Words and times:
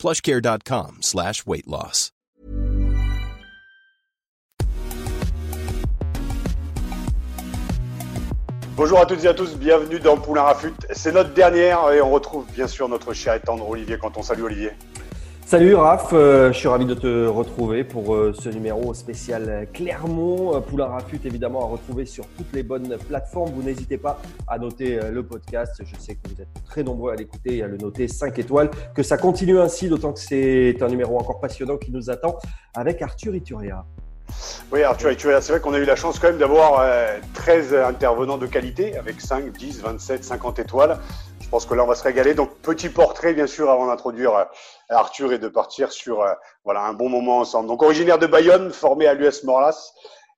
plushcare.com 0.00 0.98
slash 1.02 1.44
weight 1.46 1.66
loss. 1.66 2.10
Bonjour 8.76 8.98
à 8.98 9.04
toutes 9.04 9.22
et 9.24 9.28
à 9.28 9.34
tous, 9.34 9.56
bienvenue 9.56 10.00
dans 10.00 10.16
Poulain 10.16 10.40
Rafut. 10.40 10.72
C'est 10.90 11.12
notre 11.12 11.34
dernière 11.34 11.92
et 11.92 12.00
on 12.00 12.10
retrouve 12.10 12.46
bien 12.50 12.66
sûr 12.66 12.88
notre 12.88 13.12
cher 13.12 13.34
et 13.34 13.40
tendre 13.40 13.68
Olivier 13.68 13.98
quand 13.98 14.16
on 14.16 14.22
salue 14.22 14.42
Olivier. 14.42 14.70
Salut 15.50 15.74
Raph, 15.74 16.10
euh, 16.12 16.52
je 16.52 16.58
suis 16.58 16.68
ravi 16.68 16.84
de 16.84 16.94
te 16.94 17.26
retrouver 17.26 17.82
pour 17.82 18.14
euh, 18.14 18.32
ce 18.32 18.48
numéro 18.50 18.94
spécial 18.94 19.66
Clermont. 19.72 20.54
Euh, 20.54 20.60
Poulain 20.60 20.96
évidemment 21.24 21.64
à 21.64 21.66
retrouver 21.66 22.06
sur 22.06 22.24
toutes 22.36 22.52
les 22.52 22.62
bonnes 22.62 22.96
plateformes. 23.08 23.50
Vous 23.50 23.64
n'hésitez 23.64 23.98
pas 23.98 24.22
à 24.46 24.60
noter 24.60 25.00
le 25.10 25.24
podcast. 25.24 25.82
Je 25.84 25.96
sais 25.98 26.14
que 26.14 26.20
vous 26.28 26.40
êtes 26.40 26.64
très 26.64 26.84
nombreux 26.84 27.10
à 27.10 27.16
l'écouter 27.16 27.56
et 27.56 27.62
à 27.64 27.66
le 27.66 27.78
noter 27.78 28.06
5 28.06 28.38
étoiles. 28.38 28.70
Que 28.94 29.02
ça 29.02 29.16
continue 29.16 29.58
ainsi, 29.58 29.88
d'autant 29.88 30.12
que 30.12 30.20
c'est 30.20 30.80
un 30.80 30.88
numéro 30.88 31.18
encore 31.18 31.40
passionnant 31.40 31.78
qui 31.78 31.90
nous 31.90 32.10
attend 32.10 32.38
avec 32.72 33.02
Arthur 33.02 33.34
Ituria. 33.34 33.84
Oui, 34.70 34.84
Arthur 34.84 35.10
Ituria, 35.10 35.40
c'est 35.40 35.50
vrai 35.50 35.60
qu'on 35.60 35.74
a 35.74 35.78
eu 35.78 35.84
la 35.84 35.96
chance 35.96 36.20
quand 36.20 36.28
même 36.28 36.38
d'avoir 36.38 36.86
13 37.34 37.74
intervenants 37.74 38.38
de 38.38 38.46
qualité 38.46 38.96
avec 38.96 39.20
5, 39.20 39.50
10, 39.50 39.82
27, 39.82 40.22
50 40.22 40.60
étoiles. 40.60 40.96
Je 41.50 41.56
pense 41.56 41.66
que 41.66 41.74
là, 41.74 41.82
on 41.82 41.88
va 41.88 41.96
se 41.96 42.04
régaler. 42.04 42.34
Donc, 42.34 42.58
petit 42.62 42.88
portrait, 42.88 43.34
bien 43.34 43.48
sûr, 43.48 43.70
avant 43.70 43.88
d'introduire 43.88 44.46
Arthur 44.88 45.32
et 45.32 45.38
de 45.40 45.48
partir 45.48 45.90
sur 45.90 46.22
euh, 46.22 46.32
voilà, 46.62 46.84
un 46.84 46.92
bon 46.92 47.08
moment 47.08 47.38
ensemble. 47.38 47.66
Donc, 47.66 47.82
originaire 47.82 48.20
de 48.20 48.28
Bayonne, 48.28 48.70
formé 48.70 49.08
à 49.08 49.14
l'US 49.14 49.42
Morlas, 49.42 49.90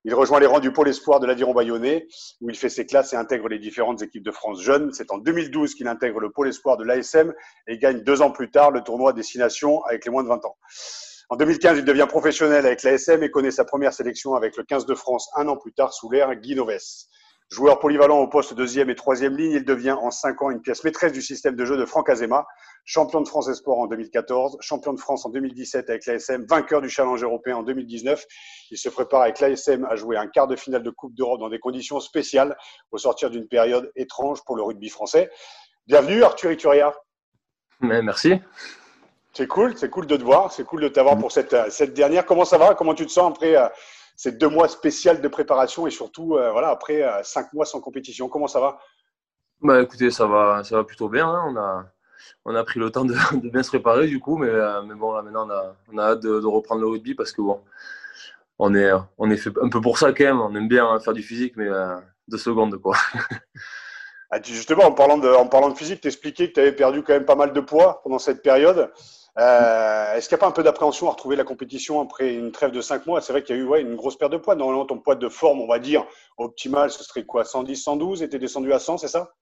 il 0.06 0.14
rejoint 0.14 0.40
les 0.40 0.46
rangs 0.46 0.58
du 0.58 0.72
pôle 0.72 0.88
espoir 0.88 1.20
de 1.20 1.26
l'aviron 1.26 1.52
bayonnais, 1.52 2.06
où 2.40 2.48
il 2.48 2.56
fait 2.56 2.70
ses 2.70 2.86
classes 2.86 3.12
et 3.12 3.16
intègre 3.16 3.48
les 3.48 3.58
différentes 3.58 4.00
équipes 4.00 4.22
de 4.22 4.30
France 4.30 4.62
jeunes. 4.62 4.90
C'est 4.94 5.12
en 5.12 5.18
2012 5.18 5.74
qu'il 5.74 5.86
intègre 5.86 6.18
le 6.18 6.30
pôle 6.30 6.48
espoir 6.48 6.78
de 6.78 6.84
l'ASM 6.84 7.34
et 7.66 7.76
gagne 7.76 8.02
deux 8.04 8.22
ans 8.22 8.30
plus 8.30 8.50
tard 8.50 8.70
le 8.70 8.80
tournoi 8.80 9.12
Destination 9.12 9.84
avec 9.84 10.06
les 10.06 10.10
moins 10.10 10.22
de 10.22 10.28
20 10.28 10.46
ans. 10.46 10.56
En 11.28 11.36
2015, 11.36 11.76
il 11.76 11.84
devient 11.84 12.06
professionnel 12.08 12.64
avec 12.64 12.82
l'ASM 12.84 13.22
et 13.22 13.30
connaît 13.30 13.50
sa 13.50 13.66
première 13.66 13.92
sélection 13.92 14.34
avec 14.34 14.56
le 14.56 14.64
15 14.64 14.86
de 14.86 14.94
France 14.94 15.28
un 15.36 15.46
an 15.48 15.58
plus 15.58 15.74
tard 15.74 15.92
sous 15.92 16.10
l'ère 16.10 16.34
Guy 16.36 16.54
Noves. 16.54 16.78
Joueur 17.52 17.80
polyvalent 17.80 18.18
au 18.18 18.28
poste 18.28 18.54
deuxième 18.54 18.88
et 18.88 18.94
troisième 18.94 19.36
ligne, 19.36 19.52
il 19.52 19.66
devient 19.66 19.92
en 19.92 20.10
cinq 20.10 20.40
ans 20.40 20.50
une 20.50 20.62
pièce 20.62 20.84
maîtresse 20.84 21.12
du 21.12 21.20
système 21.20 21.54
de 21.54 21.66
jeu 21.66 21.76
de 21.76 21.84
Franck 21.84 22.08
Azema, 22.08 22.46
champion 22.86 23.20
de 23.20 23.28
France 23.28 23.46
Esport 23.50 23.78
en 23.78 23.86
2014, 23.88 24.56
champion 24.62 24.94
de 24.94 24.98
France 24.98 25.26
en 25.26 25.28
2017 25.28 25.90
avec 25.90 26.06
l'ASM, 26.06 26.46
vainqueur 26.48 26.80
du 26.80 26.88
Challenge 26.88 27.22
européen 27.22 27.56
en 27.58 27.62
2019. 27.62 28.24
Il 28.70 28.78
se 28.78 28.88
prépare 28.88 29.20
avec 29.20 29.38
l'ASM 29.38 29.84
à 29.84 29.96
jouer 29.96 30.16
un 30.16 30.28
quart 30.28 30.46
de 30.46 30.56
finale 30.56 30.82
de 30.82 30.88
Coupe 30.88 31.14
d'Europe 31.14 31.40
dans 31.40 31.50
des 31.50 31.58
conditions 31.58 32.00
spéciales 32.00 32.56
au 32.90 32.96
sortir 32.96 33.28
d'une 33.28 33.46
période 33.46 33.92
étrange 33.96 34.42
pour 34.46 34.56
le 34.56 34.62
rugby 34.62 34.88
français. 34.88 35.28
Bienvenue 35.86 36.22
Arthur 36.22 36.52
Ituria. 36.52 36.94
merci. 37.80 38.32
C'est 39.34 39.46
cool, 39.46 39.76
c'est 39.76 39.90
cool 39.90 40.06
de 40.06 40.16
te 40.16 40.22
voir, 40.22 40.50
c'est 40.52 40.64
cool 40.64 40.80
de 40.80 40.88
t'avoir 40.88 41.18
pour 41.18 41.30
cette, 41.30 41.54
cette 41.70 41.92
dernière. 41.92 42.24
Comment 42.24 42.46
ça 42.46 42.56
va? 42.56 42.74
Comment 42.74 42.94
tu 42.94 43.04
te 43.04 43.12
sens 43.12 43.30
après 43.30 43.56
euh, 43.56 43.68
ces 44.16 44.32
deux 44.32 44.48
mois 44.48 44.68
spéciaux 44.68 45.14
de 45.14 45.28
préparation 45.28 45.86
et 45.86 45.90
surtout 45.90 46.36
euh, 46.36 46.50
voilà, 46.52 46.70
après 46.70 47.02
euh, 47.02 47.22
cinq 47.22 47.52
mois 47.52 47.64
sans 47.64 47.80
compétition. 47.80 48.28
Comment 48.28 48.46
ça 48.46 48.60
va? 48.60 48.78
Bah, 49.60 49.80
Écoutez, 49.80 50.10
ça 50.10 50.26
va, 50.26 50.62
ça 50.64 50.76
va 50.76 50.84
plutôt 50.84 51.08
bien. 51.08 51.28
Hein. 51.28 51.44
On, 51.48 51.56
a, 51.56 51.84
on 52.44 52.54
a 52.54 52.64
pris 52.64 52.80
le 52.80 52.90
temps 52.90 53.04
de, 53.04 53.14
bien 53.50 53.62
se 53.62 53.68
préparer 53.68 54.06
du 54.06 54.20
coup, 54.20 54.36
mais, 54.36 54.48
euh, 54.48 54.82
mais 54.82 54.94
bon, 54.94 55.12
là 55.12 55.22
maintenant 55.22 55.46
on 55.46 55.50
a, 55.50 55.76
on 55.92 55.98
a 55.98 56.02
hâte 56.02 56.20
de, 56.20 56.44
reprendre 56.44 56.80
le 56.80 56.88
rugby 56.88 57.14
parce 57.14 57.32
que 57.32 57.42
bon, 57.42 57.60
on 58.58 58.74
est, 58.74 58.90
on 59.18 59.30
est 59.30 59.36
fait 59.36 59.52
un 59.60 59.68
peu 59.68 59.80
pour 59.80 59.98
ça 59.98 60.12
quand 60.12 60.24
même. 60.24 60.40
On 60.40 60.54
aime 60.54 60.68
bien 60.68 60.98
faire 61.00 61.12
du 61.12 61.22
physique, 61.22 61.54
mais 61.56 61.68
deux 62.28 62.38
secondes 62.38 62.76
quoi. 62.78 62.96
Ah, 64.34 64.40
justement, 64.42 64.84
en 64.84 64.92
parlant 64.92 65.18
de, 65.18 65.28
en 65.28 65.46
parlant 65.46 65.68
de 65.68 65.76
physique, 65.76 66.00
tu 66.00 66.08
expliquais 66.08 66.48
que 66.48 66.54
tu 66.54 66.60
avais 66.60 66.72
perdu 66.72 67.02
quand 67.02 67.12
même 67.12 67.26
pas 67.26 67.34
mal 67.34 67.52
de 67.52 67.60
poids 67.60 68.00
pendant 68.02 68.18
cette 68.18 68.42
période. 68.42 68.90
Euh, 69.38 70.14
est-ce 70.14 70.28
qu'il 70.28 70.36
n'y 70.36 70.40
a 70.40 70.42
pas 70.42 70.48
un 70.48 70.52
peu 70.52 70.62
d'appréhension 70.62 71.08
à 71.08 71.12
retrouver 71.12 71.36
la 71.36 71.44
compétition 71.44 72.00
après 72.00 72.34
une 72.34 72.52
trêve 72.52 72.70
de 72.70 72.80
5 72.80 73.06
mois? 73.06 73.20
C'est 73.20 73.32
vrai 73.32 73.42
qu'il 73.42 73.56
y 73.56 73.58
a 73.58 73.62
eu 73.62 73.66
ouais, 73.66 73.80
une 73.80 73.96
grosse 73.96 74.16
perte 74.16 74.32
de 74.32 74.36
poids. 74.36 74.54
Normalement, 74.54 74.84
ton 74.84 74.98
poids 74.98 75.14
de 75.14 75.28
forme, 75.28 75.60
on 75.60 75.66
va 75.66 75.78
dire, 75.78 76.04
optimal, 76.36 76.90
ce 76.90 77.02
serait 77.02 77.24
quoi? 77.24 77.44
110, 77.44 77.76
112 77.76 78.22
Et 78.22 78.28
tu 78.28 78.36
es 78.36 78.38
descendu 78.38 78.72
à 78.72 78.78
100, 78.78 78.98
c'est 78.98 79.08
ça? 79.08 79.32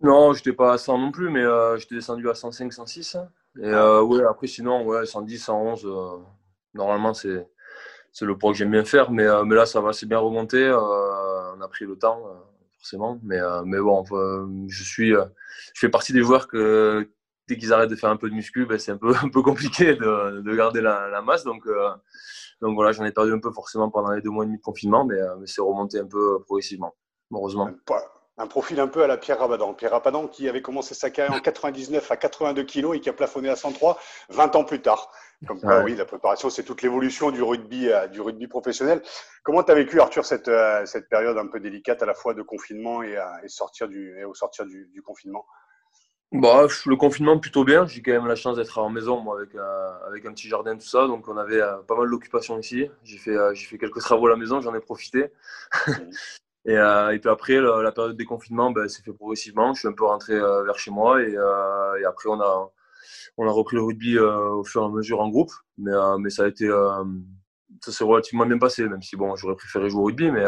Non, 0.00 0.32
je 0.32 0.38
n'étais 0.38 0.52
pas 0.52 0.74
à 0.74 0.78
100 0.78 0.98
non 0.98 1.10
plus, 1.10 1.30
mais 1.30 1.42
euh, 1.42 1.76
j'étais 1.76 1.96
descendu 1.96 2.28
à 2.28 2.34
105, 2.34 2.72
106. 2.72 3.16
Et 3.58 3.64
euh, 3.64 4.02
ouais, 4.02 4.22
après, 4.28 4.46
sinon, 4.46 4.84
ouais, 4.84 5.06
110, 5.06 5.38
111, 5.38 5.86
euh, 5.86 6.18
normalement, 6.74 7.14
c'est, 7.14 7.48
le 8.20 8.38
poids 8.38 8.52
que 8.52 8.58
j'aime 8.58 8.70
bien 8.70 8.84
faire. 8.84 9.10
Mais, 9.10 9.26
mais 9.44 9.56
là, 9.56 9.66
ça 9.66 9.80
va, 9.80 9.92
c'est 9.92 10.06
bien 10.06 10.18
remonté. 10.18 10.70
on 10.70 11.60
a 11.60 11.68
pris 11.68 11.84
le 11.84 11.96
temps, 11.96 12.22
forcément. 12.78 13.18
Mais, 13.24 13.40
mais 13.64 13.78
bon, 13.78 14.04
je, 14.68 14.84
suis, 14.84 15.10
je 15.10 15.80
fais 15.80 15.88
partie 15.88 16.12
des 16.12 16.22
joueurs 16.22 16.46
que 16.46 17.08
dès 17.48 17.56
qu'ils 17.56 17.72
arrêtent 17.72 17.90
de 17.90 17.96
faire 17.96 18.10
un 18.10 18.16
peu 18.16 18.28
de 18.28 18.34
muscu, 18.34 18.66
ben, 18.66 18.78
c'est 18.78 18.92
un 18.92 18.96
peu, 18.96 19.12
un 19.22 19.28
peu 19.28 19.42
compliqué 19.42 19.94
de, 19.94 20.40
de 20.40 20.56
garder 20.56 20.80
la, 20.80 21.08
la, 21.08 21.22
masse. 21.22 21.44
Donc, 21.44 21.66
euh, 21.66 21.90
donc 22.60 22.74
voilà, 22.74 22.92
j'en 22.92 23.04
ai 23.04 23.12
perdu 23.12 23.32
un 23.32 23.40
peu 23.40 23.52
forcément 23.52 23.90
pendant 23.90 24.10
les 24.12 24.22
deux 24.22 24.30
mois 24.30 24.44
et 24.44 24.46
demi 24.46 24.58
de 24.58 24.62
confinement, 24.62 25.04
mais, 25.04 25.20
euh, 25.20 25.36
mais 25.38 25.46
c'est 25.46 25.60
remonté 25.60 25.98
un 25.98 26.06
peu 26.06 26.40
progressivement, 26.44 26.94
heureusement. 27.32 27.70
Un 28.38 28.48
profil 28.48 28.78
un 28.80 28.88
peu 28.88 29.02
à 29.02 29.06
la 29.06 29.16
Pierre 29.16 29.38
Rabadan. 29.38 29.72
Pierre 29.72 29.92
Rabadan 29.92 30.28
qui 30.28 30.46
avait 30.46 30.60
commencé 30.60 30.94
sa 30.94 31.08
carrière 31.08 31.34
en 31.34 31.40
99 31.40 32.10
à 32.10 32.18
82 32.18 32.64
kg 32.64 32.94
et 32.94 33.00
qui 33.00 33.08
a 33.08 33.14
plafonné 33.14 33.48
à 33.48 33.56
103 33.56 33.98
20 34.28 34.56
ans 34.56 34.64
plus 34.64 34.82
tard. 34.82 35.10
Comme 35.46 35.58
quoi, 35.58 35.82
oui, 35.82 35.94
la 35.94 36.04
préparation, 36.04 36.50
c'est 36.50 36.62
toute 36.62 36.82
l'évolution 36.82 37.30
du 37.30 37.42
rugby, 37.42 37.88
euh, 37.88 38.08
du 38.08 38.20
rugby 38.20 38.46
professionnel. 38.46 39.00
Comment 39.42 39.62
tu 39.62 39.72
as 39.72 39.74
vécu, 39.74 40.00
Arthur, 40.00 40.26
cette, 40.26 40.50
cette 40.84 41.08
période 41.08 41.38
un 41.38 41.46
peu 41.46 41.60
délicate 41.60 42.02
à 42.02 42.06
la 42.06 42.14
fois 42.14 42.34
de 42.34 42.42
confinement 42.42 43.02
et, 43.02 43.18
et 43.42 43.48
sortir 43.48 43.88
du, 43.88 44.18
et 44.18 44.24
au 44.24 44.34
sortir 44.34 44.66
du, 44.66 44.90
du 44.92 45.00
confinement? 45.00 45.46
Bah, 46.32 46.66
le 46.86 46.96
confinement 46.96 47.38
plutôt 47.38 47.64
bien. 47.64 47.86
J'ai 47.86 48.02
quand 48.02 48.12
même 48.12 48.26
la 48.26 48.34
chance 48.34 48.56
d'être 48.56 48.78
en 48.78 48.90
maison 48.90 49.20
moi, 49.20 49.38
avec, 49.38 49.54
euh, 49.54 49.90
avec 50.06 50.26
un 50.26 50.32
petit 50.32 50.48
jardin, 50.48 50.76
tout 50.76 50.86
ça. 50.86 51.06
Donc 51.06 51.28
on 51.28 51.36
avait 51.36 51.60
euh, 51.60 51.76
pas 51.86 51.96
mal 51.96 52.10
d'occupations 52.10 52.58
ici. 52.58 52.88
J'ai 53.04 53.18
fait, 53.18 53.36
euh, 53.36 53.54
j'ai 53.54 53.66
fait 53.66 53.78
quelques 53.78 54.00
travaux 54.00 54.26
à 54.26 54.30
la 54.30 54.36
maison, 54.36 54.60
j'en 54.60 54.74
ai 54.74 54.80
profité. 54.80 55.32
et, 56.66 56.74
et, 56.74 57.18
puis 57.20 57.30
après, 57.30 57.60
la, 57.60 57.92
période 57.92 58.12
de 58.12 58.18
déconfinement 58.18 58.72
ben, 58.72 58.88
s'est 58.88 59.02
fait 59.02 59.12
progressivement. 59.12 59.72
Je 59.74 59.80
suis 59.80 59.88
un 59.88 59.92
peu 59.92 60.04
rentré 60.04 60.34
vers 60.34 60.78
chez 60.78 60.90
moi 60.90 61.22
et, 61.22 61.32
et, 61.32 62.04
après 62.04 62.28
on 62.28 62.40
a, 62.40 62.72
on 63.36 63.48
a 63.48 63.52
repris 63.52 63.76
le 63.76 63.82
rugby 63.82 64.18
au 64.18 64.64
fur 64.64 64.82
et 64.82 64.86
à 64.86 64.88
mesure 64.88 65.20
en 65.20 65.28
groupe. 65.28 65.52
Mais, 65.78 65.92
mais 66.18 66.30
ça 66.30 66.44
a 66.44 66.48
été, 66.48 66.68
ça 67.84 67.92
s'est 67.92 68.04
relativement 68.04 68.46
bien 68.46 68.58
passé, 68.58 68.88
même 68.88 69.02
si 69.02 69.16
bon, 69.16 69.36
j'aurais 69.36 69.54
préféré 69.54 69.88
jouer 69.90 70.00
au 70.00 70.04
rugby, 70.06 70.30
mais 70.32 70.44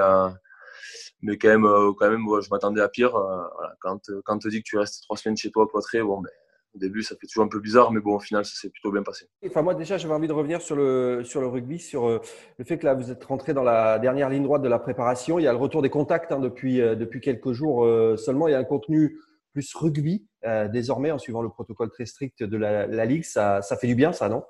mais 1.22 1.36
quand 1.36 1.48
même, 1.48 1.64
euh, 1.64 1.92
quand 1.92 2.10
même 2.10 2.24
je 2.40 2.48
m'attendais 2.50 2.80
à 2.80 2.88
pire. 2.88 3.14
Euh, 3.16 3.42
voilà. 3.54 3.74
Quand, 3.80 4.00
quand 4.24 4.36
on 4.36 4.38
te 4.38 4.48
dit 4.48 4.62
que 4.62 4.68
tu 4.68 4.78
restes 4.78 5.02
trois 5.02 5.16
semaines 5.16 5.36
chez 5.36 5.50
toi 5.50 5.66
cloîtré, 5.66 6.02
bon, 6.02 6.20
ben, 6.20 6.30
au 6.74 6.78
début, 6.78 7.02
ça 7.02 7.16
fait 7.16 7.26
toujours 7.26 7.44
un 7.44 7.48
peu 7.48 7.60
bizarre, 7.60 7.90
mais 7.92 8.00
bon, 8.00 8.16
au 8.16 8.20
final, 8.20 8.44
ça 8.44 8.54
s'est 8.54 8.68
plutôt 8.70 8.92
bien 8.92 9.02
passé. 9.02 9.28
Enfin, 9.46 9.62
moi, 9.62 9.74
déjà, 9.74 9.96
j'avais 9.96 10.14
envie 10.14 10.28
de 10.28 10.32
revenir 10.32 10.60
sur 10.60 10.76
le, 10.76 11.22
sur 11.24 11.40
le 11.40 11.46
rugby, 11.46 11.78
sur 11.78 12.06
euh, 12.06 12.20
le 12.58 12.64
fait 12.64 12.78
que 12.78 12.84
là, 12.84 12.94
vous 12.94 13.10
êtes 13.10 13.24
rentré 13.24 13.54
dans 13.54 13.64
la 13.64 13.98
dernière 13.98 14.28
ligne 14.28 14.44
droite 14.44 14.62
de 14.62 14.68
la 14.68 14.78
préparation. 14.78 15.38
Il 15.38 15.42
y 15.42 15.48
a 15.48 15.52
le 15.52 15.58
retour 15.58 15.82
des 15.82 15.90
contacts 15.90 16.30
hein, 16.30 16.38
depuis, 16.38 16.78
depuis 16.78 17.20
quelques 17.20 17.52
jours 17.52 17.86
seulement. 18.18 18.48
Il 18.48 18.52
y 18.52 18.54
a 18.54 18.58
un 18.58 18.64
contenu 18.64 19.18
plus 19.52 19.74
rugby 19.74 20.26
désormais, 20.70 21.10
en 21.10 21.18
suivant 21.18 21.42
le 21.42 21.48
protocole 21.48 21.90
très 21.90 22.06
strict 22.06 22.42
de 22.42 22.56
la, 22.56 22.86
la 22.86 23.04
Ligue. 23.06 23.24
Ça, 23.24 23.62
ça, 23.62 23.76
fait 23.76 23.86
du 23.86 23.94
bien, 23.94 24.12
ça, 24.12 24.28
non? 24.28 24.44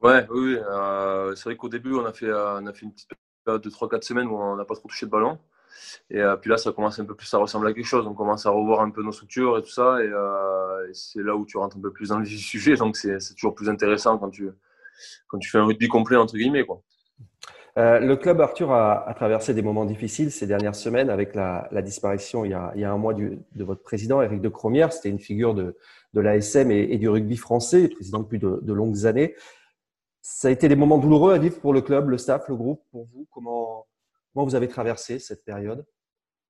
Ouais, 0.00 0.26
oui. 0.30 0.58
c'est 1.34 1.44
vrai 1.44 1.56
qu'au 1.56 1.68
début, 1.68 1.94
on 1.94 2.04
a, 2.04 2.12
fait, 2.12 2.30
on 2.30 2.66
a 2.66 2.72
fait 2.72 2.84
une 2.84 2.92
petite 2.92 3.10
période 3.44 3.62
de 3.62 3.70
3-4 3.70 4.02
semaines 4.02 4.28
où 4.28 4.36
on 4.36 4.56
n'a 4.56 4.64
pas 4.64 4.74
trop 4.74 4.88
touché 4.88 5.06
de 5.06 5.10
ballon. 5.10 5.38
Et 6.10 6.20
euh, 6.20 6.36
puis 6.36 6.50
là, 6.50 6.56
ça 6.56 6.72
commence 6.72 6.98
un 6.98 7.04
peu 7.04 7.14
plus 7.14 7.32
à 7.34 7.38
ressembler 7.38 7.70
à 7.70 7.74
quelque 7.74 7.86
chose. 7.86 8.06
On 8.06 8.14
commence 8.14 8.46
à 8.46 8.50
revoir 8.50 8.80
un 8.80 8.90
peu 8.90 9.02
nos 9.02 9.12
structures 9.12 9.58
et 9.58 9.62
tout 9.62 9.70
ça. 9.70 10.02
Et, 10.02 10.08
euh, 10.08 10.92
c'est 10.92 11.22
là 11.22 11.36
où 11.36 11.46
tu 11.46 11.56
rentres 11.56 11.76
un 11.76 11.80
peu 11.80 11.92
plus 11.92 12.08
dans 12.08 12.18
le 12.18 12.26
sujet. 12.26 12.76
Donc, 12.76 12.96
c'est 12.96 13.34
toujours 13.34 13.54
plus 13.54 13.68
intéressant 13.68 14.18
quand 14.18 14.30
tu, 14.30 14.50
quand 15.28 15.38
tu 15.38 15.50
fais 15.50 15.58
un 15.58 15.64
rugby 15.64 15.88
complet, 15.88 16.16
entre 16.16 16.36
guillemets. 16.36 16.64
Euh, 17.78 18.00
le 18.00 18.16
club 18.16 18.40
Arthur 18.40 18.70
a, 18.72 19.12
traversé 19.16 19.54
des 19.54 19.62
moments 19.62 19.86
difficiles 19.86 20.30
ces 20.30 20.46
dernières 20.46 20.74
semaines 20.74 21.08
avec 21.08 21.34
la, 21.34 21.68
disparition 21.82 22.44
il 22.44 22.50
y, 22.50 22.54
a, 22.54 22.92
un 22.92 22.98
mois 22.98 23.14
de 23.14 23.64
votre 23.64 23.82
président, 23.82 24.20
Éric 24.20 24.42
de 24.42 24.48
Cromière. 24.48 24.92
C'était 24.92 25.08
une 25.08 25.18
figure 25.18 25.54
de, 25.54 25.76
de 26.12 26.20
l'ASM 26.20 26.70
et, 26.70 26.82
et, 26.90 26.98
du 26.98 27.08
rugby 27.08 27.36
français, 27.36 27.88
président 27.88 28.20
depuis 28.20 28.38
de, 28.38 28.58
de, 28.62 28.72
longues 28.72 29.06
années. 29.06 29.34
Ça 30.20 30.48
a 30.48 30.50
été 30.50 30.68
des 30.68 30.76
moments 30.76 30.98
douloureux 30.98 31.32
à 31.32 31.38
vivre 31.38 31.58
pour 31.60 31.72
le 31.72 31.80
club, 31.80 32.10
le 32.10 32.18
staff, 32.18 32.48
le 32.48 32.56
groupe, 32.56 32.82
pour 32.90 33.06
vous? 33.06 33.26
Comment, 33.32 33.86
Comment 34.32 34.46
vous 34.46 34.54
avez 34.54 34.68
traversé 34.68 35.18
cette 35.18 35.44
période? 35.44 35.84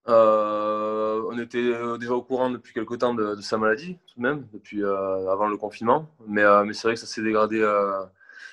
Euh, 0.08 1.23
On 1.29 1.38
était 1.38 1.58
euh, 1.58 1.99
déjà 1.99 2.12
au 2.12 2.23
courant 2.23 2.50
depuis 2.50 2.73
quelque 2.73 2.94
temps 2.94 3.14
de, 3.14 3.40
sa 3.40 3.58
maladie, 3.58 3.99
tout 4.06 4.20
de 4.20 4.23
même, 4.23 4.46
depuis 4.52 4.84
euh, 4.84 5.31
avant 5.31 5.49
le 5.49 5.56
confinement. 5.56 6.08
Mais, 6.29 6.43
c'est 6.73 6.88
vrai 6.88 6.94
que 6.94 7.00
ça 7.00 7.06
s'est 7.06 7.23
dégradé 7.23 7.61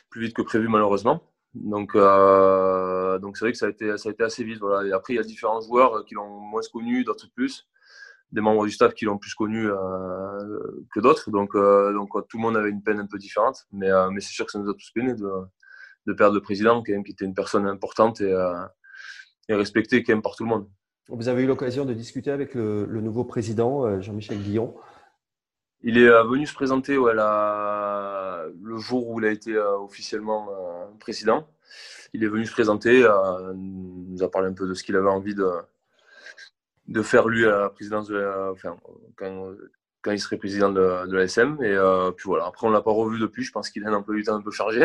plus 0.10 0.22
vite 0.22 0.36
que 0.36 0.42
prévu 0.42 0.68
malheureusement. 0.68 1.24
Donc, 1.54 1.92
c'est 1.94 2.00
vrai 2.00 3.52
que 3.52 3.58
ça 3.58 3.68
a 3.68 3.70
été, 3.70 3.90
assez 3.90 4.44
vite. 4.44 4.60
Voilà. 4.60 4.96
Après, 4.96 5.14
il 5.14 5.18
y 5.18 5.20
a 5.20 5.24
différents 5.24 5.62
joueurs 5.62 6.06
qui 6.06 6.16
l'ont 6.16 6.40
moins 6.40 6.62
connu, 6.72 7.04
d'autres 7.04 7.28
plus 7.36 7.68
des 8.31 8.42
membres 8.42 8.64
du 8.64 8.72
staff 8.72 8.94
qui 8.94 9.06
l'ont 9.06 9.18
plus 9.18 9.34
connu 9.34 9.68
que 10.94 11.00
d'autres. 11.00 11.31
Donc, 11.31 11.52
tout 11.54 12.38
le 12.38 12.42
monde 12.42 12.58
avait 12.58 12.70
une 12.70 12.84
peine 12.84 13.00
un 13.00 13.08
peu 13.08 13.18
différente. 13.18 13.68
Mais, 13.72 13.90
c'est 14.20 14.34
sûr 14.34 14.46
que 14.46 14.52
ça 14.52 14.60
nous 14.60 14.70
a 14.70 14.74
tous 14.74 14.92
peiné 14.92 15.14
de, 15.14 15.30
de 16.08 16.14
perdre 16.14 16.36
le 16.36 16.42
président, 16.42 16.84
qui, 16.84 16.92
était 16.94 17.26
une 17.26 17.34
personne 17.34 17.68
importante 17.68 18.22
et, 18.22 18.34
et 19.50 19.56
respectée 19.56 20.04
quand 20.04 20.13
même 20.13 20.22
par 20.22 20.36
tout 20.36 20.44
le 20.44 20.50
monde. 20.50 20.68
Vous 21.10 21.28
avez 21.28 21.44
eu 21.44 21.48
l'occasion 21.48 21.86
de 21.86 21.94
discuter 21.94 22.31
avec 22.31 22.54
le, 22.54 22.86
nouveau 23.01 23.24
président, 23.24 24.00
Jean-Michel 24.00 24.38
Guillon 24.38 24.75
Il 25.81 25.98
est 25.98 26.07
venu 26.07 26.46
se 26.46 26.54
présenter 26.54 26.98
ouais, 26.98 27.13
le 27.13 28.78
jour 28.78 29.10
où 29.10 29.19
il 29.19 29.25
a 29.25 29.31
été 29.31 29.57
officiellement 29.57 30.48
président. 31.00 31.48
Il 32.13 32.24
est 32.24 32.28
venu 32.28 32.46
se 32.46 32.51
présenter, 32.51 33.07
nous 33.56 34.22
a 34.22 34.30
parlé 34.30 34.50
un 34.50 34.54
peu 34.54 34.68
de 34.68 34.75
ce 34.75 34.84
qu'il 34.84 34.96
avait 34.96 35.10
envie 35.10 35.34
de, 35.34 35.50
de 36.90 37.04
faire 37.04 37.28
lui 37.28 37.45
à 37.45 37.60
la 37.60 37.69
présidence 37.69 38.07
de 38.07 38.18
la, 38.18 38.52
enfin, 38.52 38.75
quand, 39.16 39.54
quand, 40.02 40.12
il 40.12 40.19
serait 40.19 40.38
président 40.38 40.69
de, 40.72 41.07
de 41.07 41.16
l'ASM. 41.16 41.57
Et 41.62 41.72
euh, 41.72 42.12
puis 42.12 42.25
voilà, 42.25 42.48
après 42.48 42.68
on 42.68 42.72
l'a 42.72 42.81
pas 42.81 42.92
revu 42.92 43.19
depuis, 43.19 43.44
je 43.44 43.52
pense 43.52 43.69
qu'il 43.69 43.86
a 43.86 43.92
un 43.92 44.02
peu 44.02 44.16
du 44.16 44.24
temps 44.24 44.36
un 44.36 44.42
peu 44.42 44.52
chargé, 44.52 44.84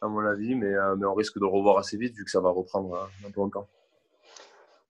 à 0.00 0.08
mon 0.08 0.24
avis, 0.24 0.54
mais, 0.54 0.72
euh, 0.72 0.96
mais 0.96 1.06
on 1.06 1.14
risque 1.14 1.36
de 1.36 1.40
le 1.40 1.46
revoir 1.46 1.78
assez 1.78 1.96
vite 1.96 2.14
vu 2.14 2.24
que 2.24 2.30
ça 2.30 2.40
va 2.40 2.50
reprendre 2.50 2.94
euh, 2.94 3.26
un 3.26 3.30
peu 3.30 3.40
longtemps. 3.40 3.66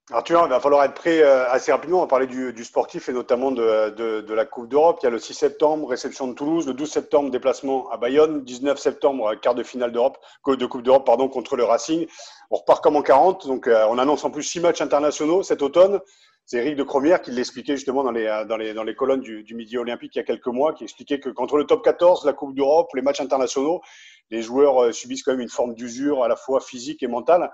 Arthur, 0.09 0.43
il 0.45 0.49
va 0.49 0.61
falloir 0.61 0.85
être 0.85 0.93
prêt 0.93 1.21
assez 1.21 1.69
rapidement. 1.69 1.97
On 1.97 2.01
va 2.03 2.07
parler 2.07 2.27
du, 2.27 2.63
sportif 2.63 3.09
et 3.09 3.11
notamment 3.11 3.51
de, 3.51 3.89
de, 3.89 4.21
de 4.21 4.33
la 4.33 4.45
Coupe 4.45 4.69
d'Europe. 4.69 4.99
Il 5.01 5.05
y 5.05 5.07
a 5.07 5.09
le 5.09 5.19
6 5.19 5.33
septembre, 5.33 5.89
réception 5.89 6.29
de 6.29 6.33
Toulouse. 6.33 6.65
Le 6.65 6.73
12 6.73 6.89
septembre, 6.89 7.29
déplacement 7.29 7.89
à 7.89 7.97
Bayonne. 7.97 8.45
19 8.45 8.79
septembre, 8.79 9.35
quart 9.35 9.53
de 9.53 9.63
finale 9.63 9.91
d'Europe, 9.91 10.17
de 10.47 10.65
Coupe 10.65 10.83
d'Europe 10.83 11.05
pardon, 11.05 11.27
contre 11.27 11.57
le 11.57 11.65
Racing. 11.65 12.07
On 12.51 12.55
repart 12.55 12.81
comme 12.81 12.95
en 12.95 13.01
40. 13.01 13.47
Donc, 13.47 13.69
on 13.69 13.97
annonce 13.97 14.23
en 14.23 14.31
plus 14.31 14.43
six 14.43 14.61
matchs 14.61 14.79
internationaux 14.79 15.43
cet 15.43 15.61
automne. 15.61 15.99
C'est 16.47 16.59
Eric 16.59 16.77
de 16.77 16.83
Cromière 16.83 17.21
qui 17.21 17.31
l'expliquait 17.31 17.75
justement 17.75 18.05
dans 18.05 18.11
les, 18.11 18.45
dans 18.47 18.55
les, 18.55 18.73
dans 18.73 18.83
les 18.83 18.95
colonnes 18.95 19.19
du, 19.19 19.43
du, 19.43 19.53
Midi 19.53 19.77
Olympique 19.77 20.15
il 20.15 20.19
y 20.19 20.21
a 20.21 20.23
quelques 20.23 20.47
mois, 20.47 20.71
qui 20.71 20.85
expliquait 20.85 21.19
que 21.19 21.27
contre 21.27 21.57
le 21.57 21.65
top 21.65 21.83
14, 21.83 22.25
la 22.25 22.31
Coupe 22.31 22.55
d'Europe, 22.55 22.87
les 22.95 23.01
matchs 23.01 23.19
internationaux, 23.19 23.81
les 24.29 24.41
joueurs 24.41 24.83
euh, 24.83 24.91
subissent 24.91 25.23
quand 25.23 25.31
même 25.31 25.41
une 25.41 25.49
forme 25.49 25.73
d'usure 25.73 26.23
à 26.23 26.27
la 26.27 26.35
fois 26.35 26.59
physique 26.59 27.03
et 27.03 27.07
mentale. 27.07 27.51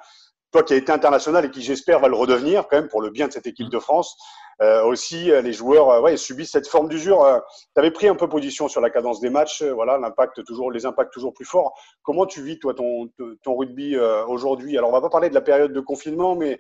Toi 0.52 0.64
qui 0.64 0.74
as 0.74 0.78
été 0.78 0.92
international 0.92 1.46
et 1.46 1.50
qui 1.50 1.64
j'espère 1.64 2.00
va 2.00 2.08
le 2.08 2.16
redevenir 2.16 2.68
quand 2.68 2.78
même 2.78 2.88
pour 2.88 3.02
le 3.02 3.10
bien 3.10 3.28
de 3.28 3.34
cette 3.34 3.48
équipe 3.48 3.70
de 3.70 3.80
France, 3.80 4.16
euh, 4.62 4.84
aussi 4.84 5.32
euh, 5.32 5.42
les 5.42 5.52
joueurs 5.52 5.90
euh, 5.90 6.02
ouais, 6.02 6.16
subissent 6.16 6.52
cette 6.52 6.68
forme 6.68 6.88
d'usure. 6.88 7.42
Tu 7.76 7.80
avais 7.80 7.90
pris 7.90 8.08
un 8.08 8.16
peu 8.16 8.30
position 8.30 8.68
sur 8.68 8.80
la 8.80 8.92
cadence 8.92 9.20
des 9.20 9.32
matchs, 9.32 9.64
voilà, 9.64 9.98
l'impact 9.98 10.44
toujours, 10.46 10.72
les 10.72 10.86
impacts 10.86 11.12
toujours 11.12 11.34
plus 11.34 11.46
forts. 11.46 11.74
Comment 12.04 12.28
tu 12.28 12.44
vis 12.44 12.60
toi 12.60 12.76
ton, 12.76 13.10
ton 13.42 13.56
rugby 13.56 13.98
aujourd'hui? 14.28 14.78
Alors 14.78 14.92
on 14.92 14.94
va 14.94 15.02
pas 15.02 15.10
parler 15.10 15.30
de 15.30 15.34
la 15.34 15.42
période 15.42 15.74
de 15.74 15.80
confinement, 15.80 16.36
mais 16.36 16.60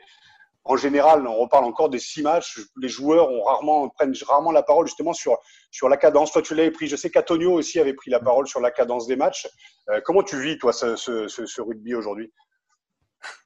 en 0.66 0.78
général, 0.78 1.28
on 1.28 1.36
reparle 1.36 1.66
encore 1.66 1.90
des 1.90 2.00
six 2.00 2.22
matchs. 2.22 2.60
Les 2.78 2.88
joueurs 2.88 3.30
ont 3.30 3.44
rarement, 3.44 3.90
prennent 3.90 4.14
rarement 4.26 4.52
la 4.52 4.64
parole 4.64 4.88
justement 4.88 5.12
sur, 5.12 5.38
sur 5.72 5.90
la 5.90 5.98
cadence. 5.98 6.32
Toi, 6.32 6.42
tu 6.42 6.56
l'avais 6.56 6.72
pris. 6.72 6.88
Je 6.88 6.96
sais 6.96 7.10
qu'Antonio 7.10 7.52
aussi 7.52 7.80
avait 7.80 7.94
pris 7.94 8.10
la 8.10 8.20
parole 8.20 8.48
sur 8.48 8.62
la 8.62 8.72
cadence 8.72 9.06
des 9.06 9.18
matchs. 9.18 9.48
Euh, 9.90 10.00
comment 10.06 10.24
tu 10.24 10.40
vis, 10.40 10.58
toi, 10.58 10.72
ce, 10.72 11.62
rugby 11.62 11.96
aujourd'hui? 11.96 12.32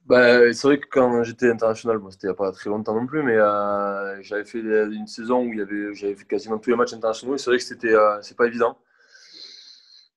Bah, 0.06 0.52
C'est 0.52 0.68
vrai 0.68 0.78
que 0.78 0.86
quand 0.88 1.24
j'étais 1.24 1.50
international, 1.50 1.98
c'était 2.10 2.28
il 2.28 2.30
n'y 2.30 2.34
a 2.34 2.36
pas 2.36 2.52
très 2.52 2.70
longtemps 2.70 2.94
non 2.94 3.06
plus, 3.06 3.24
mais 3.24 3.36
euh, 3.36 4.22
j'avais 4.22 4.44
fait 4.44 4.60
une 4.60 5.08
saison 5.08 5.44
où 5.44 5.52
j'avais 5.94 6.14
fait 6.14 6.24
quasiment 6.24 6.58
tous 6.58 6.70
les 6.70 6.76
matchs 6.76 6.92
internationaux 6.92 7.34
et 7.34 7.38
c'est 7.38 7.50
vrai 7.50 7.58
que 7.58 7.64
c'était 7.64 7.94
euh, 7.94 8.20
pas 8.36 8.46
évident. 8.46 8.78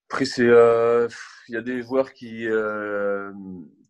Après, 0.07 0.25
c'est 0.25 0.43
il 0.43 1.55
y 1.55 1.57
a 1.57 1.61
des 1.61 1.81
joueurs 1.81 2.13
qui 2.13 2.47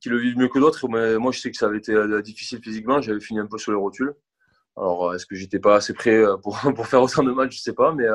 qui 0.02 0.10
le 0.10 0.18
vivent 0.18 0.38
mieux 0.38 0.50
que 0.50 0.60
d'autres. 0.60 0.88
Mais 0.90 1.18
moi, 1.18 1.32
je 1.32 1.40
sais 1.40 1.52
que 1.52 1.58
ça 1.58 1.68
avait 1.68 1.78
été 1.78 1.94
euh, 1.94 2.22
difficile 2.22 2.60
physiquement. 2.62 3.00
J'avais 3.02 3.22
fini 3.22 3.40
un 3.40 3.46
peu 3.46 3.58
sur 3.58 3.72
les 3.72 3.78
rotules. 3.78 4.14
Alors, 4.76 5.10
euh, 5.10 5.16
est-ce 5.16 5.26
que 5.26 5.36
j'étais 5.36 5.60
pas 5.60 5.76
assez 5.76 5.94
prêt 5.94 6.18
euh, 6.18 6.38
pour, 6.38 6.60
pour 6.76 6.88
faire 6.88 7.02
autant 7.02 7.24
de 7.24 7.32
matchs? 7.32 7.58
Je 7.58 7.62
sais 7.62 7.74
pas, 7.74 7.94
mais, 7.94 8.08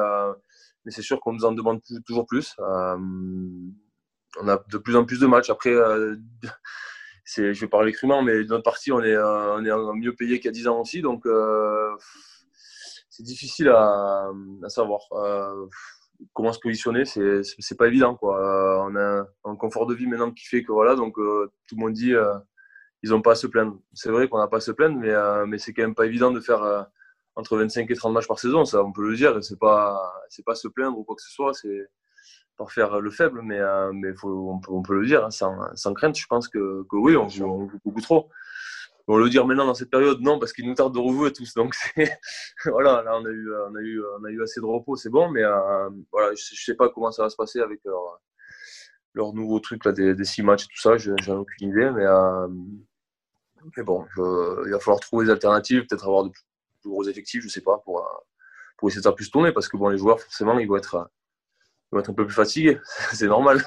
c'est 0.88 1.02
sûr 1.02 1.20
qu'on 1.20 1.32
nous 1.32 1.44
en 1.44 1.52
demande 1.52 1.80
toujours 2.06 2.26
plus. 2.26 2.54
on 2.58 4.48
a 4.48 4.62
de 4.70 4.78
plus 4.78 4.96
en 4.96 5.04
plus 5.04 5.20
de 5.20 5.26
matchs. 5.26 5.50
Après, 5.50 5.72
je 7.24 7.60
vais 7.60 7.68
parler 7.68 7.92
crûment, 7.92 8.22
mais 8.22 8.44
de 8.44 8.48
notre 8.48 8.64
partie, 8.64 8.92
on 8.92 9.02
est, 9.02 9.16
on 9.16 9.64
est 9.64 9.98
mieux 9.98 10.14
payé 10.14 10.38
qu'il 10.38 10.46
y 10.46 10.48
a 10.48 10.52
10 10.52 10.68
ans 10.68 10.80
aussi. 10.80 11.02
Donc, 11.02 11.26
c'est 13.10 13.24
difficile 13.24 13.68
à 13.68 14.30
savoir 14.68 15.00
comment 16.32 16.52
se 16.52 16.60
positionner, 16.60 17.04
c'est 17.04 17.42
c'est 17.42 17.76
pas 17.76 17.88
évident 17.88 18.14
quoi. 18.16 18.40
Euh, 18.40 18.90
on 18.90 18.96
a 18.96 19.26
un 19.44 19.56
confort 19.56 19.86
de 19.86 19.94
vie 19.94 20.06
maintenant 20.06 20.30
qui 20.32 20.46
fait 20.46 20.62
que 20.62 20.72
voilà, 20.72 20.94
donc 20.96 21.18
euh, 21.18 21.50
tout 21.68 21.76
le 21.76 21.80
monde 21.80 21.92
dit 21.92 22.14
euh, 22.14 22.34
ils 23.02 23.14
ont 23.14 23.22
pas 23.22 23.32
à 23.32 23.34
se 23.36 23.46
plaindre. 23.46 23.78
C'est 23.94 24.10
vrai 24.10 24.28
qu'on 24.28 24.38
n'a 24.38 24.48
pas 24.48 24.58
à 24.58 24.60
se 24.60 24.72
plaindre, 24.72 24.98
mais 24.98 25.12
mais 25.46 25.58
c'est 25.58 25.72
quand 25.72 25.82
même 25.82 25.94
pas 25.94 26.06
évident 26.06 26.30
de 26.30 26.40
faire 26.40 26.88
entre 27.36 27.56
25 27.58 27.90
et 27.90 27.94
30 27.94 28.12
matchs 28.14 28.28
par 28.28 28.38
saison, 28.38 28.64
ça 28.64 28.82
on 28.84 28.92
peut 28.92 29.08
le 29.08 29.16
dire. 29.16 29.42
C'est 29.44 29.58
pas 29.58 30.12
pas 30.44 30.54
se 30.54 30.68
plaindre 30.68 30.98
ou 30.98 31.04
quoi 31.04 31.16
que 31.16 31.22
ce 31.22 31.30
soit, 31.30 31.54
c'est 31.54 31.88
pour 32.56 32.72
faire 32.72 33.00
le 33.00 33.10
faible, 33.10 33.42
mais 33.42 33.60
mais 33.92 34.14
faut, 34.14 34.50
on, 34.50 34.60
peut, 34.60 34.72
on 34.72 34.82
peut 34.82 34.98
le 35.00 35.06
dire 35.06 35.24
hein, 35.26 35.30
sans, 35.30 35.56
sans 35.74 35.94
crainte. 35.94 36.18
Je 36.18 36.26
pense 36.26 36.48
que, 36.48 36.84
que 36.90 36.96
oui, 36.96 37.16
on 37.16 37.28
joue, 37.28 37.44
on 37.44 37.68
joue 37.68 37.78
beaucoup 37.84 38.00
trop 38.00 38.30
on 39.08 39.16
le 39.18 39.30
dire 39.30 39.46
maintenant 39.46 39.66
dans 39.66 39.74
cette 39.74 39.90
période, 39.90 40.20
non, 40.20 40.38
parce 40.38 40.52
qu'il 40.52 40.66
nous 40.66 40.74
tarde 40.74 40.94
de 40.94 40.98
rejouer 40.98 41.32
tous. 41.32 41.54
Donc 41.54 41.76
voilà, 42.64 43.02
là 43.02 43.18
on 43.18 43.24
a 43.24 43.30
eu, 43.30 43.52
on 43.70 44.24
a 44.24 44.30
eu, 44.30 44.42
assez 44.42 44.60
de 44.60 44.66
repos, 44.66 44.96
c'est 44.96 45.10
bon, 45.10 45.30
mais 45.30 45.42
euh, 45.42 45.90
je, 46.12 46.30
ne 46.30 46.56
sais 46.56 46.74
pas 46.74 46.88
comment 46.88 47.12
ça 47.12 47.22
va 47.22 47.30
se 47.30 47.36
passer 47.36 47.60
avec 47.60 47.80
leur, 47.84 49.32
nouveau 49.34 49.60
truc 49.60 49.84
là 49.84 49.92
des, 49.92 50.24
six 50.24 50.42
matchs 50.42 50.64
et 50.64 50.68
tout 50.68 50.80
ça. 50.80 50.96
J'en 50.96 51.14
ai 51.16 51.30
aucune 51.30 51.68
idée, 51.70 51.90
mais, 51.90 52.04
euh, 52.04 52.48
bon, 53.84 54.04
il 54.66 54.72
va 54.72 54.80
falloir 54.80 55.00
trouver 55.00 55.26
des 55.26 55.32
alternatives, 55.32 55.86
peut-être 55.86 56.06
avoir 56.06 56.24
de 56.24 56.30
plus 56.30 56.90
gros 56.90 57.04
effectifs, 57.04 57.42
je 57.42 57.48
sais 57.48 57.62
pas, 57.62 57.78
pour 57.78 58.04
pour 58.76 58.88
essayer 58.88 59.00
de 59.00 59.04
faire 59.04 59.14
plus 59.14 59.30
tourner, 59.30 59.52
parce 59.52 59.68
que 59.68 59.76
bon, 59.76 59.88
les 59.88 59.98
joueurs 59.98 60.20
forcément 60.20 60.58
ils 60.58 60.68
vont 60.68 60.76
être, 60.76 61.10
ils 61.90 61.96
vont 61.96 62.00
être 62.00 62.10
un 62.10 62.14
peu 62.14 62.26
plus 62.26 62.34
fatigués, 62.34 62.78
c'est 63.12 63.28
normal. 63.28 63.62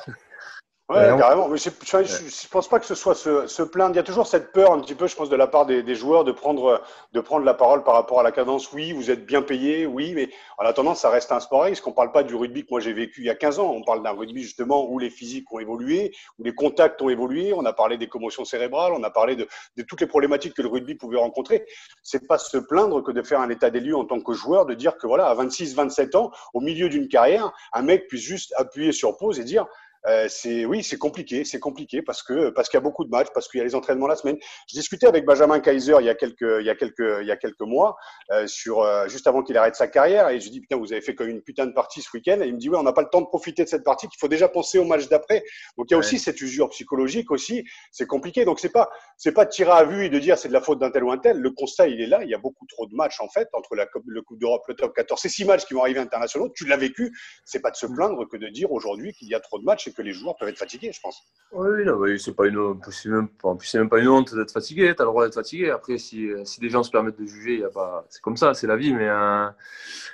Ouais, 0.89 1.15
carrément. 1.19 1.47
Mais 1.47 1.57
je, 1.59 1.69
je, 1.69 2.47
pense 2.47 2.67
pas 2.67 2.79
que 2.79 2.85
ce 2.87 2.95
soit 2.95 3.13
se, 3.13 3.45
se, 3.45 3.61
plaindre. 3.61 3.93
Il 3.93 3.97
y 3.97 3.99
a 3.99 4.03
toujours 4.03 4.25
cette 4.25 4.51
peur, 4.51 4.71
un 4.71 4.79
petit 4.79 4.95
peu, 4.95 5.05
je 5.05 5.15
pense, 5.15 5.29
de 5.29 5.35
la 5.35 5.45
part 5.45 5.67
des, 5.67 5.83
des, 5.83 5.93
joueurs 5.93 6.23
de 6.23 6.31
prendre, 6.31 6.81
de 7.13 7.19
prendre 7.19 7.45
la 7.45 7.53
parole 7.53 7.83
par 7.83 7.93
rapport 7.93 8.19
à 8.19 8.23
la 8.23 8.31
cadence. 8.31 8.73
Oui, 8.73 8.91
vous 8.91 9.11
êtes 9.11 9.23
bien 9.23 9.43
payé, 9.43 9.85
oui, 9.85 10.13
mais 10.15 10.29
en 10.57 10.63
attendant, 10.63 10.95
ça 10.95 11.11
reste 11.11 11.31
un 11.31 11.39
sport 11.41 11.67
Est-ce 11.67 11.83
qu'on 11.83 11.91
parle 11.91 12.11
pas 12.11 12.23
du 12.23 12.33
rugby 12.33 12.63
que 12.63 12.69
moi 12.71 12.79
j'ai 12.79 12.93
vécu 12.93 13.21
il 13.21 13.27
y 13.27 13.29
a 13.29 13.35
15 13.35 13.59
ans. 13.59 13.71
On 13.71 13.83
parle 13.83 14.01
d'un 14.01 14.13
rugby 14.13 14.41
justement 14.41 14.89
où 14.89 14.97
les 14.97 15.11
physiques 15.11 15.53
ont 15.53 15.59
évolué, 15.59 16.11
où 16.39 16.43
les 16.43 16.55
contacts 16.55 16.99
ont 17.03 17.09
évolué. 17.09 17.53
On 17.53 17.65
a 17.65 17.73
parlé 17.73 17.99
des 17.99 18.07
commotions 18.07 18.43
cérébrales, 18.43 18.93
on 18.93 19.03
a 19.03 19.11
parlé 19.11 19.35
de, 19.35 19.47
de 19.77 19.83
toutes 19.83 20.01
les 20.01 20.07
problématiques 20.07 20.55
que 20.55 20.63
le 20.63 20.69
rugby 20.69 20.95
pouvait 20.95 21.19
rencontrer. 21.19 21.67
C'est 22.01 22.27
pas 22.27 22.39
se 22.39 22.57
plaindre 22.57 23.03
que 23.03 23.11
de 23.11 23.21
faire 23.21 23.41
un 23.41 23.49
état 23.49 23.69
des 23.69 23.79
lieux 23.79 23.95
en 23.95 24.05
tant 24.05 24.21
que 24.21 24.33
joueur, 24.33 24.65
de 24.65 24.73
dire 24.73 24.97
que 24.97 25.05
voilà, 25.05 25.27
à 25.27 25.35
26, 25.35 25.75
27 25.75 26.15
ans, 26.15 26.31
au 26.55 26.61
milieu 26.61 26.89
d'une 26.89 27.07
carrière, 27.07 27.51
un 27.73 27.83
mec 27.83 28.07
puisse 28.07 28.23
juste 28.23 28.55
appuyer 28.57 28.91
sur 28.91 29.15
pause 29.17 29.39
et 29.39 29.43
dire 29.43 29.67
euh, 30.07 30.27
c'est 30.29 30.65
oui, 30.65 30.83
c'est 30.83 30.97
compliqué, 30.97 31.43
c'est 31.43 31.59
compliqué 31.59 32.01
parce 32.01 32.23
que 32.23 32.49
parce 32.49 32.69
qu'il 32.69 32.77
y 32.77 32.81
a 32.81 32.83
beaucoup 32.83 33.03
de 33.03 33.09
matchs, 33.09 33.27
parce 33.33 33.49
qu'il 33.49 33.57
y 33.57 33.61
a 33.61 33.65
les 33.65 33.75
entraînements 33.75 34.07
la 34.07 34.15
semaine. 34.15 34.37
Je 34.69 34.75
discutais 34.75 35.07
avec 35.07 35.25
Benjamin 35.25 35.59
Kaiser 35.59 35.95
il 35.99 36.05
y 36.05 36.09
a 36.09 36.15
quelques 36.15 36.57
il 36.59 36.65
y 36.65 36.69
a 36.69 36.75
quelques 36.75 37.19
il 37.21 37.27
y 37.27 37.31
a 37.31 37.35
quelques 37.35 37.61
mois 37.61 37.97
euh, 38.31 38.47
sur 38.47 38.81
euh, 38.81 39.07
juste 39.09 39.27
avant 39.27 39.43
qu'il 39.43 39.57
arrête 39.57 39.75
sa 39.75 39.87
carrière 39.87 40.29
et 40.29 40.39
je 40.39 40.49
dis 40.49 40.61
putain 40.61 40.77
vous 40.77 40.93
avez 40.93 41.01
fait 41.01 41.15
comme 41.15 41.27
une 41.27 41.41
putain 41.41 41.65
de 41.65 41.73
partie 41.73 42.01
ce 42.01 42.09
week-end 42.13 42.39
et 42.41 42.47
il 42.47 42.53
me 42.53 42.59
dit 42.59 42.69
oui 42.69 42.77
on 42.79 42.83
n'a 42.83 42.93
pas 42.93 43.01
le 43.01 43.09
temps 43.09 43.21
de 43.21 43.27
profiter 43.27 43.65
de 43.65 43.69
cette 43.69 43.83
partie, 43.83 44.07
qu'il 44.07 44.19
faut 44.19 44.29
déjà 44.29 44.47
penser 44.47 44.79
au 44.79 44.85
match 44.85 45.09
d'après. 45.09 45.43
Donc 45.77 45.87
il 45.89 45.93
y 45.93 45.95
a 45.95 45.97
aussi 45.97 46.17
cette 46.17 46.39
usure 46.39 46.69
psychologique 46.69 47.29
aussi, 47.31 47.65
c'est 47.91 48.07
compliqué. 48.07 48.45
Donc 48.45 48.59
c'est 48.59 48.71
pas 48.71 48.89
c'est 49.17 49.33
pas 49.33 49.43
de 49.43 49.49
tirer 49.49 49.71
à 49.71 49.83
vue 49.83 50.05
et 50.05 50.09
de 50.09 50.19
dire 50.19 50.37
c'est 50.37 50.47
de 50.47 50.53
la 50.53 50.61
faute 50.61 50.79
d'un 50.79 50.91
tel 50.91 51.03
ou 51.03 51.11
un 51.11 51.17
tel. 51.17 51.37
Le 51.39 51.51
constat 51.51 51.89
il 51.89 51.99
est 51.99 52.07
là, 52.07 52.23
il 52.23 52.29
y 52.29 52.33
a 52.33 52.37
beaucoup 52.37 52.65
trop 52.67 52.87
de 52.87 52.95
matchs 52.95 53.19
en 53.19 53.27
fait 53.27 53.49
entre 53.51 53.75
la 53.75 53.85
coupe, 53.85 54.03
le 54.07 54.21
Coupe 54.21 54.39
d'Europe, 54.39 54.63
le 54.69 54.75
Top 54.75 54.95
14, 54.95 55.19
ces 55.19 55.29
six 55.29 55.43
matchs 55.43 55.65
qui 55.65 55.73
vont 55.73 55.81
arriver 55.81 55.99
internationaux. 55.99 56.49
Tu 56.55 56.65
l'as 56.65 56.77
vécu, 56.77 57.11
c'est 57.43 57.59
pas 57.59 57.71
de 57.71 57.75
se 57.75 57.85
mm. 57.85 57.95
plaindre 57.95 58.27
que 58.29 58.37
de 58.37 58.47
dire 58.47 58.71
aujourd'hui 58.71 59.13
qu'il 59.13 59.27
y 59.27 59.35
a 59.35 59.41
trop 59.41 59.59
de 59.59 59.65
matchs 59.65 59.88
que 59.93 60.01
les 60.01 60.13
joueurs 60.13 60.35
peuvent 60.37 60.49
être 60.49 60.57
fatigués, 60.57 60.91
je 60.91 60.99
pense. 61.01 61.21
Oui, 61.51 61.83
non, 61.83 61.99
c'est 62.19 62.35
pas 62.35 62.47
une, 62.47 62.79
c'est 62.91 63.09
même, 63.09 63.89
pas 63.89 63.99
une 63.99 64.07
honte 64.07 64.35
d'être 64.35 64.51
fatigué. 64.51 64.93
Tu 64.95 65.01
as 65.01 65.05
le 65.05 65.09
droit 65.09 65.25
d'être 65.25 65.35
fatigué. 65.35 65.71
Après, 65.71 65.97
si, 65.97 66.29
si 66.45 66.59
des 66.59 66.69
gens 66.69 66.83
se 66.83 66.91
permettent 66.91 67.19
de 67.19 67.25
juger, 67.25 67.59
y 67.59 67.63
a 67.63 67.69
pas, 67.69 68.05
c'est 68.09 68.21
comme 68.21 68.37
ça, 68.37 68.53
c'est 68.53 68.67
la 68.67 68.75
vie. 68.75 68.93
Mais, 68.93 69.09
euh, 69.09 69.49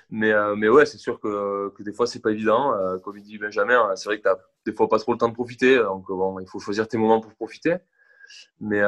mais, 0.10 0.32
euh, 0.32 0.56
mais 0.56 0.70
ouais, 0.70 0.86
c'est 0.86 0.98
sûr 0.98 1.20
que, 1.20 1.70
que 1.76 1.84
des 1.84 1.92
fois, 1.92 2.08
c'est 2.08 2.22
pas 2.22 2.32
évident. 2.32 2.74
Euh, 2.74 2.98
comme 3.00 3.18
il 3.18 3.24
dit 3.24 3.38
Benjamin, 3.38 3.96
c'est 3.96 4.08
vrai 4.08 4.20
que 4.20 4.30
tu 4.30 4.36
des 4.66 4.74
fois 4.74 4.88
pas 4.88 4.98
trop 4.98 5.12
le 5.12 5.18
temps 5.18 5.28
de 5.28 5.34
profiter. 5.34 5.78
Donc, 5.78 6.08
bon, 6.08 6.40
il 6.40 6.48
faut 6.48 6.60
choisir 6.60 6.88
tes 6.88 6.98
moments 6.98 7.20
pour 7.20 7.34
profiter. 7.36 7.76
Mais, 8.60 8.82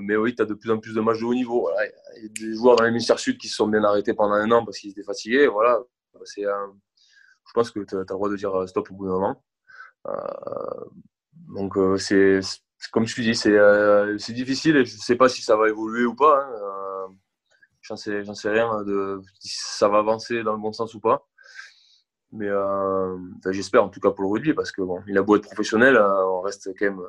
mais 0.00 0.16
oui, 0.16 0.34
tu 0.34 0.42
as 0.42 0.46
de 0.46 0.54
plus 0.54 0.70
en 0.70 0.78
plus 0.78 0.94
de 0.94 1.00
matchs 1.00 1.20
de 1.20 1.24
haut 1.24 1.34
niveau. 1.34 1.70
Il 2.16 2.22
y 2.22 2.26
a 2.26 2.28
des 2.28 2.54
joueurs 2.54 2.76
dans 2.76 2.84
l'hémisphère 2.84 3.18
sud 3.18 3.36
qui 3.38 3.48
se 3.48 3.56
sont 3.56 3.66
bien 3.66 3.82
arrêtés 3.84 4.14
pendant 4.14 4.34
un 4.34 4.50
an 4.52 4.64
parce 4.64 4.78
qu'ils 4.78 4.90
étaient 4.90 5.02
fatigués. 5.02 5.48
Voilà. 5.48 5.80
C'est, 6.24 6.42
je 6.42 7.52
pense 7.54 7.70
que 7.70 7.80
tu 7.80 7.94
as 7.96 7.98
le 7.98 8.04
droit 8.04 8.28
de 8.28 8.36
dire 8.36 8.68
stop 8.68 8.90
au 8.90 8.94
bout 8.94 9.06
d'un 9.06 9.12
moment. 9.12 9.42
Euh, 10.06 10.84
donc 11.48 11.76
euh, 11.76 11.96
c'est 11.96 12.40
comme 12.92 13.06
je 13.06 13.20
dis, 13.20 13.40
euh, 13.48 14.16
c'est 14.18 14.32
difficile 14.32 14.76
et 14.76 14.84
je 14.84 14.94
ne 14.94 15.00
sais 15.00 15.16
pas 15.16 15.28
si 15.28 15.42
ça 15.42 15.56
va 15.56 15.68
évoluer 15.68 16.04
ou 16.04 16.14
pas. 16.14 16.44
Hein. 16.44 17.14
J'en 17.80 17.96
sais, 17.96 18.20
rien 18.50 18.82
de 18.84 19.20
si 19.40 19.56
ça 19.58 19.88
va 19.88 19.98
avancer 19.98 20.42
dans 20.42 20.52
le 20.52 20.58
bon 20.58 20.72
sens 20.72 20.94
ou 20.94 21.00
pas. 21.00 21.26
Mais 22.32 22.48
j'espère 23.50 23.82
en 23.84 23.88
tout 23.88 24.00
cas 24.00 24.10
pour 24.10 24.24
le 24.24 24.30
rugby 24.30 24.52
parce 24.52 24.70
que 24.72 24.82
bon, 24.82 25.00
il 25.08 25.16
a 25.16 25.22
beau 25.22 25.36
être 25.36 25.44
professionnel, 25.44 25.98
on 25.98 26.40
reste 26.42 26.70
quand 26.78 26.84
même 26.84 27.02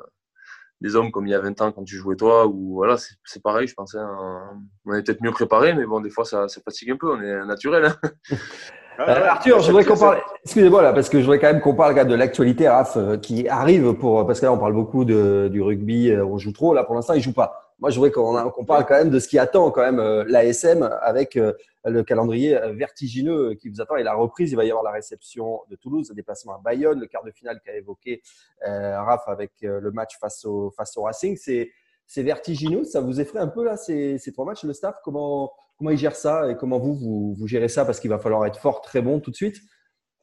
des 0.80 0.96
hommes 0.96 1.12
comme 1.12 1.26
il 1.26 1.30
y 1.30 1.34
a 1.34 1.40
20 1.40 1.60
ans 1.60 1.72
quand 1.72 1.84
tu 1.84 1.96
jouais 1.96 2.16
toi. 2.16 2.46
Ou 2.46 2.74
voilà, 2.74 2.96
c'est 3.24 3.42
pareil, 3.42 3.68
je 3.68 3.74
pensais. 3.74 3.98
on 3.98 4.94
est 4.94 5.02
peut-être 5.02 5.22
mieux 5.22 5.32
préparé, 5.32 5.74
mais 5.74 5.84
bon, 5.84 6.00
des 6.00 6.10
fois 6.10 6.24
ça, 6.24 6.48
ça 6.48 6.60
fatigue 6.62 6.92
un 6.92 6.96
peu. 6.96 7.12
On 7.12 7.20
est 7.20 7.44
naturel. 7.44 7.84
Hein. 7.84 8.10
Euh, 8.98 9.26
Arthur, 9.26 9.60
je 9.60 9.68
voudrais 9.68 9.84
qu'on 9.84 9.96
parle. 9.96 10.20
Excusez-moi 10.44 10.82
là, 10.82 10.92
parce 10.92 11.08
que 11.08 11.18
je 11.18 11.24
voudrais 11.24 11.38
quand 11.38 11.52
même 11.52 11.60
qu'on 11.60 11.74
parle 11.74 12.06
de 12.06 12.14
l'actualité, 12.14 12.68
Raph, 12.68 12.96
euh, 12.96 13.16
qui 13.16 13.48
arrive 13.48 13.94
pour 13.94 14.26
parce 14.26 14.40
que 14.40 14.46
là 14.46 14.52
on 14.52 14.58
parle 14.58 14.74
beaucoup 14.74 15.04
de, 15.04 15.48
du 15.50 15.62
rugby, 15.62 16.10
euh, 16.10 16.24
on 16.24 16.38
joue 16.38 16.52
trop. 16.52 16.74
Là, 16.74 16.84
pour 16.84 16.94
l'instant, 16.94 17.14
il 17.14 17.22
joue 17.22 17.32
pas. 17.32 17.74
Moi, 17.78 17.90
je 17.90 17.96
voudrais 17.96 18.10
qu'on 18.10 18.64
parle 18.66 18.84
quand 18.84 18.96
même 18.96 19.08
de 19.08 19.18
ce 19.18 19.26
qui 19.26 19.38
attend 19.38 19.70
quand 19.70 19.80
même 19.80 20.00
l'ASM 20.28 20.82
avec 21.00 21.38
le 21.86 22.02
calendrier 22.02 22.58
vertigineux 22.74 23.54
qui 23.54 23.70
vous 23.70 23.80
attend 23.80 23.96
et 23.96 24.02
la 24.02 24.12
reprise. 24.12 24.52
Il 24.52 24.56
va 24.56 24.66
y 24.66 24.70
avoir 24.70 24.84
la 24.84 24.90
réception 24.90 25.62
de 25.70 25.76
Toulouse, 25.76 26.10
le 26.10 26.14
déplacement 26.14 26.56
à 26.56 26.60
Bayonne, 26.62 27.00
le 27.00 27.06
quart 27.06 27.24
de 27.24 27.30
finale 27.30 27.58
qu'a 27.64 27.74
évoqué 27.74 28.20
Raph 28.62 29.26
avec 29.28 29.52
le 29.62 29.90
match 29.92 30.18
face 30.20 30.44
au 30.44 30.70
face 30.76 30.94
au 30.98 31.04
Racing. 31.04 31.38
C'est 31.38 31.70
c'est 32.06 32.22
vertigineux. 32.22 32.84
Ça 32.84 33.00
vous 33.00 33.18
effraie 33.18 33.38
un 33.38 33.48
peu 33.48 33.64
là 33.64 33.78
ces, 33.78 34.18
ces 34.18 34.30
trois 34.30 34.44
matchs, 34.44 34.64
le 34.64 34.74
staff? 34.74 34.96
Comment 35.02 35.50
comment 35.80 35.90
ils 35.90 35.98
gèrent 35.98 36.14
ça 36.14 36.50
et 36.50 36.56
comment 36.58 36.78
vous, 36.78 37.34
vous, 37.34 37.46
gérez 37.46 37.68
ça 37.68 37.86
Parce 37.86 38.00
qu'il 38.00 38.10
va 38.10 38.18
falloir 38.18 38.44
être 38.44 38.58
fort, 38.58 38.82
très 38.82 39.00
bon 39.00 39.18
tout 39.18 39.30
de 39.30 39.36
suite. 39.36 39.56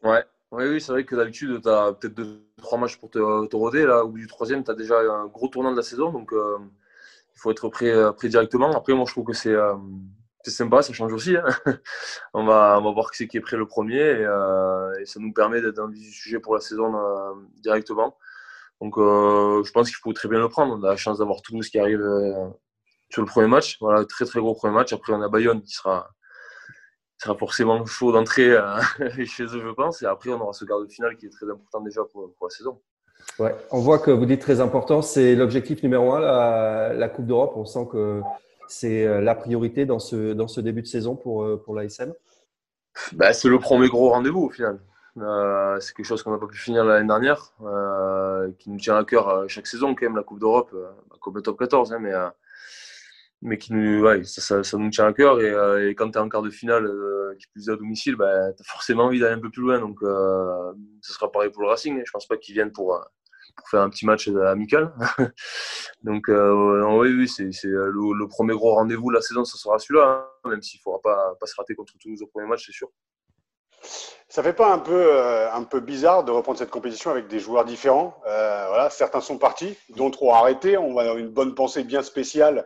Ouais, 0.03 0.23
oui, 0.51 0.65
oui 0.67 0.79
c'est 0.79 0.91
vrai 0.91 1.03
que 1.03 1.15
d'habitude, 1.15 1.61
tu 1.63 1.67
as 1.69 1.93
peut-être 1.93 2.13
deux, 2.13 2.47
trois 2.57 2.77
matchs 2.77 2.97
pour 2.97 3.09
te, 3.09 3.47
te 3.47 3.55
roder. 3.55 3.87
Là, 3.87 4.05
au 4.05 4.09
bout 4.09 4.19
du 4.19 4.27
troisième, 4.27 4.63
tu 4.63 4.69
as 4.69 4.75
déjà 4.75 4.99
un 4.99 5.25
gros 5.25 5.47
tournant 5.47 5.71
de 5.71 5.77
la 5.77 5.81
saison. 5.81 6.11
Donc, 6.11 6.31
euh, 6.31 6.59
il 7.35 7.39
faut 7.39 7.49
être 7.49 7.69
prêt, 7.69 7.89
euh, 7.89 8.11
prêt, 8.11 8.29
directement. 8.29 8.71
Après, 8.77 8.93
moi, 8.93 9.05
je 9.07 9.13
trouve 9.13 9.25
que 9.25 9.33
c'est 9.33 9.49
euh, 9.49 9.73
sympa, 10.45 10.83
ça 10.83 10.93
change 10.93 11.11
aussi. 11.11 11.35
Hein. 11.35 11.45
on, 12.35 12.45
va, 12.45 12.77
on 12.79 12.83
va 12.83 12.91
voir 12.91 13.09
qui 13.09 13.27
qui 13.27 13.37
est 13.37 13.41
prêt 13.41 13.57
le 13.57 13.65
premier. 13.65 14.21
Et, 15.01 15.05
ça 15.05 15.19
nous 15.19 15.33
permet 15.33 15.59
d'être 15.59 15.77
dans 15.77 15.87
le 15.87 15.95
sujet 15.95 16.39
pour 16.39 16.53
la 16.53 16.61
saison 16.61 16.93
directement. 17.63 18.15
Donc, 18.79 18.93
je 18.97 19.71
pense 19.71 19.87
qu'il 19.87 19.95
faut 19.95 20.13
très 20.13 20.29
bien 20.29 20.37
le 20.37 20.49
prendre. 20.49 20.77
On 20.77 20.83
a 20.83 20.89
la 20.89 20.97
chance 20.97 21.17
d'avoir 21.17 21.41
Toulouse 21.41 21.67
qui 21.67 21.79
arrive 21.79 22.03
sur 23.09 23.21
le 23.21 23.27
premier 23.27 23.47
match. 23.47 23.77
Voilà, 23.79 24.05
très 24.05 24.25
très 24.25 24.39
gros 24.39 24.53
premier 24.53 24.73
match. 24.73 24.93
Après, 24.93 25.13
on 25.13 25.21
a 25.21 25.29
Bayonne 25.29 25.61
qui 25.61 25.73
sera, 25.73 26.09
sera 27.17 27.35
forcément 27.35 27.85
chaud 27.85 28.11
d'entrée 28.11 28.51
euh, 28.51 28.79
chez 29.25 29.43
eux, 29.43 29.61
je 29.65 29.73
pense. 29.73 30.01
Et 30.01 30.05
après, 30.05 30.31
on 30.31 30.41
aura 30.41 30.53
ce 30.53 30.65
quart 30.65 30.79
de 30.79 30.87
finale 30.87 31.15
qui 31.17 31.25
est 31.25 31.29
très 31.29 31.49
important 31.49 31.81
déjà 31.81 32.01
pour, 32.03 32.31
la 32.41 32.49
saison. 32.49 32.81
Ouais, 33.39 33.55
on 33.71 33.79
voit 33.79 33.99
que 33.99 34.11
vous 34.11 34.25
dites 34.25 34.41
très 34.41 34.61
important, 34.61 35.01
c'est 35.01 35.35
l'objectif 35.35 35.81
numéro 35.83 36.13
un, 36.13 36.19
la, 36.19 36.93
la 36.93 37.09
Coupe 37.09 37.25
d'Europe. 37.25 37.53
On 37.55 37.65
sent 37.65 37.87
que 37.91 38.21
c'est 38.67 39.05
euh, 39.05 39.21
la 39.21 39.35
priorité 39.35 39.85
dans 39.85 39.99
ce, 39.99 40.33
dans 40.33 40.47
ce 40.47 40.61
début 40.61 40.81
de 40.81 40.87
saison 40.87 41.15
pour, 41.15 41.43
euh, 41.43 41.61
pour 41.63 41.75
l'ASM. 41.75 42.13
Bah, 43.13 43.33
c'est 43.33 43.47
le 43.47 43.59
premier 43.59 43.89
gros 43.89 44.09
rendez-vous 44.09 44.45
au 44.45 44.49
final. 44.49 44.79
c'est 45.79 45.95
quelque 45.95 46.05
chose 46.05 46.23
qu'on 46.23 46.31
n'a 46.31 46.39
pas 46.39 46.47
pu 46.47 46.57
finir 46.57 46.83
l'année 46.83 47.07
dernière, 47.07 47.53
qui 48.57 48.71
nous 48.71 48.79
tient 48.79 48.97
à 48.97 49.03
cœur 49.03 49.47
chaque 49.47 49.67
saison 49.67 49.93
quand 49.93 50.03
même, 50.03 50.15
la 50.15 50.23
Coupe 50.23 50.39
d'Europe, 50.39 50.75
comme 51.21 51.35
le 51.35 51.43
top 51.43 51.59
14. 51.59 51.93
Hein, 51.93 51.99
mais 51.99 52.11
mais 53.41 53.57
qui 53.57 53.73
nous, 53.73 54.05
ça, 54.23 54.61
nous 54.73 54.89
tient 54.89 55.07
à 55.07 55.13
cœur. 55.13 55.39
Et, 55.41 55.49
euh, 55.49 55.89
quand 55.95 56.11
tu 56.11 56.17
es 56.17 56.21
en 56.21 56.29
quart 56.29 56.41
de 56.41 56.49
finale, 56.49 56.85
euh, 56.85 57.35
qui 57.39 57.47
plus 57.47 57.69
est 57.69 57.71
à 57.71 57.75
domicile, 57.75 58.15
bah, 58.15 58.53
tu 58.53 58.61
as 58.61 58.65
forcément 58.65 59.05
envie 59.05 59.19
d'aller 59.19 59.35
un 59.35 59.39
peu 59.39 59.49
plus 59.49 59.61
loin. 59.61 59.79
Donc, 59.79 59.97
euh, 60.01 60.73
sera 61.01 61.31
pareil 61.31 61.51
pour 61.51 61.61
le 61.61 61.69
Racing. 61.69 62.01
Je 62.03 62.11
pense 62.11 62.27
pas 62.27 62.37
qu'ils 62.37 62.55
viennent 62.55 62.71
pour, 62.71 62.99
pour 63.55 63.69
faire 63.69 63.81
un 63.81 63.89
petit 63.89 64.05
match 64.05 64.27
amical. 64.27 64.93
donc, 66.03 66.25
oui, 66.27 67.13
oui 67.13 67.27
c'est 67.27 67.49
le, 67.63 68.27
premier 68.27 68.53
gros 68.53 68.75
rendez-vous 68.75 69.09
de 69.09 69.15
la 69.15 69.21
saison, 69.21 69.45
ce 69.45 69.57
sera 69.57 69.77
celui-là. 69.77 70.27
Hein, 70.43 70.49
même 70.49 70.61
s'il 70.61 70.79
ne 70.79 70.83
faudra 70.83 70.99
pas, 71.01 71.35
pas 71.39 71.45
se 71.45 71.55
rater 71.55 71.75
contre 71.75 71.93
Toulouse 71.99 72.21
au 72.23 72.27
premier 72.27 72.47
match, 72.47 72.65
c'est 72.65 72.73
sûr. 72.73 72.89
Ça 74.29 74.43
fait 74.43 74.53
pas 74.53 74.73
un 74.73 74.79
peu, 74.79 75.11
un 75.53 75.63
peu 75.63 75.79
bizarre 75.79 76.23
de 76.23 76.31
reprendre 76.31 76.57
cette 76.57 76.71
compétition 76.71 77.11
avec 77.11 77.27
des 77.27 77.39
joueurs 77.39 77.63
différents? 77.63 78.19
Voilà, 78.25 78.89
Certains 78.89 79.21
sont 79.21 79.37
partis, 79.37 79.77
d'autres 79.95 80.23
ont 80.23 80.33
arrêté. 80.33 80.77
On 80.77 80.93
va 80.93 81.01
avoir 81.01 81.17
une 81.17 81.29
bonne 81.29 81.53
pensée 81.55 81.83
bien 81.83 82.01
spéciale 82.01 82.65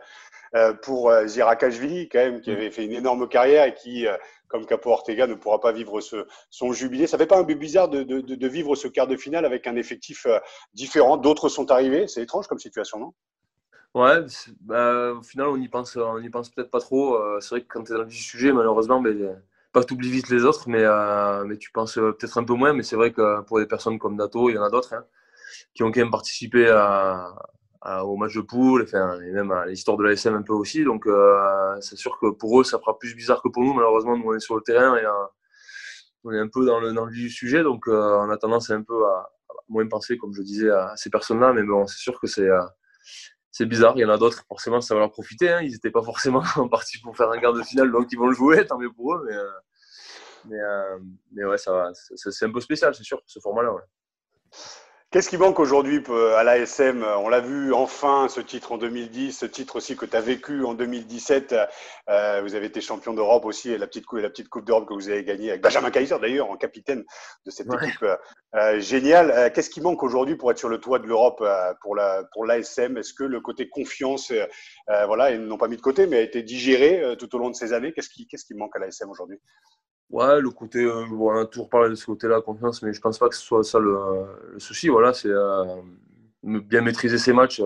pour 0.82 1.10
euh, 1.10 1.26
Zirakashvili, 1.26 2.08
quand 2.08 2.18
même, 2.18 2.40
qui 2.40 2.50
mm. 2.50 2.54
avait 2.54 2.70
fait 2.70 2.84
une 2.84 2.92
énorme 2.92 3.28
carrière 3.28 3.66
et 3.66 3.74
qui, 3.74 4.06
euh, 4.06 4.16
comme 4.48 4.66
Capo 4.66 4.90
Ortega, 4.90 5.26
ne 5.26 5.34
pourra 5.34 5.60
pas 5.60 5.72
vivre 5.72 6.00
ce, 6.00 6.26
son 6.50 6.72
jubilé. 6.72 7.06
Ça 7.06 7.18
fait 7.18 7.26
pas 7.26 7.38
un 7.38 7.44
peu 7.44 7.54
bizarre 7.54 7.88
de, 7.88 8.02
de, 8.02 8.20
de, 8.20 8.48
vivre 8.48 8.74
ce 8.74 8.88
quart 8.88 9.06
de 9.06 9.16
finale 9.16 9.44
avec 9.46 9.66
un 9.66 9.76
effectif 9.76 10.26
différent? 10.74 11.16
D'autres 11.16 11.48
sont 11.48 11.70
arrivés. 11.70 12.06
C'est 12.06 12.22
étrange 12.22 12.46
comme 12.46 12.58
situation, 12.58 12.98
non? 12.98 13.14
Ouais, 13.94 14.24
bah, 14.60 15.12
au 15.12 15.22
final, 15.22 15.48
on 15.48 15.56
n'y 15.56 15.68
pense, 15.68 15.96
on 15.96 16.18
y 16.18 16.30
pense 16.30 16.50
peut-être 16.50 16.70
pas 16.70 16.80
trop. 16.80 17.18
C'est 17.40 17.50
vrai 17.50 17.60
que 17.62 17.68
quand 17.68 17.84
tu 17.84 17.92
es 17.92 17.96
dans 17.96 18.02
le 18.02 18.10
sujet, 18.10 18.52
malheureusement, 18.52 19.00
ben, 19.00 19.42
pas 19.72 19.80
que 19.80 19.86
tu 19.86 19.94
oublies 19.94 20.10
vite 20.10 20.28
les 20.28 20.44
autres, 20.44 20.68
mais, 20.68 20.84
mais 21.46 21.56
tu 21.56 21.70
penses 21.72 21.94
peut-être 21.94 22.38
un 22.38 22.44
peu 22.44 22.54
moins. 22.54 22.74
Mais 22.74 22.82
c'est 22.82 22.96
vrai 22.96 23.12
que 23.12 23.40
pour 23.42 23.58
des 23.58 23.66
personnes 23.66 23.98
comme 23.98 24.16
Dato, 24.16 24.50
il 24.50 24.54
y 24.54 24.58
en 24.58 24.62
a 24.62 24.70
d'autres 24.70 24.94
hein, 24.94 25.04
qui 25.74 25.82
ont 25.82 25.90
quand 25.92 26.00
même 26.00 26.10
participé 26.10 26.68
à, 26.68 27.34
au 27.84 28.16
match 28.16 28.34
de 28.34 28.40
poule, 28.40 28.86
et 28.92 29.30
même 29.32 29.50
à 29.50 29.66
l'histoire 29.66 29.96
de 29.96 30.04
l'ASM 30.04 30.34
un 30.34 30.42
peu 30.42 30.52
aussi. 30.52 30.84
Donc, 30.84 31.06
euh, 31.06 31.76
c'est 31.80 31.96
sûr 31.96 32.18
que 32.20 32.30
pour 32.30 32.60
eux, 32.60 32.64
ça 32.64 32.78
fera 32.78 32.98
plus 32.98 33.14
bizarre 33.14 33.42
que 33.42 33.48
pour 33.48 33.62
nous. 33.64 33.74
Malheureusement, 33.74 34.16
nous, 34.16 34.24
on 34.26 34.34
est 34.34 34.40
sur 34.40 34.54
le 34.54 34.62
terrain 34.62 34.96
et 34.96 35.04
euh, 35.04 35.26
on 36.24 36.32
est 36.32 36.38
un 36.38 36.48
peu 36.48 36.64
dans 36.64 36.78
le, 36.78 36.92
dans 36.92 37.06
le 37.06 37.12
du 37.12 37.28
sujet. 37.28 37.62
Donc, 37.62 37.88
euh, 37.88 38.16
on 38.20 38.30
a 38.30 38.36
tendance 38.36 38.70
un 38.70 38.82
peu 38.82 39.04
à, 39.06 39.30
moins 39.68 39.86
penser, 39.88 40.16
comme 40.16 40.32
je 40.32 40.42
disais, 40.42 40.70
à 40.70 40.92
ces 40.96 41.10
personnes-là. 41.10 41.52
Mais 41.52 41.64
bon, 41.64 41.86
c'est 41.86 41.98
sûr 41.98 42.20
que 42.20 42.26
c'est 42.26 42.48
c'est 43.50 43.66
bizarre. 43.66 43.94
Il 43.96 44.00
y 44.00 44.04
en 44.04 44.10
a 44.10 44.16
d'autres, 44.16 44.44
forcément, 44.48 44.80
ça 44.80 44.94
va 44.94 45.00
leur 45.00 45.10
profiter. 45.10 45.50
Hein. 45.50 45.60
Ils 45.62 45.72
n'étaient 45.72 45.90
pas 45.90 46.02
forcément 46.02 46.42
partis 46.70 47.00
pour 47.00 47.16
faire 47.16 47.30
un 47.30 47.38
quart 47.38 47.52
de 47.52 47.62
finale, 47.62 47.90
donc 47.90 48.06
ils 48.12 48.18
vont 48.18 48.28
le 48.28 48.34
jouer, 48.34 48.64
tant 48.66 48.78
mieux 48.78 48.92
pour 48.92 49.14
eux. 49.14 49.26
Mais, 49.28 49.36
mais, 50.50 50.58
mais 51.32 51.44
ouais, 51.44 51.58
ça 51.58 51.72
va. 51.72 51.90
C'est 51.94 52.46
un 52.46 52.52
peu 52.52 52.60
spécial, 52.60 52.94
c'est 52.94 53.04
sûr, 53.04 53.20
ce 53.26 53.40
format-là. 53.40 53.72
Qu'est-ce 55.12 55.28
qui 55.28 55.36
manque 55.36 55.60
aujourd'hui 55.60 56.02
euh, 56.08 56.36
à 56.36 56.42
l'ASM 56.42 57.04
On 57.04 57.28
l'a 57.28 57.40
vu 57.40 57.74
enfin, 57.74 58.28
ce 58.30 58.40
titre 58.40 58.72
en 58.72 58.78
2010, 58.78 59.40
ce 59.40 59.44
titre 59.44 59.76
aussi 59.76 59.94
que 59.94 60.06
tu 60.06 60.16
as 60.16 60.22
vécu 60.22 60.64
en 60.64 60.72
2017. 60.72 61.54
Euh, 62.08 62.40
vous 62.42 62.54
avez 62.54 62.64
été 62.64 62.80
champion 62.80 63.12
d'Europe 63.12 63.44
aussi, 63.44 63.70
et 63.70 63.76
la 63.76 63.86
petite 63.86 64.06
coupe, 64.06 64.20
la 64.20 64.30
petite 64.30 64.48
coupe 64.48 64.64
d'Europe 64.64 64.88
que 64.88 64.94
vous 64.94 65.10
avez 65.10 65.22
gagnée 65.22 65.50
avec 65.50 65.62
Benjamin 65.62 65.90
Kaiser 65.90 66.16
d'ailleurs, 66.18 66.50
en 66.50 66.56
capitaine 66.56 67.04
de 67.44 67.50
cette 67.50 67.66
équipe 67.66 68.06
euh, 68.54 68.80
géniale. 68.80 69.52
Qu'est-ce 69.52 69.68
qui 69.68 69.82
manque 69.82 70.02
aujourd'hui 70.02 70.36
pour 70.36 70.50
être 70.50 70.56
sur 70.56 70.70
le 70.70 70.78
toit 70.78 70.98
de 70.98 71.06
l'Europe 71.06 71.44
pour 71.82 71.94
la 71.94 72.24
pour 72.32 72.46
l'ASM 72.46 72.96
Est-ce 72.96 73.12
que 73.12 73.24
le 73.24 73.42
côté 73.42 73.68
confiance, 73.68 74.32
voilà, 74.88 75.30
ils 75.30 75.42
n'ont 75.42 75.58
pas 75.58 75.68
mis 75.68 75.76
de 75.76 75.82
côté, 75.82 76.06
mais 76.06 76.16
a 76.16 76.22
été 76.22 76.42
digéré 76.42 77.16
tout 77.18 77.34
au 77.36 77.38
long 77.38 77.50
de 77.50 77.54
ces 77.54 77.74
années? 77.74 77.92
Qu'est-ce 77.92 78.08
qui 78.08 78.26
qu'est-ce 78.26 78.46
qui 78.46 78.54
manque 78.54 78.74
à 78.76 78.78
l'ASM 78.78 79.10
aujourd'hui? 79.10 79.38
Ouais, 80.12 80.42
le 80.42 80.50
côté, 80.50 80.84
euh, 80.84 81.06
on 81.10 81.30
a 81.38 81.46
toujours 81.46 81.70
parlé 81.70 81.88
de 81.88 81.94
ce 81.94 82.04
côté-là, 82.04 82.42
confiance, 82.42 82.82
mais 82.82 82.92
je 82.92 83.00
pense 83.00 83.18
pas 83.18 83.30
que 83.30 83.34
ce 83.34 83.40
soit 83.40 83.64
ça 83.64 83.78
le, 83.78 84.26
souci. 84.58 84.88
Voilà, 84.90 85.14
c'est 85.14 85.30
euh, 85.30 85.64
bien 86.42 86.82
maîtriser 86.82 87.16
ces 87.16 87.32
matchs. 87.32 87.62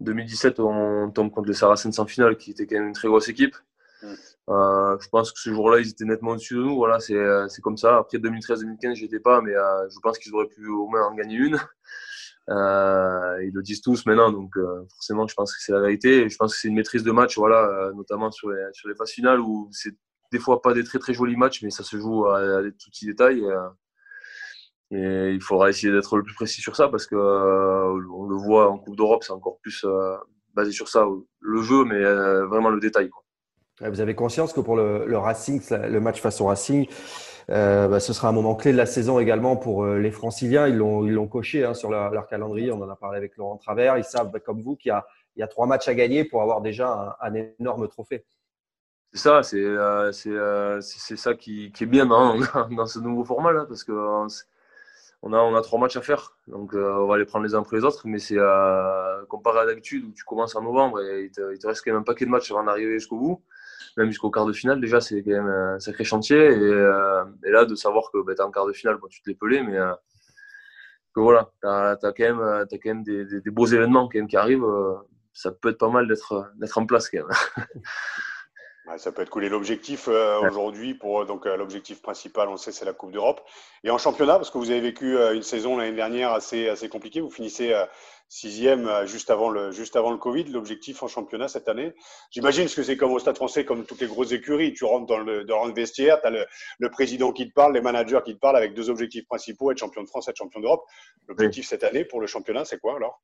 2017, 0.00 0.58
euh, 0.58 0.62
on 0.64 1.10
tombe 1.12 1.30
contre 1.30 1.46
les 1.46 1.54
Saracens 1.54 1.96
en 2.00 2.06
finale, 2.06 2.36
qui 2.36 2.50
était 2.50 2.66
quand 2.66 2.76
même 2.76 2.88
une 2.88 2.94
très 2.94 3.06
grosse 3.06 3.28
équipe. 3.28 3.54
Mm. 4.02 4.14
je 4.48 5.08
pense 5.10 5.30
que 5.30 5.38
ce 5.38 5.50
jour-là, 5.50 5.78
ils 5.78 5.90
étaient 5.90 6.04
nettement 6.04 6.32
au-dessus 6.32 6.54
de 6.54 6.62
nous. 6.62 6.74
Voilà, 6.76 6.98
c'est 6.98 7.62
comme 7.62 7.76
ça. 7.76 7.98
Après 7.98 8.18
2013-2015, 8.18 8.94
j'y 8.94 9.04
étais 9.04 9.20
pas, 9.20 9.40
mais 9.40 9.52
je 9.52 10.00
pense 10.00 10.18
qu'ils 10.18 10.34
auraient 10.34 10.48
pu 10.48 10.66
au 10.66 10.88
moins 10.88 11.06
en 11.06 11.14
gagner 11.14 11.36
une. 11.36 11.58
ils 12.48 13.52
le 13.54 13.62
disent 13.62 13.82
tous 13.82 14.04
maintenant, 14.04 14.32
donc 14.32 14.52
forcément, 14.96 15.28
je 15.28 15.34
pense 15.34 15.54
que 15.54 15.62
c'est 15.62 15.72
la 15.72 15.80
vérité. 15.80 16.28
je 16.28 16.36
pense 16.36 16.54
que 16.54 16.60
c'est 16.60 16.68
une 16.68 16.74
maîtrise 16.74 17.04
de 17.04 17.12
match, 17.12 17.38
voilà, 17.38 17.92
notamment 17.94 18.32
sur 18.32 18.50
les, 18.50 18.66
sur 18.72 18.88
les 18.88 18.96
phases 18.96 19.10
finales 19.10 19.38
où 19.38 19.68
c'est 19.70 19.94
des 20.32 20.38
fois 20.38 20.62
pas 20.62 20.74
des 20.74 20.84
très 20.84 20.98
très 20.98 21.14
jolis 21.14 21.36
matchs, 21.36 21.62
mais 21.62 21.70
ça 21.70 21.82
se 21.82 21.96
joue 21.96 22.26
à, 22.26 22.62
des 22.62 22.72
tout 22.72 22.90
petits 22.90 23.06
détails. 23.06 23.44
Euh, 23.44 23.68
et, 24.92 25.34
il 25.34 25.40
faudra 25.40 25.70
essayer 25.70 25.92
d'être 25.92 26.16
le 26.16 26.22
plus 26.22 26.34
précis 26.34 26.60
sur 26.60 26.76
ça 26.76 26.88
parce 26.88 27.06
que 27.06 27.16
euh, 27.16 28.08
on 28.12 28.26
le 28.26 28.36
voit 28.36 28.70
en 28.70 28.78
Coupe 28.78 28.96
d'Europe, 28.96 29.22
c'est 29.24 29.32
encore 29.32 29.58
plus 29.62 29.84
euh, 29.84 30.16
basé 30.54 30.72
sur 30.72 30.88
ça, 30.88 31.06
le 31.40 31.62
jeu, 31.62 31.84
mais 31.84 32.02
vraiment 32.46 32.70
le 32.70 32.80
détail. 32.80 33.10
Vous 33.80 34.00
avez 34.00 34.14
conscience 34.14 34.52
que 34.52 34.60
pour 34.60 34.76
le, 34.76 35.16
Racing, 35.16 35.62
le 35.70 36.00
match 36.00 36.20
face 36.20 36.40
au 36.40 36.46
Racing, 36.46 36.86
bah, 37.48 38.00
ce 38.00 38.12
sera 38.12 38.28
un 38.28 38.32
moment 38.32 38.54
clé 38.54 38.72
de 38.72 38.76
la 38.76 38.84
saison 38.84 39.20
également 39.20 39.56
pour 39.56 39.86
les 39.86 40.10
Franciliens. 40.10 40.66
Ils 40.66 40.76
l'ont, 40.76 41.06
ils 41.06 41.12
l'ont 41.12 41.28
coché 41.28 41.64
hein, 41.64 41.72
sur 41.72 41.88
leur, 41.88 42.26
calendrier. 42.26 42.72
On 42.72 42.82
en 42.82 42.90
a 42.90 42.96
parlé 42.96 43.16
avec 43.16 43.36
Laurent 43.36 43.56
Travers. 43.56 43.96
Ils 43.96 44.04
savent, 44.04 44.32
comme 44.44 44.60
vous, 44.60 44.76
qu'il 44.76 44.92
y 45.36 45.42
a 45.42 45.46
trois 45.46 45.66
matchs 45.66 45.88
à 45.88 45.94
gagner 45.94 46.24
pour 46.24 46.42
avoir 46.42 46.60
déjà 46.60 47.16
un 47.20 47.32
énorme 47.32 47.88
trophée. 47.88 48.26
C'est 49.12 49.18
ça, 49.18 49.42
c'est 49.42 49.58
euh, 49.58 50.12
euh, 50.26 50.80
c'est 50.80 51.16
ça 51.16 51.34
qui, 51.34 51.72
qui, 51.72 51.82
est 51.82 51.86
bien 51.86 52.06
dans, 52.06 52.86
ce 52.86 53.00
nouveau 53.00 53.24
format 53.24 53.50
là, 53.50 53.64
parce 53.66 53.82
que 53.82 53.90
euh, 53.90 54.28
on 55.22 55.32
a, 55.32 55.38
on 55.38 55.54
a 55.56 55.62
trois 55.62 55.80
matchs 55.80 55.96
à 55.96 56.00
faire, 56.00 56.36
donc 56.46 56.74
on 56.74 57.06
va 57.06 57.18
les 57.18 57.24
prendre 57.24 57.44
les 57.44 57.54
uns 57.56 57.60
après 57.60 57.76
les 57.76 57.84
autres, 57.84 58.02
mais 58.06 58.20
c'est 58.20 58.38
comparé 59.28 59.60
à 59.60 59.66
d'habitude 59.66 60.04
où 60.04 60.12
tu 60.12 60.24
commences 60.24 60.54
en 60.54 60.62
novembre 60.62 61.00
et 61.02 61.24
il 61.24 61.30
te, 61.30 61.66
reste 61.66 61.82
quand 61.84 61.90
même 61.90 62.00
un 62.00 62.04
paquet 62.04 62.24
de 62.24 62.30
matchs 62.30 62.52
avant 62.52 62.62
d'arriver 62.62 63.00
jusqu'au 63.00 63.18
bout, 63.18 63.42
même 63.96 64.06
jusqu'au 64.06 64.30
quart 64.30 64.46
de 64.46 64.52
finale, 64.52 64.80
déjà 64.80 65.00
c'est 65.00 65.22
quand 65.24 65.32
même 65.32 65.48
un 65.48 65.80
sacré 65.80 66.04
chantier, 66.04 66.38
et, 66.38 67.50
là 67.50 67.64
de 67.64 67.74
savoir 67.74 68.10
que 68.12 68.22
bah, 68.22 68.34
tu 68.34 68.40
es 68.40 68.44
en 68.44 68.52
quart 68.52 68.66
de 68.66 68.72
finale, 68.72 68.98
tu 69.10 69.22
te 69.22 69.28
l'es 69.28 69.34
pelé, 69.34 69.62
mais 69.62 69.76
que 71.14 71.20
voilà, 71.20 71.50
tu 71.60 71.68
as, 71.68 71.96
quand 72.00 72.20
même, 72.20 72.66
quand 72.70 72.86
même 72.86 73.02
des, 73.02 73.24
des, 73.24 73.40
des, 73.40 73.50
beaux 73.50 73.66
événements 73.66 74.08
quand 74.08 74.18
même 74.18 74.28
qui 74.28 74.36
arrivent, 74.36 74.66
ça 75.32 75.50
peut 75.50 75.70
être 75.70 75.78
pas 75.78 75.90
mal 75.90 76.06
d'être 76.06 76.78
en 76.78 76.86
place 76.86 77.10
quand 77.10 77.18
même. 77.18 77.66
ça 78.98 79.12
peut 79.12 79.22
être 79.22 79.30
cool. 79.30 79.44
Et 79.44 79.48
l'objectif 79.48 80.08
euh, 80.08 80.40
aujourd'hui, 80.40 80.94
pour 80.94 81.26
donc 81.26 81.46
euh, 81.46 81.56
l'objectif 81.56 82.02
principal, 82.02 82.48
on 82.48 82.56
sait, 82.56 82.72
c'est 82.72 82.84
la 82.84 82.92
Coupe 82.92 83.12
d'Europe. 83.12 83.40
Et 83.84 83.90
en 83.90 83.98
championnat, 83.98 84.36
parce 84.36 84.50
que 84.50 84.58
vous 84.58 84.70
avez 84.70 84.80
vécu 84.80 85.16
euh, 85.16 85.34
une 85.34 85.42
saison 85.42 85.76
l'année 85.76 85.96
dernière 85.96 86.32
assez 86.32 86.68
assez 86.68 86.88
compliquée, 86.88 87.20
vous 87.20 87.30
finissez 87.30 87.74
sixième 88.28 89.06
juste 89.06 89.30
avant 89.30 89.50
le 89.50 89.70
juste 89.72 89.96
avant 89.96 90.10
le 90.10 90.18
Covid. 90.18 90.44
L'objectif 90.44 91.02
en 91.02 91.08
championnat 91.08 91.48
cette 91.48 91.68
année, 91.68 91.92
j'imagine 92.30 92.68
que 92.68 92.82
c'est 92.82 92.96
comme 92.96 93.12
au 93.12 93.18
Stade 93.18 93.36
Français, 93.36 93.64
comme 93.64 93.84
toutes 93.84 94.00
les 94.00 94.06
grosses 94.06 94.32
écuries. 94.32 94.72
Tu 94.72 94.84
rentres 94.84 95.06
dans 95.06 95.18
le 95.18 95.44
dans 95.44 95.64
le 95.64 95.72
vestiaire, 95.72 96.20
tu 96.20 96.26
as 96.26 96.30
le, 96.30 96.46
le, 96.78 96.90
président 96.90 97.32
qui 97.32 97.48
te 97.48 97.52
parle, 97.52 97.74
les 97.74 97.80
managers 97.80 98.20
qui 98.24 98.34
te 98.34 98.40
parlent, 98.40 98.56
avec 98.56 98.74
deux 98.74 98.90
objectifs 98.90 99.26
principaux 99.26 99.70
être 99.70 99.78
champion 99.78 100.02
de 100.02 100.08
France, 100.08 100.28
être 100.28 100.36
champion 100.36 100.60
d'Europe. 100.60 100.84
L'objectif 101.28 101.66
cette 101.66 101.84
année 101.84 102.04
pour 102.04 102.20
le 102.20 102.26
championnat, 102.26 102.64
c'est 102.64 102.78
quoi 102.78 102.96
alors? 102.96 103.20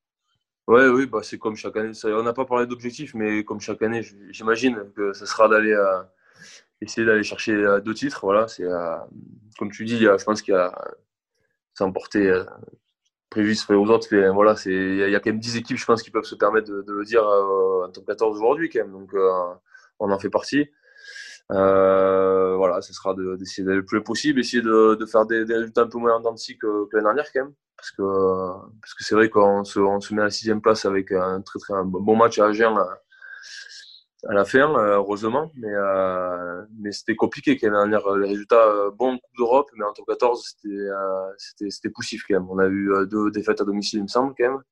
Ouais, 0.66 0.88
oui, 0.88 1.06
bah, 1.06 1.20
c'est 1.22 1.38
comme 1.38 1.54
chaque 1.54 1.76
année. 1.76 1.92
on 2.04 2.22
n'a 2.24 2.32
pas 2.32 2.44
parlé 2.44 2.66
d'objectifs, 2.66 3.14
mais 3.14 3.44
comme 3.44 3.60
chaque 3.60 3.82
année, 3.82 4.02
j'imagine 4.30 4.90
que 4.96 5.12
ce 5.12 5.24
sera 5.24 5.48
d'aller 5.48 5.72
euh, 5.72 6.02
essayer 6.80 7.06
d'aller 7.06 7.22
chercher 7.22 7.52
euh, 7.52 7.80
deux 7.80 7.94
titres. 7.94 8.20
Voilà, 8.22 8.48
c'est 8.48 8.64
euh, 8.64 8.96
comme 9.58 9.70
tu 9.70 9.84
dis, 9.84 9.98
je 10.00 10.24
pense 10.24 10.42
qu'il 10.42 10.54
y 10.54 10.56
a 10.56 10.72
sans 11.74 11.92
porter 11.92 12.32
préjudice 13.30 13.68
aux 13.70 13.86
autres. 13.90 14.08
voilà, 14.32 14.56
c'est 14.56 14.72
il 14.72 15.10
y, 15.10 15.14
a 15.16 15.20
quand 15.20 15.30
même 15.30 15.40
10 15.40 15.56
équipes, 15.58 15.76
je 15.78 15.84
pense, 15.86 16.02
qui 16.02 16.10
peuvent 16.10 16.24
se 16.24 16.34
permettre 16.34 16.68
de, 16.68 16.92
le 16.92 17.04
dire 17.04 17.24
en 17.24 17.90
top 17.90 18.06
14 18.06 18.36
aujourd'hui 18.36 18.70
quand 18.70 18.80
même. 18.80 18.92
Donc, 18.92 19.14
on 20.00 20.10
en 20.10 20.18
fait 20.18 20.30
partie. 20.30 20.68
voilà, 21.50 22.80
ce 22.82 22.92
sera 22.92 23.14
d'essayer 23.38 23.64
d'aller 23.64 23.78
le 23.78 23.84
plus 23.84 24.02
possible, 24.02 24.40
essayer 24.40 24.62
de, 24.62 24.96
de 24.96 25.06
faire 25.06 25.26
des, 25.26 25.44
résultats 25.44 25.82
un 25.82 25.88
peu 25.88 25.98
moins 25.98 26.14
en 26.16 26.34
que, 26.34 26.88
que 26.88 26.96
l'année 26.96 27.04
dernière 27.04 27.32
quand 27.32 27.44
même 27.44 27.54
parce 27.76 27.90
que 27.90 28.02
parce 28.80 28.94
que 28.94 29.04
c'est 29.04 29.14
vrai 29.14 29.28
qu'on 29.28 29.64
se, 29.64 29.78
on 29.78 30.00
se 30.00 30.14
met 30.14 30.22
à 30.22 30.24
la 30.24 30.30
sixième 30.30 30.60
place 30.60 30.84
avec 30.84 31.12
un 31.12 31.40
très 31.42 31.58
très 31.58 31.74
bon 31.84 32.16
match 32.16 32.38
à 32.38 32.46
Agen 32.46 32.76
à, 34.28 34.32
la 34.32 34.44
fin, 34.44 34.74
heureusement, 34.76 35.52
mais 35.56 35.72
euh, 35.72 36.64
mais 36.80 36.90
c'était 36.90 37.14
compliqué 37.14 37.56
quand 37.56 37.70
même. 37.70 37.90
Les 37.90 38.26
résultats 38.26 38.66
euh, 38.66 38.90
bons 38.90 39.14
en 39.14 39.18
Coupe 39.18 39.36
d'Europe, 39.38 39.70
mais 39.76 39.84
en 39.84 39.92
top 39.92 40.06
14 40.06 40.42
c'était 40.44 40.74
euh, 40.74 41.30
c'était 41.38 41.70
c'était 41.70 41.90
poussif 41.90 42.24
quand 42.28 42.34
même. 42.34 42.50
On 42.50 42.58
a 42.58 42.66
eu 42.66 42.90
deux 43.06 43.30
défaites 43.30 43.60
à 43.60 43.64
domicile, 43.64 44.00
il 44.00 44.04
me 44.04 44.08
semble 44.08 44.34
quand 44.36 44.48
même. 44.50 44.62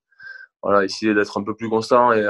Voilà, 0.63 0.85
essayer 0.85 1.15
d'être 1.15 1.39
un 1.39 1.45
peu 1.45 1.55
plus 1.55 1.69
constant 1.69 2.13
et 2.13 2.27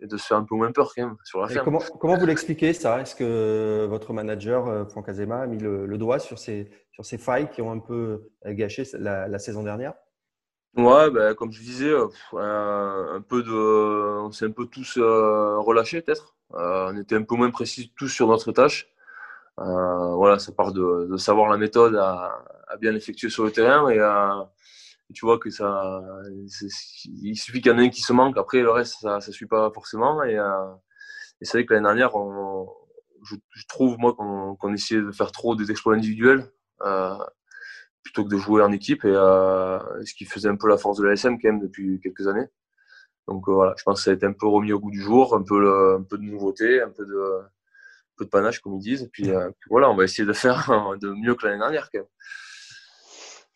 et 0.00 0.06
de 0.06 0.16
se 0.16 0.26
faire 0.26 0.36
un 0.36 0.44
peu 0.44 0.54
moins 0.54 0.72
peur 0.72 0.92
quand 0.94 1.06
même 1.06 1.16
sur 1.24 1.40
la 1.40 1.48
fin. 1.48 1.60
Comment, 1.64 1.80
comment 2.00 2.16
vous 2.16 2.26
l'expliquez 2.26 2.72
ça 2.72 3.00
Est-ce 3.00 3.14
que 3.14 3.86
votre 3.88 4.12
manager, 4.12 4.66
euh, 4.68 4.84
Franck 4.84 5.08
Azema, 5.08 5.40
a 5.40 5.46
mis 5.46 5.58
le, 5.58 5.86
doigt 5.98 6.18
sur 6.18 6.38
ces, 6.38 6.70
sur 6.96 7.04
ces 7.04 7.18
failles 7.18 7.50
qui 7.50 7.60
ont 7.60 7.70
un 7.70 7.78
peu 7.78 8.30
euh, 8.46 8.54
gâché 8.54 8.84
la, 8.94 9.38
saison 9.38 9.62
dernière? 9.62 9.92
Ouais, 10.76 11.10
ben, 11.10 11.34
comme 11.34 11.52
je 11.52 11.60
disais, 11.60 11.90
euh, 11.90 12.08
un, 12.32 13.20
peu 13.20 13.42
de, 13.42 14.22
on 14.22 14.30
s'est 14.30 14.46
un 14.46 14.50
peu 14.50 14.64
tous 14.64 14.98
relâchés 14.98 16.00
peut-être. 16.00 16.36
on 16.50 16.96
était 16.96 17.16
un 17.16 17.22
peu 17.22 17.36
moins 17.36 17.50
précis 17.50 17.92
tous 17.96 18.08
sur 18.08 18.28
notre 18.28 18.50
tâche. 18.50 18.88
voilà, 19.58 20.38
ça 20.38 20.52
part 20.52 20.72
de, 20.72 21.16
savoir 21.18 21.50
la 21.50 21.58
méthode 21.58 21.96
à, 21.96 22.42
bien 22.80 22.94
effectuer 22.94 23.28
sur 23.28 23.44
le 23.44 23.52
terrain 23.52 23.90
et 23.90 24.00
tu 25.14 25.24
vois 25.24 25.38
que 25.38 25.50
ça, 25.50 26.02
il 27.04 27.36
suffit 27.36 27.60
qu'il 27.60 27.70
y 27.70 27.74
en 27.74 27.78
ait 27.78 27.86
un 27.86 27.90
qui 27.90 28.00
se 28.00 28.12
manque. 28.12 28.36
Après, 28.38 28.60
le 28.62 28.70
reste, 28.70 29.00
ça 29.00 29.18
ne 29.24 29.32
suit 29.32 29.46
pas 29.46 29.70
forcément. 29.70 30.22
Et, 30.24 30.36
euh, 30.36 30.66
c'est 31.42 31.58
vrai 31.58 31.66
que 31.66 31.74
l'année 31.74 31.84
dernière, 31.84 32.10
je, 33.22 33.66
trouve, 33.68 33.98
moi, 33.98 34.14
qu'on 34.14 34.72
essayait 34.72 35.02
de 35.02 35.12
faire 35.12 35.30
trop 35.30 35.54
des 35.54 35.70
exploits 35.70 35.94
individuels 35.94 36.40
euh, 36.40 36.55
plutôt 38.06 38.24
que 38.24 38.30
de 38.30 38.38
jouer 38.38 38.62
en 38.62 38.72
équipe. 38.72 39.04
Et 39.04 39.12
euh, 39.12 39.78
ce 40.04 40.14
qui 40.14 40.24
faisait 40.24 40.48
un 40.48 40.56
peu 40.56 40.68
la 40.68 40.78
force 40.78 40.98
de 40.98 41.04
l'ASM 41.04 41.38
quand 41.40 41.48
même 41.48 41.60
depuis 41.60 42.00
quelques 42.00 42.26
années. 42.28 42.46
Donc 43.28 43.48
euh, 43.48 43.52
voilà, 43.52 43.74
je 43.76 43.82
pense 43.82 43.98
que 43.98 44.04
ça 44.04 44.10
a 44.12 44.14
été 44.14 44.24
un 44.24 44.32
peu 44.32 44.46
remis 44.46 44.72
au 44.72 44.78
goût 44.78 44.90
du 44.90 45.00
jour, 45.00 45.34
un 45.34 45.42
peu, 45.42 45.96
un 45.96 46.02
peu 46.02 46.16
de 46.16 46.22
nouveauté, 46.22 46.80
un 46.80 46.90
peu 46.90 47.04
de, 47.04 47.40
un 47.42 48.14
peu 48.16 48.24
de 48.24 48.30
panache, 48.30 48.60
comme 48.60 48.74
ils 48.74 48.80
disent. 48.80 49.02
Et 49.02 49.08
puis, 49.08 49.30
euh, 49.30 49.50
puis 49.60 49.68
voilà, 49.70 49.90
on 49.90 49.96
va 49.96 50.04
essayer 50.04 50.26
de 50.26 50.32
faire 50.32 50.70
de 51.00 51.10
mieux 51.10 51.34
que 51.34 51.46
l'année 51.46 51.58
dernière 51.58 51.90
quand 51.90 51.98
même. 51.98 52.08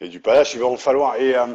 Et 0.03 0.09
du 0.09 0.21
panache, 0.21 0.55
il 0.55 0.61
va 0.61 0.67
en 0.67 0.79
falloir. 0.79 1.17
Et 1.17 1.37
euh, 1.37 1.47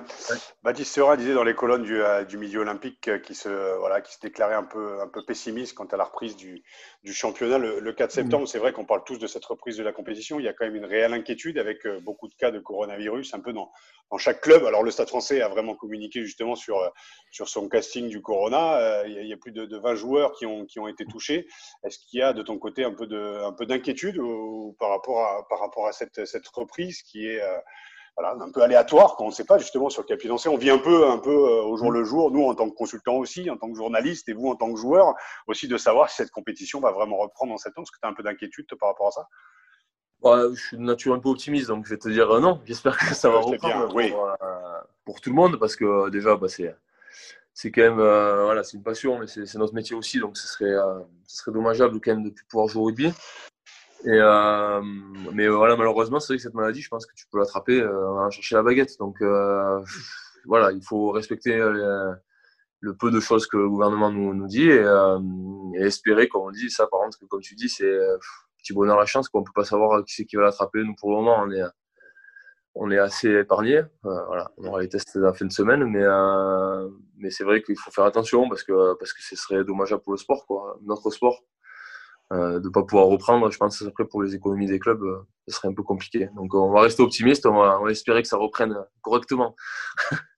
Baptiste 0.62 0.94
Serin 0.94 1.18
disait 1.18 1.34
dans 1.34 1.44
les 1.44 1.56
colonnes 1.56 1.82
du, 1.82 2.00
euh, 2.00 2.24
du 2.25 2.38
milieu 2.38 2.60
olympique 2.60 3.08
euh, 3.08 3.18
qui 3.18 3.34
se, 3.34 3.50
voilà, 3.80 4.02
qui 4.02 4.14
se 4.14 4.20
déclarait 4.20 4.54
un 4.54 4.64
peu, 4.64 5.02
un 5.02 5.08
peu 5.08 5.25
pessimiste 5.25 5.74
quant 5.74 5.86
à 5.86 5.98
la 5.98 6.03
reprise 6.03 6.36
du, 6.36 6.64
du 7.03 7.12
championnat 7.12 7.58
le, 7.58 7.92
4 7.92 8.12
septembre. 8.12 8.44
Mm. 8.44 8.48
C'est 8.48 8.60
vrai 8.60 8.72
qu'on 8.72 8.86
parle 8.86 9.03
tous 9.03 9.18
de 9.18 9.25
cette 9.25 9.46
reprise 9.46 9.77
de 9.77 9.84
la 9.84 9.92
compétition. 9.92 10.40
Il 10.40 10.46
y 10.46 10.48
a 10.48 10.53
quand 10.53 10.66
même 10.66 10.75
une 10.75 10.86
réelle 10.86 11.14
inquiétude 11.14 11.58
avec 11.58 11.88
beaucoup 12.03 12.27
de 12.27 12.36
cas 12.36 12.51
de 12.51 12.60
coronavirus 12.60 13.34
un 13.34 13.40
peu 13.40 13.51
dans, 13.51 13.72
dans 14.12 14.20
chaque 14.20 14.42
club. 14.42 14.64
Alors 14.66 14.84
le 14.84 14.92
Stade 14.92 15.08
français 15.08 15.42
a 15.42 15.48
vraiment 15.48 15.74
communiqué 15.74 16.22
justement 16.22 16.53
sur, 16.53 16.92
sur 17.31 17.50
son 17.50 17.68
casting 17.68 18.10
du 18.10 18.22
corona. 18.22 19.03
il, 19.08 19.25
y 19.25 19.34
a, 19.34 19.38
plus 19.38 19.53
de, 19.53 19.66
de, 19.66 19.77
20 19.79 19.96
joueurs 19.96 20.34
qui 20.34 20.46
ont, 20.46 20.66
qui 20.66 20.77
ont 20.77 20.88
été 20.88 21.05
touchés. 21.05 21.48
Est-ce 21.84 21.98
qu'il 21.98 22.20
y 22.20 22.22
a 22.22 22.31
de 22.31 22.44
ton 22.44 22.60
côté 22.60 22.84
un 22.84 22.94
peu, 22.94 23.08
de, 23.08 23.44
un 23.44 23.53
peu 23.53 23.66
d'inquiétude 23.66 24.22
par 24.77 24.92
rapport 24.92 25.24
à, 25.24 25.48
par 25.48 25.60
rapport 25.60 25.88
à 25.88 25.94
cette, 25.94 26.25
cette 26.25 26.48
reprise 26.50 27.01
qui 27.01 27.25
est 27.25 27.42
voilà, 28.18 28.36
un 28.40 28.51
peu 28.51 28.62
aléatoire 28.62 29.16
quand 29.18 29.25
on 29.25 29.30
ne 29.30 29.34
sait 29.34 29.44
pas 29.44 29.58
justement 29.58 29.90
sur 29.90 30.06
quel 30.06 30.18
pied 30.18 30.30
danser. 30.30 30.48
On 30.48 30.58
vit 30.58 30.70
un 30.70 30.78
peu, 30.78 31.10
un 31.10 31.18
peu 31.18 31.32
euh, 31.32 31.64
au 31.64 31.75
jour 31.75 31.92
le 31.92 32.04
jour, 32.04 32.32
nous 32.32 32.46
en 32.46 32.56
tant 32.56 32.70
que 32.70 32.75
consultants 32.75 33.16
aussi, 33.16 33.50
en 33.50 33.58
tant 33.58 33.70
que 33.70 33.75
journaliste 33.75 34.30
et 34.30 34.34
vous 34.34 34.48
en 34.48 34.56
tant 34.56 34.74
que 34.74 34.80
joueur 34.80 35.16
aussi 35.48 35.68
de 35.68 35.78
savoir 35.78 36.10
si 36.10 36.16
cette 36.16 36.32
compétition 36.32 36.80
va 36.80 36.92
vraiment 36.92 37.18
reprendre 37.18 37.54
en 37.54 37.58
septembre. 37.58 37.86
Est-ce 37.86 37.92
que 37.92 38.00
tu 38.01 38.08
as 38.08 38.10
un 38.10 38.14
peu 38.14 38.24
d'inquiétude 38.24 38.68
par 38.80 38.90
rapport 38.90 39.08
à 39.08 39.12
ça? 39.12 39.28
Je 40.24 40.60
suis 40.60 40.78
de 40.78 40.82
nature 40.82 41.14
un 41.14 41.20
peu 41.20 41.30
optimiste, 41.30 41.68
donc 41.68 41.86
je 41.86 41.90
vais 41.90 42.00
te 42.00 42.08
dire 42.08 42.32
euh, 42.32 42.40
non. 42.40 42.62
J'espère 42.66 42.98
que 42.98 43.14
ça 43.14 43.30
va 43.30 43.40
reprendre 43.40 43.90
pour, 43.90 44.00
euh, 44.00 44.82
pour, 45.04 45.22
tout 45.22 45.30
le 45.30 45.36
monde 45.36 45.60
parce 45.60 45.75
que 45.75 46.10
déjà, 46.10 46.38
bah, 46.38 46.48
c'est 46.48 46.74
c'est 47.54 47.72
quand 47.72 47.82
même 47.82 47.96
voilà, 47.96 48.64
c'est 48.64 48.78
une 48.78 48.84
passion, 48.84 49.20
mais 49.20 49.28
c'est 49.28 49.56
notre 49.56 49.74
métier 49.74 49.96
aussi, 49.96 50.20
donc 50.20 50.38
ce 50.38 50.48
serait, 50.48 50.75
ce 51.25 51.38
serait 51.38 51.51
dommageable 51.51 52.01
quand 52.01 52.12
même 52.12 52.24
de 52.24 52.30
plus 52.30 52.46
pouvoir 52.46 52.68
jouer 52.68 52.82
au 52.82 52.86
rugby. 52.86 53.14
Euh, 54.07 54.81
mais 55.33 55.48
voilà, 55.48 55.75
malheureusement, 55.75 56.20
c'est 56.20 56.33
vrai 56.33 56.37
que 56.37 56.44
cette 56.44 56.53
maladie, 56.53 56.81
je 56.81 56.89
pense 56.89 57.05
que 57.05 57.13
tu 57.15 57.25
peux 57.31 57.39
l'attraper 57.39 57.81
euh, 57.81 58.09
en 58.09 58.20
allant 58.20 58.29
chercher 58.29 58.55
la 58.55 58.63
baguette. 58.63 58.98
Donc 59.00 59.22
euh, 59.22 59.81
voilà, 60.46 60.72
il 60.72 60.83
faut 60.83 61.11
respecter 61.11 61.57
le 61.57 62.96
peu 62.98 63.09
de 63.11 63.20
choses 63.20 63.48
que 63.48 63.57
le 63.57 63.70
gouvernement 63.70 64.11
nous, 64.11 64.48
dit 64.48 64.70
et, 64.70 64.85
espérer, 65.75 66.27
comme 66.27 66.44
on 66.44 66.51
dit, 66.51 66.70
ça 66.70 66.87
par 66.87 67.01
contre, 67.01 67.20
comme 67.27 67.41
tu 67.41 67.55
dis, 67.55 67.70
c'est 67.70 67.98
petit 68.59 68.74
bonheur 68.74 68.98
la 68.98 69.05
chance 69.05 69.29
qu'on 69.29 69.39
ne 69.39 69.46
peut 69.46 69.51
pas 69.55 69.63
savoir 69.63 70.03
qui 70.05 70.13
c'est 70.13 70.25
qui 70.25 70.35
va 70.35 70.44
l'attraper. 70.44 70.83
Nous, 70.83 70.96
pour 71.00 71.09
le 71.09 71.18
moment, 71.18 71.37
on 71.41 71.51
est, 71.51 71.63
on 72.75 72.91
est 72.91 73.00
assez 73.00 73.29
épargnés. 73.31 73.81
voilà, 74.03 74.51
on 74.57 74.65
aura 74.65 74.81
les 74.81 74.89
tests 74.89 75.15
la 75.15 75.33
fin 75.33 75.46
de 75.46 75.51
semaine, 75.51 75.83
mais, 75.85 76.05
mais 77.18 77.31
c'est 77.31 77.44
vrai 77.44 77.63
qu'il 77.63 77.77
faut 77.77 77.91
faire 77.91 78.05
attention 78.05 78.48
parce 78.50 78.63
que, 78.63 78.94
parce 79.00 79.13
que 79.13 79.24
ce 79.24 79.35
serait 79.35 79.63
dommageable 79.63 80.03
pour 80.03 80.13
le 80.13 80.18
sport, 80.18 80.46
quoi, 80.46 80.77
notre 80.83 81.09
sport. 81.09 81.44
Euh, 82.33 82.59
de 82.59 82.68
ne 82.68 82.74
pas 82.74 82.81
pouvoir 82.81 83.05
reprendre, 83.05 83.51
je 83.51 83.57
pense 83.57 83.83
après 83.83 84.05
pour 84.05 84.24
les 84.24 84.33
économies 84.33 84.66
des 84.66 84.79
clubs, 84.79 85.03
euh, 85.03 85.27
ce 85.48 85.55
serait 85.55 85.68
un 85.68 85.74
peu 85.74 85.83
compliqué. 85.83 86.27
Donc 86.35 86.55
on 86.55 86.72
va 86.72 86.81
rester 86.81 87.03
optimiste, 87.03 87.46
on 87.46 87.53
va, 87.53 87.92
espérer 87.92 88.24
que 88.24 88.27
ça 88.27 88.38
reprenne 88.38 88.75
correctement. 89.01 89.55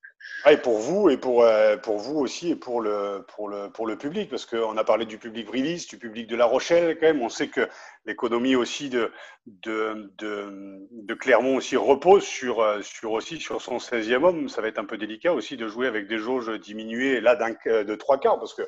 Ah, 0.43 0.53
et 0.53 0.57
pour 0.57 0.77
vous, 0.77 1.09
et 1.09 1.17
pour, 1.17 1.43
euh, 1.43 1.75
pour 1.77 1.97
vous 1.97 2.19
aussi, 2.19 2.51
et 2.51 2.55
pour 2.55 2.79
le, 2.79 3.25
pour 3.35 3.49
le, 3.49 3.69
pour 3.69 3.87
le 3.87 3.97
public, 3.97 4.29
parce 4.29 4.45
qu'on 4.45 4.77
a 4.77 4.83
parlé 4.83 5.05
du 5.05 5.17
public 5.17 5.47
Brivis, 5.47 5.87
du 5.89 5.97
public 5.97 6.27
de 6.27 6.37
La 6.37 6.45
Rochelle, 6.45 6.95
quand 6.99 7.07
même. 7.07 7.21
On 7.21 7.27
sait 7.27 7.47
que 7.47 7.67
l'économie 8.05 8.55
aussi 8.55 8.87
de, 8.87 9.11
de, 9.47 10.13
de, 10.19 11.13
Clermont 11.15 11.57
aussi 11.57 11.75
repose 11.75 12.23
sur, 12.23 12.63
sur, 12.81 13.11
aussi 13.11 13.41
sur 13.41 13.61
son 13.61 13.77
16e 13.77 14.23
homme. 14.23 14.47
Ça 14.47 14.61
va 14.61 14.69
être 14.69 14.77
un 14.77 14.85
peu 14.85 14.97
délicat 14.97 15.33
aussi 15.33 15.57
de 15.57 15.67
jouer 15.67 15.87
avec 15.87 16.07
des 16.07 16.19
jauges 16.19 16.51
diminuées, 16.61 17.19
là, 17.19 17.35
de 17.35 17.95
trois 17.95 18.19
quarts, 18.19 18.39
parce 18.39 18.53
que 18.53 18.63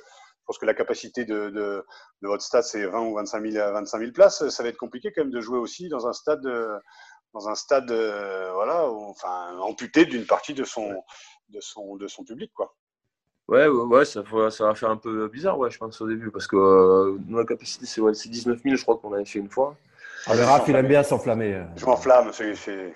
pense 0.50 0.58
que 0.58 0.66
la 0.66 0.74
capacité 0.74 1.26
de, 1.26 1.50
de, 1.50 1.84
votre 2.22 2.44
stade, 2.44 2.64
c'est 2.64 2.86
20 2.86 3.02
ou 3.02 3.16
25 3.16 3.52
000, 3.52 3.74
25 3.74 4.00
000 4.00 4.12
places. 4.12 4.50
Ça 4.50 4.64
va 4.64 4.70
être 4.70 4.78
compliqué 4.78 5.12
quand 5.14 5.22
même 5.22 5.32
de 5.32 5.42
jouer 5.42 5.60
aussi 5.60 5.90
dans 5.90 6.08
un 6.08 6.14
stade, 6.14 6.44
dans 7.34 7.48
un 7.48 7.56
stade 7.56 7.92
voilà, 8.54 8.90
enfin, 8.90 9.58
amputé 9.60 10.06
d'une 10.06 10.26
partie 10.26 10.54
de 10.54 10.64
son, 10.64 11.04
de, 11.50 11.60
son, 11.62 11.96
de 11.96 12.08
son 12.08 12.24
public. 12.24 12.52
Quoi. 12.54 12.76
Ouais, 13.50 13.68
ouais 13.68 14.06
ça, 14.06 14.24
ça 14.52 14.66
va 14.66 14.76
faire 14.76 14.92
un 14.92 14.98
peu 14.98 15.28
bizarre, 15.28 15.58
ouais, 15.58 15.72
je 15.72 15.80
pense, 15.80 16.00
au 16.02 16.08
début, 16.08 16.30
parce 16.30 16.46
que 16.46 16.56
euh, 16.56 17.18
la 17.30 17.44
capacité, 17.46 17.88
c'est 17.88 18.00
ouais, 18.00 18.12
19 18.12 18.62
000, 18.62 18.76
je 18.76 18.84
crois 18.84 18.98
qu'on 18.98 19.12
avait 19.12 19.26
fait 19.26 19.40
une 19.40 19.50
fois. 19.50 19.76
Ah, 20.28 20.36
le 20.36 20.44
Raph, 20.44 20.68
il 20.68 20.76
aime 20.76 20.88
bien 20.88 21.04
s'enflammer. 21.04 21.54
Euh. 21.54 21.64
Je 21.76 21.86
m'enflamme, 21.86 22.32
c'est. 22.34 22.94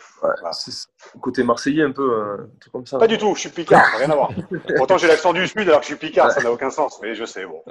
Côté 1.21 1.43
marseillais, 1.43 1.83
un 1.83 1.91
peu, 1.91 2.11
euh, 2.11 2.37
tout 2.59 2.69
comme 2.71 2.85
ça. 2.85 2.97
Pas 2.97 3.07
du 3.07 3.17
tout, 3.17 3.33
je 3.35 3.41
suis 3.41 3.49
picard, 3.49 3.83
rien 3.97 4.09
à 4.09 4.15
voir. 4.15 4.31
Pourtant, 4.77 4.97
j'ai 4.97 5.07
l'accent 5.07 5.33
du 5.33 5.47
sud 5.47 5.67
alors 5.67 5.79
que 5.79 5.85
je 5.85 5.91
suis 5.91 5.95
picard, 5.95 6.31
ça 6.31 6.41
n'a 6.41 6.51
aucun 6.51 6.69
sens, 6.69 6.99
mais 7.01 7.15
je 7.15 7.25
sais, 7.25 7.45
bon. 7.45 7.63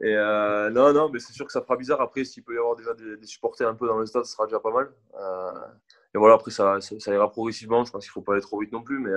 Et 0.00 0.14
euh, 0.14 0.70
non, 0.70 0.92
non, 0.92 1.10
mais 1.12 1.18
c'est 1.18 1.32
sûr 1.32 1.46
que 1.46 1.52
ça 1.52 1.62
fera 1.62 1.76
bizarre. 1.76 2.00
Après, 2.00 2.24
s'il 2.24 2.44
peut 2.44 2.54
y 2.54 2.58
avoir 2.58 2.76
déjà 2.76 2.94
des, 2.94 3.26
supporters 3.26 3.68
un 3.68 3.74
peu 3.74 3.86
dans 3.86 3.98
le 3.98 4.06
stade, 4.06 4.24
ce 4.24 4.32
sera 4.32 4.46
déjà 4.46 4.60
pas 4.60 4.70
mal. 4.70 4.90
et 6.14 6.18
voilà, 6.18 6.34
après, 6.34 6.50
ça, 6.50 6.78
ça, 6.80 7.12
ira 7.12 7.30
progressivement. 7.30 7.84
Je 7.84 7.92
pense 7.92 8.04
qu'il 8.04 8.10
ne 8.10 8.14
faut 8.14 8.22
pas 8.22 8.32
aller 8.32 8.42
trop 8.42 8.60
vite 8.60 8.72
non 8.72 8.82
plus, 8.82 8.98
mais, 8.98 9.12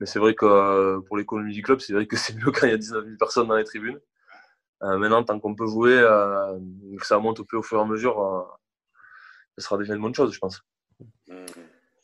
mais 0.00 0.06
c'est 0.06 0.18
vrai 0.18 0.34
que 0.34 0.98
pour 1.00 1.16
l'économie 1.16 1.54
du 1.54 1.62
club, 1.62 1.80
c'est 1.80 1.92
vrai 1.92 2.06
que 2.06 2.16
c'est 2.16 2.34
mieux 2.36 2.52
quand 2.52 2.66
il 2.66 2.70
y 2.70 2.74
a 2.74 2.78
19 2.78 3.04
000 3.04 3.16
personnes 3.18 3.48
dans 3.48 3.56
les 3.56 3.64
tribunes. 3.64 4.00
maintenant, 4.80 5.22
tant 5.24 5.40
qu'on 5.40 5.54
peut 5.54 5.66
jouer, 5.66 5.96
que 6.98 7.06
ça 7.06 7.18
monte 7.18 7.40
au, 7.40 7.44
peu 7.44 7.56
au 7.56 7.62
fur 7.62 7.78
et 7.78 7.82
à 7.82 7.84
mesure 7.84 8.58
ce 9.58 9.64
sera 9.64 9.78
déjà 9.78 9.94
une 9.94 10.02
bonne 10.02 10.14
chose, 10.14 10.32
je 10.32 10.38
pense. 10.38 10.62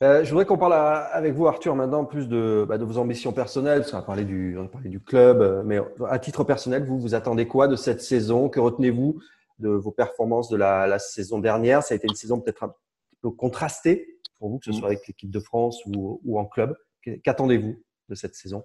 Euh, 0.01 0.23
je 0.23 0.31
voudrais 0.31 0.47
qu'on 0.47 0.59
parle 0.59 0.75
avec 0.75 1.35
vous, 1.35 1.49
Arthur, 1.49 1.75
maintenant 1.75 2.05
plus 2.05 2.29
de, 2.29 2.65
bah, 2.69 2.79
de 2.79 2.85
vos 2.85 2.99
ambitions 2.99 3.33
personnelles, 3.33 3.81
parce 3.81 3.91
qu'on 3.91 3.99
a 3.99 4.03
parlé 4.03 4.25
du, 4.25 4.57
on 4.57 4.67
a 4.67 4.69
parlé 4.69 4.89
du 4.89 5.01
club, 5.01 5.41
euh, 5.41 5.63
mais 5.65 5.81
à 6.09 6.19
titre 6.21 6.45
personnel, 6.45 6.85
vous 6.85 7.01
vous 7.01 7.15
attendez 7.17 7.49
quoi 7.49 7.67
de 7.67 7.75
cette 7.75 8.01
saison? 8.01 8.49
Que 8.49 8.61
retenez-vous 8.61 9.19
de 9.59 9.71
vos 9.71 9.91
performances 9.91 10.49
de 10.51 10.57
la, 10.57 10.99
saison 11.01 11.41
dernière? 11.41 11.83
Ça 11.83 11.95
a 11.95 11.97
été 11.97 12.07
une 12.09 12.15
saison 12.15 12.41
peut-être 12.41 12.63
un 12.63 12.75
peu 13.23 13.31
contrastée 13.31 14.21
pour 14.39 14.51
vous, 14.51 14.59
que 14.61 14.67
ce 14.67 14.73
soit 14.73 14.87
avec 14.87 15.07
l'équipe 15.09 15.31
de 15.31 15.41
France 15.41 15.83
ou, 15.87 16.39
en 16.39 16.45
club. 16.45 16.77
Qu'attendez-vous 17.25 17.83
de 18.09 18.15
cette 18.15 18.37
saison? 18.37 18.63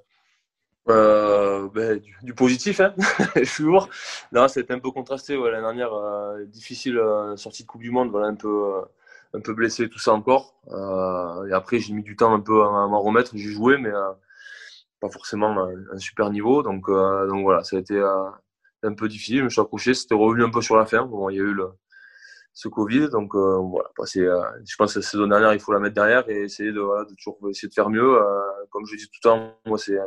Euh, 0.89 1.69
ben, 1.73 2.01
du, 2.23 2.33
positif, 2.33 2.81
hein 2.81 2.93
toujours. 3.55 3.89
Non, 4.31 4.47
c'était 4.47 4.73
un 4.73 4.79
peu 4.79 4.91
contrasté. 4.91 5.37
L'année 5.37 5.61
dernière, 5.61 5.93
euh, 5.93 6.43
difficile 6.45 6.97
euh, 6.97 7.37
sortie 7.37 7.63
de 7.63 7.67
Coupe 7.67 7.81
du 7.81 7.91
Monde, 7.91 8.09
voilà, 8.11 8.27
un 8.27 8.35
peu, 8.35 8.81
un 9.33 9.39
peu 9.39 9.53
blessé, 9.53 9.89
tout 9.89 9.99
ça 9.99 10.13
encore. 10.13 10.55
et 11.47 11.53
après, 11.53 11.79
j'ai 11.79 11.93
mis 11.93 12.03
du 12.03 12.15
temps 12.15 12.33
un 12.33 12.41
peu 12.41 12.63
à, 12.63 12.87
m'en 12.87 13.01
remettre. 13.01 13.31
J'ai 13.35 13.49
joué, 13.49 13.77
mais 13.77 13.91
pas 14.99 15.09
forcément 15.09 15.67
un 15.91 15.97
super 15.99 16.29
niveau. 16.29 16.63
Donc, 16.63 16.87
donc 16.89 17.43
voilà, 17.43 17.63
ça 17.63 17.77
a 17.77 17.79
été 17.79 17.99
un 18.83 18.93
peu 18.93 19.07
difficile. 19.07 19.39
Je 19.39 19.43
me 19.45 19.49
suis 19.49 19.61
accroché. 19.61 19.93
C'était 19.93 20.15
revenu 20.15 20.43
un 20.43 20.51
peu 20.51 20.61
sur 20.61 20.75
la 20.75 20.85
fin. 20.85 21.05
Bon, 21.05 21.29
il 21.29 21.37
y 21.37 21.39
a 21.39 21.43
eu 21.43 21.53
le, 21.53 21.69
ce 22.53 22.67
Covid. 22.67 23.09
Donc 23.09 23.35
voilà, 23.35 23.89
je 24.03 24.75
pense 24.77 24.93
que 24.93 24.99
la 24.99 25.05
saison 25.05 25.27
dernière, 25.27 25.53
il 25.53 25.61
faut 25.61 25.71
la 25.71 25.79
mettre 25.79 25.95
derrière 25.95 26.29
et 26.29 26.43
essayer 26.43 26.73
de, 26.73 26.81
voilà, 26.81 27.05
de 27.05 27.15
toujours 27.15 27.39
essayer 27.49 27.69
de 27.69 27.73
faire 27.73 27.89
mieux. 27.89 28.19
comme 28.69 28.85
je 28.85 28.97
dis 28.97 29.05
tout 29.05 29.19
le 29.23 29.29
temps, 29.29 29.57
moi, 29.65 29.77
c'est 29.77 29.97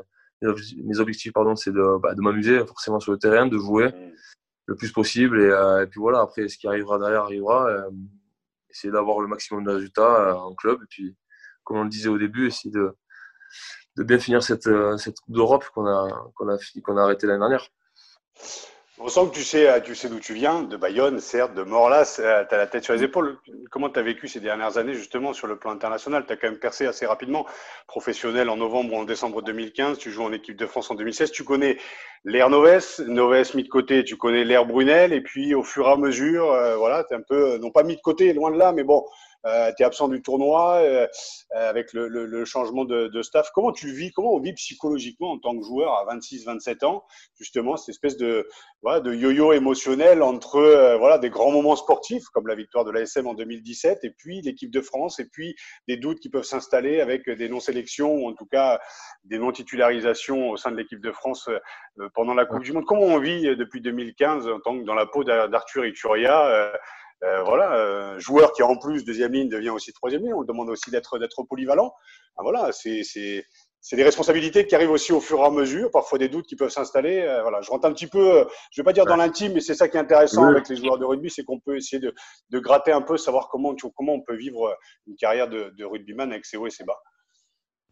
mes 0.42 0.99
objectifs, 0.99 1.33
pardon, 1.33 1.57
c'est 1.57 1.72
de, 1.72 1.99
bah, 1.99 2.14
de 2.14 2.20
m'amuser 2.20 2.59
forcément 2.66 3.01
sur 3.01 3.12
le 3.12 3.18
terrain, 3.18 3.46
de 3.46 3.59
jouer 3.59 3.88
mm. 3.88 4.12
le 4.66 4.77
plus 4.77 4.92
possible. 4.92 5.40
Euh, 5.40 5.83
et, 5.83 5.87
puis 5.87 6.01
voilà, 6.01 6.20
après, 6.20 6.49
ce 6.49 6.59
qui 6.59 6.66
arrivera 6.66 6.99
derrière 6.99 7.22
arrivera. 7.22 7.68
Euh, 7.68 7.90
essayer 8.68 8.92
d'avoir 8.92 9.20
le 9.20 9.29
maximum 9.29 9.64
de 9.64 9.70
résultats 9.70 10.29
euh, 10.29 10.35
en 10.35 10.55
club. 10.55 10.83
Et 10.83 10.87
puis, 10.90 11.16
comme 11.64 11.79
on 11.79 11.85
le 11.85 11.88
disait 11.88 12.11
au 12.11 12.18
début, 12.18 12.49
essayer 12.49 12.70
de, 12.70 12.94
de 13.96 14.03
bien 14.03 14.18
finir 14.18 14.42
cette, 14.42 14.68
cette 14.99 15.18
Coupe 15.20 15.35
d'Europe 15.35 15.64
qu'on 15.75 15.87
a, 15.87 16.31
qu'on 16.35 16.49
a, 16.49 16.59
qu'on 16.85 16.96
a 16.99 17.03
arrêté 17.03 17.27
l'année 17.27 17.38
dernière. 17.38 17.68
On 18.98 19.09
sent 19.09 19.26
que 19.28 19.35
tu 19.35 19.44
sais, 19.44 19.68
euh, 19.68 19.78
tu 19.80 19.94
sais 19.94 20.09
d'où 20.09 20.20
tu 20.20 20.32
viens, 20.32 20.62
de 20.62 20.74
Bayonne, 20.74 21.20
certes, 21.20 21.52
de 21.52 21.62
Morlas. 21.62 22.16
Euh, 22.18 22.46
tu 22.48 22.54
as 22.54 22.59
la 22.59 22.66
tête 22.66 22.82
sur 22.82 22.94
les 22.94 23.02
épaules. 23.02 23.37
Comment 23.70 23.90
tu 23.90 23.98
as 23.98 24.02
vécu 24.02 24.26
ces 24.26 24.40
dernières 24.40 24.78
années, 24.78 24.94
justement, 24.94 25.35
sur 25.35 25.46
le 25.46 25.56
plan 25.56 25.72
international? 25.72 26.24
Tu 26.26 26.32
as 26.32 26.37
quand 26.37 26.48
même 26.48 26.59
percé 26.59 26.87
assez 26.87 27.04
rapidement. 27.04 27.44
Professionnel 27.88 28.48
en 28.48 28.56
novembre 28.56 28.94
ou 28.94 28.96
en 28.96 29.04
décembre 29.04 29.42
2015. 29.42 29.98
Tu 29.98 30.11
joues 30.11 30.22
en 30.22 30.32
équipe 30.32 30.56
de 30.56 30.64
France 30.64 30.90
en 30.90 30.94
2016. 30.94 31.30
Tu 31.30 31.44
connais 31.44 31.76
l'air 32.24 32.48
Noves, 32.48 33.02
Noves 33.06 33.54
mis 33.54 33.64
de 33.64 33.68
côté. 33.68 34.02
Tu 34.02 34.16
connais 34.16 34.44
l'air 34.44 34.64
Brunel. 34.64 35.12
Et 35.12 35.20
puis, 35.20 35.54
au 35.54 35.62
fur 35.62 35.87
et 35.87 35.92
à 35.92 35.96
mesure, 35.96 36.50
euh, 36.52 36.76
voilà, 36.76 37.04
tu 37.04 37.12
es 37.12 37.18
un 37.18 37.22
peu, 37.22 37.59
non 37.59 37.70
pas 37.70 37.82
mis 37.82 37.96
de 37.96 38.00
côté, 38.00 38.32
loin 38.32 38.50
de 38.50 38.56
là, 38.56 38.72
mais 38.72 38.82
bon, 38.82 39.04
euh, 39.46 39.72
tu 39.76 39.82
es 39.82 39.87
absent 39.87 40.09
du 40.09 40.22
tournoi 40.22 40.76
euh, 40.76 41.06
euh, 41.54 41.70
avec 41.70 41.92
le, 41.92 42.09
le, 42.09 42.26
le 42.26 42.44
changement 42.44 42.85
de, 42.85 43.06
de, 43.09 43.22
staff. 43.22 43.50
Comment 43.54 43.72
tu 43.72 43.92
vis 43.92 44.11
Comment 44.12 44.35
on 44.35 44.40
vit 44.40 44.52
psychologiquement 44.54 45.32
en 45.32 45.38
tant 45.38 45.56
que 45.56 45.64
joueur 45.64 45.92
à 45.92 46.16
26-27 46.16 46.85
ans, 46.85 47.04
justement, 47.38 47.76
cette 47.76 47.90
espèce 47.90 48.16
de, 48.16 48.48
voilà, 48.82 49.00
de 49.00 49.14
yo-yo 49.14 49.52
émotionnel 49.52 50.22
entre 50.22 50.96
voilà, 50.98 51.18
des 51.18 51.30
grands 51.30 51.52
moments 51.52 51.76
sportifs, 51.76 52.24
comme 52.32 52.48
la 52.48 52.54
victoire 52.54 52.85
de 52.85 52.90
l'ASM 52.90 53.26
en 53.26 53.35
2017, 53.35 54.04
et 54.04 54.11
puis 54.11 54.40
l'équipe 54.42 54.70
de 54.70 54.80
France, 54.80 55.20
et 55.20 55.26
puis 55.26 55.54
des 55.87 55.96
doutes 55.96 56.20
qui 56.20 56.28
peuvent 56.28 56.44
s'installer 56.44 57.00
avec 57.00 57.28
des 57.28 57.48
non-sélections, 57.48 58.14
ou 58.14 58.28
en 58.28 58.35
tout 58.35 58.46
cas 58.46 58.80
des 59.24 59.38
non-titularisations 59.38 60.50
au 60.50 60.56
sein 60.56 60.70
de 60.70 60.76
l'équipe 60.76 61.00
de 61.00 61.12
France 61.12 61.48
pendant 62.14 62.35
la 62.35 62.46
Coupe 62.46 62.62
du 62.62 62.72
Monde. 62.72 62.85
Comment 62.87 63.02
on 63.02 63.18
vit 63.18 63.56
depuis 63.56 63.80
2015 63.80 64.48
en 64.48 64.61
tant 64.61 64.78
que 64.78 64.85
dans 64.85 64.94
la 64.94 65.06
peau 65.06 65.24
d'Arthur 65.24 65.87
Ituria 65.87 66.72
euh, 67.24 67.42
voilà, 67.44 67.76
euh, 67.76 68.18
joueur 68.18 68.52
qui 68.52 68.62
en 68.62 68.76
plus 68.76 69.05
deuxième 69.05 69.33
ligne 69.33 69.48
devient 69.48 69.70
aussi 69.70 69.92
troisième 69.92 70.22
ligne. 70.22 70.35
On 70.35 70.40
le 70.40 70.46
demande 70.46 70.68
aussi 70.68 70.90
d'être 70.90 71.18
d'être 71.18 71.42
polyvalent. 71.44 71.94
Ah, 72.37 72.42
voilà, 72.42 72.72
c'est 72.72 73.02
c'est 73.02 73.96
des 73.96 74.02
responsabilités 74.02 74.66
qui 74.66 74.74
arrivent 74.74 74.90
aussi 74.90 75.12
au 75.12 75.20
fur 75.20 75.38
et 75.38 75.44
à 75.44 75.50
mesure, 75.50 75.90
parfois 75.92 76.18
des 76.18 76.29
doutes 76.29 76.46
qui 76.46 76.57
peuvent 76.57 76.70
s'installer. 76.70 77.22
Euh, 77.22 77.42
voilà, 77.42 77.62
je 77.62 77.70
rentre 77.70 77.87
un 77.87 77.92
petit 77.92 78.09
peu, 78.09 78.44
je 78.72 78.81
vais 78.81 78.85
pas 78.85 78.92
dire 78.92 79.07
dans 79.07 79.16
l'intime, 79.16 79.52
mais 79.55 79.61
c'est 79.61 79.74
ça 79.76 79.88
qui 79.88 79.96
est 79.96 80.00
intéressant 80.00 80.44
avec 80.44 80.68
les 80.68 80.76
joueurs 80.76 80.98
de 80.98 81.05
rugby, 81.05 81.31
c'est 81.31 81.44
qu'on 81.44 81.61
peut 81.61 81.76
essayer 81.76 82.00
de, 82.00 82.12
de, 82.50 82.59
gratter 82.59 82.90
un 82.90 83.00
peu, 83.02 83.16
savoir 83.16 83.48
comment, 83.48 83.74
comment 83.94 84.14
on 84.14 84.22
peut 84.22 84.37
vivre 84.37 84.76
une 85.07 85.14
carrière 85.14 85.48
de, 85.48 85.72
de 85.79 85.85
rugbyman 85.85 86.33
avec 86.33 86.44
ses 86.44 86.57
hauts 86.57 86.66
et 86.66 86.70
ses 86.70 86.85
bas. 86.85 86.98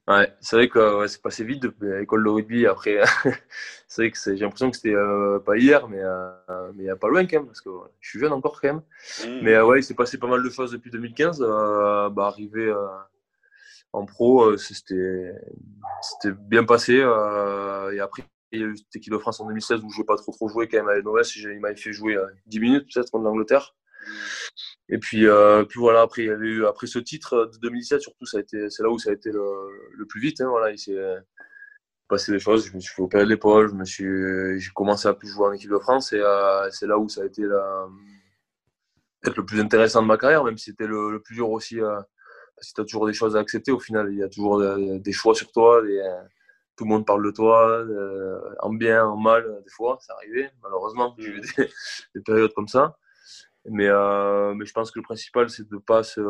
Ouais, 0.07 0.31
c'est 0.41 0.57
vrai 0.57 0.69
que 0.69 0.99
ouais, 0.99 1.09
c'est 1.09 1.23
passé 1.23 1.45
vite 1.45 1.63
depuis 1.63 1.89
l'école 1.89 2.25
de 2.25 2.29
rugby. 2.29 2.67
Après, 2.67 3.01
c'est 3.89 4.03
vrai 4.03 4.11
que 4.11 4.19
j'ai 4.19 4.37
l'impression 4.37 4.71
que 4.71 4.77
c'était 4.77 4.95
euh, 4.95 5.39
pas 5.39 5.57
hier, 5.57 5.89
mais 5.89 6.01
euh, 6.03 6.73
mais 6.75 6.95
pas 6.97 7.09
loin 7.09 7.25
quand 7.25 7.39
même, 7.39 7.47
parce 7.47 7.63
que 7.63 7.71
je 8.01 8.11
suis 8.11 8.21
jeune 8.21 8.33
encore 8.33 8.61
quand 8.61 8.69
même. 8.69 8.83
Mmh. 9.27 9.41
Mais 9.43 9.55
euh, 9.55 9.65
ouais, 9.65 9.81
il 9.81 9.83
s'est 9.83 9.95
passé 9.95 10.19
pas 10.19 10.27
mal 10.27 10.43
de 10.43 10.51
choses 10.51 10.73
depuis 10.73 10.91
2015. 10.91 11.41
bah, 11.41 12.27
arriver 12.27 12.71
en 13.95 14.05
pro, 14.05 14.57
c'était 14.59 15.33
c'était 16.03 16.35
bien 16.39 16.65
passé. 16.65 16.95
et 16.97 18.01
après, 18.01 18.25
il 18.53 18.61
y 18.61 18.65
a 18.65 18.67
eu 18.67 18.77
cette 18.77 18.97
équipe 18.97 19.13
de 19.13 19.19
France 19.19 19.41
en 19.41 19.47
2016 19.47 19.81
où 19.85 19.91
je 19.91 20.01
n'ai 20.01 20.05
pas 20.05 20.17
trop 20.17 20.33
trop 20.33 20.49
joué 20.49 20.69
quand 20.69 20.79
même 20.79 20.89
à 20.89 20.97
l'NOS. 20.97 21.37
Il 21.37 21.61
m'avait 21.61 21.77
fait 21.77 21.93
jouer 21.93 22.19
10 22.47 22.61
minutes 22.61 22.89
peut-être 22.93 23.11
contre 23.11 23.25
l'Angleterre. 23.25 23.75
Mmh. 24.07 24.13
Et 24.89 24.99
puis, 24.99 25.27
euh, 25.27 25.65
puis 25.65 25.81
voilà, 25.81 26.03
après, 26.03 26.23
il 26.23 26.27
y 26.29 26.31
avait 26.31 26.47
eu, 26.47 26.67
après 26.67 26.87
ce 26.87 26.99
titre 26.99 27.51
de 27.53 27.59
2017, 27.59 28.01
surtout, 28.01 28.27
ça 28.27 28.39
a 28.39 28.41
été, 28.41 28.69
c'est 28.71 28.83
là 28.83 28.91
où 28.91 28.99
ça 28.99 29.11
a 29.11 29.13
été 29.15 29.31
le, 29.33 29.43
le 29.93 30.07
plus 30.07 30.21
vite. 30.21 30.41
Hein, 30.41 30.49
voilà, 30.49 30.71
il 30.71 30.79
s'est 30.79 30.99
passé 32.09 32.33
des 32.33 32.39
choses. 32.39 32.67
Je 32.67 32.75
me 32.75 32.81
suis 32.81 32.95
fait 32.95 33.03
opérer 33.03 33.25
de 33.25 33.31
l'épaule, 33.31 33.69
je 33.69 33.75
me 33.75 33.85
suis, 33.85 34.61
j'ai 34.61 34.71
commencé 34.75 35.09
à 35.09 35.15
plus 35.15 35.29
jouer 35.29 35.47
en 35.49 35.53
équipe 35.53 35.71
de 35.71 35.79
France 35.79 36.13
et 36.13 36.21
euh, 36.21 36.71
c'est 36.71 36.87
là 36.87 36.99
où 36.99 37.09
ça 37.09 37.23
a 37.23 37.25
été 37.25 37.43
la, 37.43 37.87
peut-être 39.21 39.37
le 39.37 39.45
plus 39.47 39.61
intéressant 39.61 40.03
de 40.03 40.07
ma 40.07 40.19
carrière, 40.19 40.45
même 40.45 40.59
si 40.59 40.71
c'était 40.71 40.87
le, 40.87 41.11
le, 41.11 41.21
plus 41.21 41.35
dur 41.37 41.51
aussi. 41.51 41.81
Euh, 41.81 42.01
parce 42.57 42.69
que 42.69 42.75
tu 42.75 42.81
as 42.83 42.85
toujours 42.85 43.07
des 43.07 43.15
choses 43.15 43.37
à 43.37 43.41
accepter 43.41 43.73
au 43.73 43.81
final. 43.81 44.09
Il 44.13 44.19
y 44.19 44.23
a 44.23 44.29
toujours 44.29 44.61
des, 44.61 45.13
choix 45.13 45.35
sur 45.35 45.51
toi. 45.51 45.83
tout 46.77 46.85
le 46.85 46.89
monde 46.89 47.05
parle 47.05 47.25
de 47.25 47.33
toi, 47.33 47.85
en 48.61 48.73
bien, 48.73 49.05
en 49.05 49.17
mal, 49.17 49.43
des 49.65 49.71
fois, 49.71 49.99
c'est 50.01 50.13
arrivé, 50.13 50.51
malheureusement. 50.63 51.17
J'ai 51.19 51.31
eu 51.31 51.41
des, 51.41 51.71
des 52.15 52.21
périodes 52.23 52.55
comme 52.55 52.69
ça. 52.69 52.97
Mais, 53.67 53.89
euh, 53.89 54.55
mais 54.55 54.67
je 54.67 54.73
pense 54.73 54.91
que 54.91 54.99
le 54.99 55.05
principal, 55.05 55.49
c'est 55.49 55.69
de 55.69 55.75
ne 55.75 55.81
pas 55.81 56.03
se, 56.03 56.21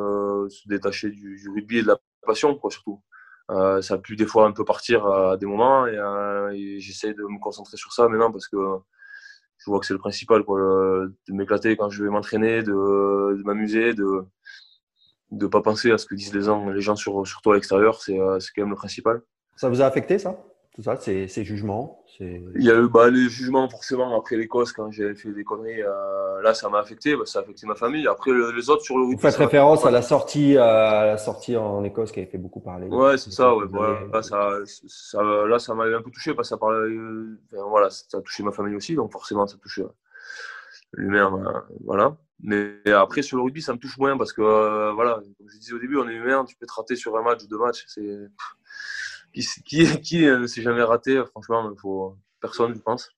détacher 0.69 1.11
du, 1.11 1.49
rugby 1.55 1.79
et 1.79 1.83
de 1.83 1.89
la 1.89 1.99
passion, 2.23 2.55
quoi, 2.57 2.71
surtout. 2.71 3.03
Euh, 3.51 3.83
ça 3.83 3.95
a 3.95 3.99
pu 3.99 4.17
des 4.17 4.27
fois 4.27 4.47
un 4.47 4.53
peu 4.53 4.65
partir 4.65 5.07
à 5.07 5.37
des 5.37 5.45
moments 5.45 5.87
et, 5.87 5.99
euh, 5.99 6.51
et 6.55 6.81
j'essaie 6.81 7.13
de 7.13 7.23
me 7.25 7.39
concentrer 7.39 7.77
sur 7.77 7.93
ça 7.93 8.09
maintenant 8.09 8.33
parce 8.33 8.49
que 8.49 8.57
je 9.59 9.71
vois 9.71 9.81
que 9.81 9.87
c'est 9.87 9.93
le 9.93 9.99
principal, 9.99 10.45
quoi, 10.45 10.59
de 10.59 11.33
m'éclater 11.33 11.77
quand 11.77 11.91
je 11.91 12.03
vais 12.05 12.11
m'entraîner, 12.11 12.63
de, 12.63 13.43
m'amuser, 13.45 13.95
de 13.95 14.25
ne 15.33 15.47
pas 15.47 15.61
penser 15.61 15.91
à 15.91 15.99
ce 15.99 16.07
que 16.07 16.15
disent 16.15 16.35
les 16.35 16.43
gens, 16.43 16.71
les 16.71 16.81
gens 16.81 16.97
sur, 16.97 17.27
sur 17.27 17.43
toi 17.43 17.55
à 17.55 17.57
l'extérieur, 17.57 18.01
c'est 18.01 18.17
quand 18.17 18.63
même 18.63 18.71
le 18.71 18.77
principal. 18.77 19.23
Ça 19.57 19.69
vous 19.69 19.83
a 19.83 19.87
affecté 19.87 20.19
ça? 20.19 20.37
Tout 20.75 20.83
ça, 20.83 20.97
ces, 20.97 21.29
ces 21.29 21.45
jugements 21.45 22.05
Il 22.19 22.43
y 22.57 22.71
a 22.71 22.75
eu 22.75 22.89
bah, 22.89 23.09
les 23.09 23.29
jugements 23.29 23.69
forcément 23.69 24.19
après 24.19 24.37
l'Écosse 24.37 24.73
quand 24.73 24.91
j'ai 24.91 25.15
fait 25.15 25.31
des 25.31 25.45
conneries. 25.45 25.83
Euh, 25.83 26.43
là, 26.43 26.53
ça 26.53 26.69
m'a 26.69 26.81
affecté, 26.81 27.15
bah, 27.15 27.23
ça 27.27 27.39
a 27.39 27.43
affecté 27.43 27.65
ma 27.65 27.77
famille. 27.77 28.09
Après, 28.09 28.33
les 28.33 28.71
autres 28.71 28.83
sur 28.83 28.99
le 28.99 29.05
rugby. 29.05 29.15
Vous 29.15 29.23
faites 29.23 29.37
référence 29.37 29.87
à 29.87 29.93
la 29.93 30.03
sortie, 30.03 30.59
à 30.59 31.07
la 31.07 31.17
sortie 31.17 31.57
en 31.57 31.85
Écosse 31.85 32.11
qui 32.11 32.19
avait 32.19 32.29
fait 32.29 32.39
beaucoup 32.39 32.59
parler. 32.59 32.89
Ouais, 32.89 33.17
c'est 33.19 33.31
ça. 33.31 33.55
Ouais, 33.55 33.67
là, 34.13 34.23
ça, 34.23 34.51
ça, 34.65 35.23
là, 35.23 35.61
ça 35.61 35.75
m'avait 35.75 35.95
un 35.95 36.03
peu 36.03 36.11
touché 36.11 36.35
parce 36.35 36.49
que 36.49 36.55
ça 36.55 36.59
parlait. 36.59 36.91
Euh, 36.91 37.39
voilà, 37.69 37.89
ça 37.91 38.19
a 38.19 38.21
touché 38.21 38.43
ma 38.43 38.51
famille 38.51 38.75
aussi, 38.75 38.97
donc 38.97 39.13
forcément, 39.13 39.47
ça 39.47 39.55
a 39.55 39.59
touché 39.59 39.85
l'humain. 40.93 41.41
Euh, 41.47 41.75
voilà. 41.85 42.17
Mais 42.43 42.81
après, 42.93 43.23
sur 43.23 43.37
le 43.37 43.45
rugby, 43.45 43.63
ça 43.63 43.73
me 43.75 43.79
touche 43.79 43.97
moins 43.97 44.19
parce 44.19 44.33
que, 44.33 44.93
voilà, 44.93 45.21
comme 45.39 45.49
je 45.49 45.57
disais 45.57 45.73
au 45.73 45.79
début, 45.79 45.99
on 45.99 46.09
est 46.09 46.15
humain, 46.15 46.45
tu 46.45 46.57
peux 46.57 46.67
te 46.67 46.73
rater 46.73 46.97
sur 46.97 47.17
un 47.17 47.23
match 47.23 47.45
ou 47.45 47.47
deux 47.47 47.59
matchs. 47.59 47.85
C'est 47.87 48.19
qui, 49.35 50.03
qui, 50.03 50.19
ne 50.27 50.47
s'est 50.47 50.63
jamais 50.63 50.83
raté, 50.83 51.23
franchement, 51.27 51.71
il 51.73 51.81
faut 51.81 52.17
personne, 52.41 52.75
je 52.75 52.81
pense. 52.81 53.11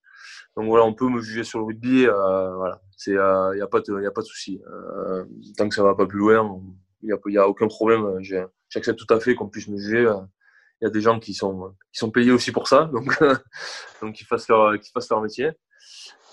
Donc 0.56 0.66
voilà, 0.66 0.84
on 0.84 0.94
peut 0.94 1.08
me 1.08 1.20
juger 1.20 1.44
sur 1.44 1.58
le 1.58 1.66
rugby, 1.66 2.06
euh, 2.06 2.54
voilà, 2.56 2.80
il 3.06 3.12
n'y 3.12 3.18
euh, 3.18 3.64
a 3.64 3.66
pas 3.66 3.80
de, 3.80 4.02
y 4.02 4.06
a 4.06 4.10
pas 4.10 4.22
de 4.22 4.26
souci. 4.26 4.60
Euh, 4.66 5.24
tant 5.56 5.68
que 5.68 5.74
ça 5.74 5.82
va 5.82 5.94
pas 5.94 6.06
plus 6.06 6.18
loin, 6.18 6.60
il 7.02 7.14
n'y 7.26 7.36
a, 7.38 7.42
a 7.42 7.46
aucun 7.46 7.68
problème. 7.68 8.20
J'accepte 8.70 8.98
tout 8.98 9.14
à 9.14 9.20
fait 9.20 9.34
qu'on 9.34 9.48
puisse 9.48 9.68
me 9.68 9.76
juger. 9.76 10.10
Il 10.80 10.84
y 10.84 10.86
a 10.86 10.90
des 10.90 11.00
gens 11.00 11.18
qui 11.18 11.34
sont, 11.34 11.74
qui 11.92 11.98
sont 11.98 12.10
payés 12.10 12.32
aussi 12.32 12.52
pour 12.52 12.68
ça, 12.68 12.84
donc, 12.92 13.18
donc 14.00 14.14
qu'ils 14.14 14.26
fassent 14.26 14.48
leur, 14.48 14.78
qu'ils 14.78 14.92
fassent 14.92 15.10
leur 15.10 15.20
métier. 15.20 15.52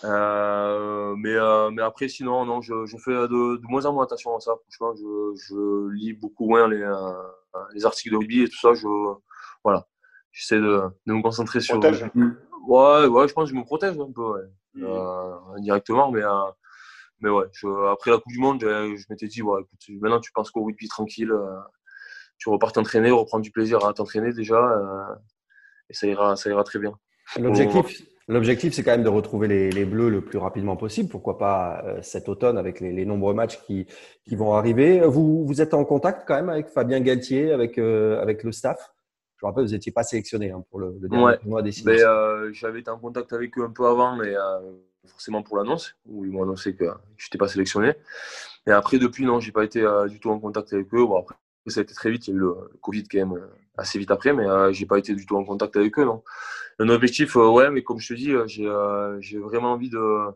Euh, 0.03 1.15
mais, 1.17 1.35
euh, 1.35 1.71
mais 1.71 1.81
après, 1.81 2.07
sinon, 2.09 2.45
non, 2.45 2.61
je, 2.61 2.85
je 2.85 2.97
fais 2.97 3.11
de, 3.11 3.57
de, 3.57 3.67
moins 3.67 3.85
en 3.85 3.93
moins 3.93 4.03
attention 4.03 4.35
à 4.35 4.39
ça. 4.39 4.53
Franchement, 4.63 4.95
je, 4.95 5.41
je 5.47 5.93
lis 5.93 6.13
beaucoup 6.13 6.47
moins 6.47 6.67
les, 6.67 6.81
euh, 6.81 7.13
les 7.73 7.85
articles 7.85 8.11
de 8.11 8.17
rugby 8.17 8.41
et 8.43 8.47
tout 8.49 8.59
ça. 8.59 8.73
Je, 8.73 8.87
voilà. 9.63 9.87
J'essaie 10.31 10.57
de, 10.57 10.81
de, 11.05 11.13
me 11.13 11.21
concentrer 11.21 11.61
sur. 11.61 11.79
Protège. 11.79 12.05
Ouais, 12.67 13.05
ouais, 13.05 13.27
je 13.27 13.33
pense 13.33 13.49
que 13.49 13.55
je 13.55 13.59
me 13.59 13.63
protège 13.63 13.97
un 13.99 14.11
peu, 14.11 14.33
ouais. 14.33 14.41
Mmh. 14.75 14.83
Euh, 14.85 15.35
indirectement, 15.57 16.11
mais, 16.11 16.23
euh, 16.23 16.29
mais 17.19 17.29
ouais. 17.29 17.45
Je, 17.51 17.91
après 17.91 18.11
la 18.11 18.17
Coupe 18.17 18.31
du 18.31 18.39
Monde, 18.39 18.59
je, 18.61 18.95
je 18.95 19.05
m'étais 19.09 19.27
dit, 19.27 19.41
ouais, 19.41 19.61
écoute, 19.61 20.01
maintenant 20.01 20.19
tu 20.19 20.31
penses 20.31 20.49
qu'au 20.49 20.63
rugby 20.63 20.87
tranquille, 20.87 21.31
euh, 21.31 21.59
tu 22.37 22.49
repars 22.49 22.71
t'entraîner, 22.71 23.11
reprendre 23.11 23.43
du 23.43 23.51
plaisir 23.51 23.85
à 23.85 23.93
t'entraîner 23.93 24.33
déjà, 24.33 24.55
euh, 24.55 25.15
et 25.89 25.93
ça 25.93 26.07
ira, 26.07 26.35
ça 26.35 26.49
ira 26.49 26.63
très 26.63 26.79
bien. 26.79 26.97
L'objectif, 27.37 28.03
L'objectif, 28.29 28.73
c'est 28.73 28.83
quand 28.83 28.91
même 28.91 29.03
de 29.03 29.09
retrouver 29.09 29.49
les, 29.49 29.69
les, 29.69 29.83
Bleus 29.83 30.09
le 30.09 30.21
plus 30.21 30.37
rapidement 30.37 30.77
possible. 30.77 31.09
Pourquoi 31.09 31.37
pas 31.37 31.83
euh, 31.85 32.01
cet 32.01 32.29
automne 32.29 32.57
avec 32.57 32.79
les, 32.79 32.93
les, 32.93 33.05
nombreux 33.05 33.33
matchs 33.33 33.59
qui, 33.65 33.85
qui 34.25 34.35
vont 34.37 34.53
arriver. 34.53 35.01
Vous, 35.01 35.45
vous 35.45 35.61
êtes 35.61 35.73
en 35.73 35.83
contact 35.83 36.23
quand 36.25 36.35
même 36.35 36.49
avec 36.49 36.69
Fabien 36.69 37.01
Galtier, 37.01 37.51
avec, 37.51 37.77
euh, 37.77 38.21
avec 38.21 38.43
le 38.43 38.53
staff? 38.53 38.92
Je 39.43 39.47
me 39.47 39.51
rappelle, 39.51 39.65
vous 39.65 39.73
n'étiez 39.73 39.91
pas 39.91 40.03
sélectionné 40.03 40.51
hein, 40.51 40.63
pour 40.69 40.79
le, 40.79 40.95
le 41.01 41.09
dernier 41.09 41.25
ouais. 41.25 41.39
mois 41.43 41.61
des 41.61 41.73
euh, 41.85 42.53
J'avais 42.53 42.79
été 42.79 42.89
en 42.89 42.97
contact 42.97 43.33
avec 43.33 43.57
eux 43.57 43.63
un 43.63 43.71
peu 43.71 43.85
avant, 43.85 44.15
mais 44.15 44.33
euh, 44.33 44.59
forcément 45.05 45.43
pour 45.43 45.57
l'annonce, 45.57 45.97
où 46.05 46.23
ils 46.23 46.31
m'ont 46.31 46.43
annoncé 46.43 46.73
que 46.73 46.85
je 47.17 47.25
n'étais 47.25 47.37
pas 47.37 47.49
sélectionné. 47.49 47.93
Et 48.67 48.71
après, 48.71 48.99
depuis, 48.99 49.25
non, 49.25 49.41
j'ai 49.41 49.51
pas 49.51 49.65
été 49.65 49.85
du 50.07 50.21
tout 50.21 50.29
en 50.29 50.39
contact 50.39 50.71
avec 50.71 50.93
eux. 50.93 51.05
Bon, 51.05 51.19
après, 51.19 51.35
ça 51.67 51.81
a 51.81 51.83
été 51.83 51.93
très 51.93 52.09
vite, 52.09 52.25
il 52.27 52.31
y 52.31 52.33
a 52.33 52.37
eu 52.37 52.39
le 52.39 52.55
Covid 52.81 53.03
quand 53.03 53.17
même 53.17 53.49
assez 53.77 53.99
vite 53.99 54.11
après, 54.11 54.31
mais 54.31 54.45
je 54.45 54.71
j'ai 54.71 54.85
pas 54.85 54.97
été 54.97 55.13
du 55.13 55.25
tout 55.25 55.35
en 55.35 55.43
contact 55.43 55.75
avec 55.75 55.99
eux, 55.99 56.05
non. 56.05 56.23
Un 56.79 56.87
objectif, 56.87 57.35
ouais, 57.35 57.69
mais 57.69 57.83
comme 57.83 57.99
je 57.99 58.13
te 58.13 58.13
dis, 58.13 58.31
j'ai 58.47 59.39
vraiment 59.39 59.73
envie 59.73 59.89
de, 59.89 60.31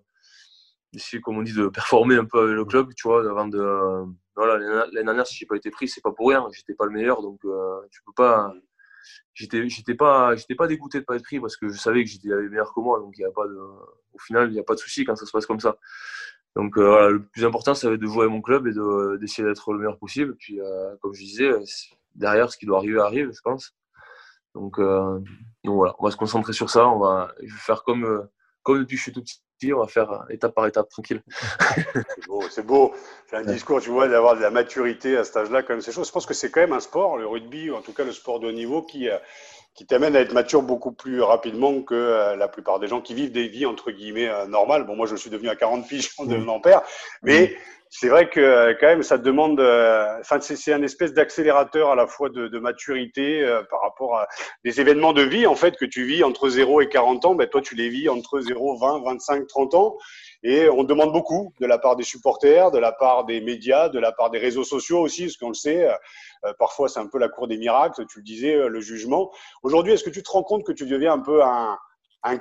comme 1.21 1.37
on 1.37 1.43
dit, 1.43 1.53
de 1.53 1.67
performer 1.69 2.15
un 2.15 2.25
peu 2.25 2.39
avec 2.39 2.55
le 2.55 2.65
club, 2.65 2.93
tu 2.93 3.07
vois, 3.07 3.21
avant 3.29 3.47
de. 3.47 4.05
voilà, 4.35 4.57
l'année 4.91 5.05
dernière, 5.05 5.25
si 5.25 5.35
j'ai 5.37 5.45
pas 5.45 5.55
été 5.55 5.71
pris, 5.71 5.87
c'est 5.87 6.01
pas 6.01 6.11
pour 6.11 6.29
rien. 6.29 6.45
J'étais 6.53 6.73
pas 6.73 6.85
le 6.85 6.91
meilleur, 6.91 7.21
donc 7.21 7.39
euh, 7.45 7.79
tu 7.91 8.01
peux 8.03 8.13
pas. 8.13 8.53
J'étais, 9.33 9.69
j'étais 9.69 9.95
pas, 9.95 10.35
j'étais 10.35 10.55
pas 10.55 10.67
dégoûté 10.67 10.99
de 10.99 11.05
pas 11.05 11.15
être 11.15 11.23
pris 11.23 11.39
parce 11.39 11.57
que 11.57 11.69
je 11.69 11.77
savais 11.77 12.03
que 12.03 12.09
j'étais 12.09 12.29
meilleur 12.29 12.73
que 12.73 12.79
moi, 12.79 12.99
donc 12.99 13.13
il 13.17 13.21
y 13.21 13.25
a 13.25 13.31
pas 13.31 13.47
de. 13.47 13.55
Au 13.55 14.19
final, 14.19 14.49
il 14.49 14.53
n'y 14.53 14.59
a 14.59 14.63
pas 14.63 14.73
de 14.73 14.79
souci 14.79 15.05
quand 15.05 15.15
ça 15.15 15.25
se 15.25 15.31
passe 15.31 15.45
comme 15.45 15.59
ça. 15.59 15.77
Donc 16.55 16.77
euh, 16.77 16.87
voilà, 16.87 17.09
le 17.09 17.23
plus 17.23 17.45
important, 17.45 17.75
ça 17.75 17.87
va 17.87 17.95
être 17.95 18.01
de 18.01 18.07
jouer 18.07 18.25
à 18.25 18.29
mon 18.29 18.41
club 18.41 18.67
et 18.67 18.73
de, 18.73 19.17
d'essayer 19.17 19.47
d'être 19.47 19.73
le 19.73 19.79
meilleur 19.79 19.99
possible. 19.99 20.35
Puis, 20.37 20.59
euh, 20.59 20.95
comme 21.01 21.13
je 21.13 21.23
disais, 21.23 21.51
derrière, 22.15 22.51
ce 22.51 22.57
qui 22.57 22.65
doit 22.65 22.77
arriver 22.77 22.99
arrive, 22.99 23.31
je 23.31 23.41
pense. 23.41 23.75
Donc, 24.55 24.79
donc 24.79 25.75
voilà, 25.75 25.93
on 25.99 26.05
va 26.05 26.11
se 26.11 26.17
concentrer 26.17 26.53
sur 26.53 26.71
ça. 26.71 26.87
On 26.87 26.97
va, 26.97 27.31
je 27.43 27.53
vais 27.53 27.59
faire 27.59 27.83
comme, 27.83 28.27
comme 28.63 28.79
depuis 28.79 28.95
que 28.95 28.97
je 28.97 29.03
suis 29.03 29.11
tout 29.11 29.21
petit 29.21 29.39
on 29.65 29.79
va 29.79 29.87
faire 29.87 30.25
étape 30.29 30.53
par 30.53 30.67
étape, 30.67 30.89
tranquille. 30.89 31.21
c'est 31.75 32.27
beau, 32.27 32.43
c'est 32.49 32.65
beau. 32.65 32.93
C'est 33.29 33.37
un 33.37 33.43
discours, 33.43 33.81
tu 33.81 33.89
vois, 33.89 34.07
d'avoir 34.07 34.35
de 34.35 34.41
la 34.41 34.51
maturité 34.51 35.17
à 35.17 35.23
cet 35.23 35.37
âge-là, 35.37 35.63
quand 35.63 35.73
même, 35.73 35.81
c'est 35.81 35.91
chose. 35.91 36.07
Je 36.07 36.11
pense 36.11 36.25
que 36.25 36.33
c'est 36.33 36.51
quand 36.51 36.61
même 36.61 36.73
un 36.73 36.79
sport, 36.79 37.17
le 37.17 37.27
rugby, 37.27 37.69
ou 37.69 37.75
en 37.75 37.81
tout 37.81 37.93
cas 37.93 38.03
le 38.03 38.11
sport 38.11 38.39
de 38.39 38.47
haut 38.47 38.51
niveau, 38.51 38.83
qui, 38.83 39.09
euh, 39.09 39.17
qui 39.77 39.85
t'amène 39.85 40.15
à 40.15 40.21
être 40.21 40.33
mature 40.33 40.63
beaucoup 40.63 40.91
plus 40.91 41.21
rapidement 41.21 41.81
que 41.83 41.93
euh, 41.93 42.35
la 42.35 42.47
plupart 42.47 42.79
des 42.79 42.87
gens 42.87 42.99
qui 42.99 43.13
vivent 43.13 43.31
des 43.31 43.47
vies, 43.47 43.67
entre 43.67 43.91
guillemets, 43.91 44.27
euh, 44.27 44.47
normales. 44.47 44.85
Bon, 44.85 44.95
moi, 44.95 45.05
je 45.05 45.15
suis 45.15 45.29
devenu 45.29 45.49
à 45.49 45.55
40 45.55 45.87
piges 45.87 46.09
en 46.17 46.25
devenant 46.25 46.59
père, 46.59 46.81
mais 47.21 47.55
c'est 47.89 48.09
vrai 48.09 48.29
que 48.29 48.39
euh, 48.39 48.73
quand 48.79 48.87
même 48.87 49.03
ça 49.03 49.17
demande, 49.17 49.59
euh, 49.59 50.19
enfin 50.19 50.39
c'est 50.41 50.73
un 50.73 50.81
espèce 50.83 51.13
d'accélérateur 51.13 51.89
à 51.89 51.95
la 51.95 52.07
fois 52.07 52.29
de, 52.29 52.47
de 52.47 52.59
maturité 52.59 53.41
euh, 53.41 53.63
par 53.63 53.81
rapport 53.81 54.17
à 54.17 54.27
des 54.65 54.81
événements 54.81 55.13
de 55.13 55.21
vie 55.21 55.47
en 55.47 55.55
fait 55.55 55.77
que 55.77 55.85
tu 55.85 56.03
vis 56.03 56.23
entre 56.23 56.49
0 56.49 56.81
et 56.81 56.89
40 56.89 57.25
ans, 57.25 57.35
ben 57.35 57.47
toi 57.47 57.61
tu 57.61 57.75
les 57.75 57.89
vis 57.89 58.09
entre 58.09 58.39
0, 58.41 58.77
20, 58.77 59.03
25, 59.03 59.47
30 59.47 59.75
ans. 59.75 59.97
Et 60.43 60.69
on 60.69 60.83
demande 60.83 61.11
beaucoup 61.11 61.51
de 61.59 61.65
la 61.65 61.79
part 61.79 61.95
des 61.95 62.03
supporters, 62.03 62.69
de 62.69 62.77
la 62.77 62.91
part 62.91 63.25
des 63.25 63.41
médias, 63.41 63.89
de 63.89 63.99
la 63.99 64.11
part 64.11 64.29
des 64.29 64.37
réseaux 64.37 64.63
sociaux 64.63 64.99
aussi, 64.99 65.23
parce 65.23 65.37
qu'on 65.37 65.47
le 65.47 65.55
sait, 65.55 65.89
parfois 66.57 66.89
c'est 66.89 66.99
un 66.99 67.07
peu 67.07 67.19
la 67.19 67.29
cour 67.29 67.47
des 67.47 67.57
miracles, 67.57 68.05
tu 68.07 68.19
le 68.19 68.23
disais, 68.23 68.67
le 68.67 68.79
jugement. 68.81 69.31
Aujourd'hui, 69.63 69.93
est-ce 69.93 70.03
que 70.03 70.09
tu 70.09 70.23
te 70.23 70.29
rends 70.29 70.43
compte 70.43 70.63
que 70.63 70.71
tu 70.71 70.85
deviens 70.85 71.13
un 71.13 71.19
peu 71.19 71.43
un, 71.43 71.77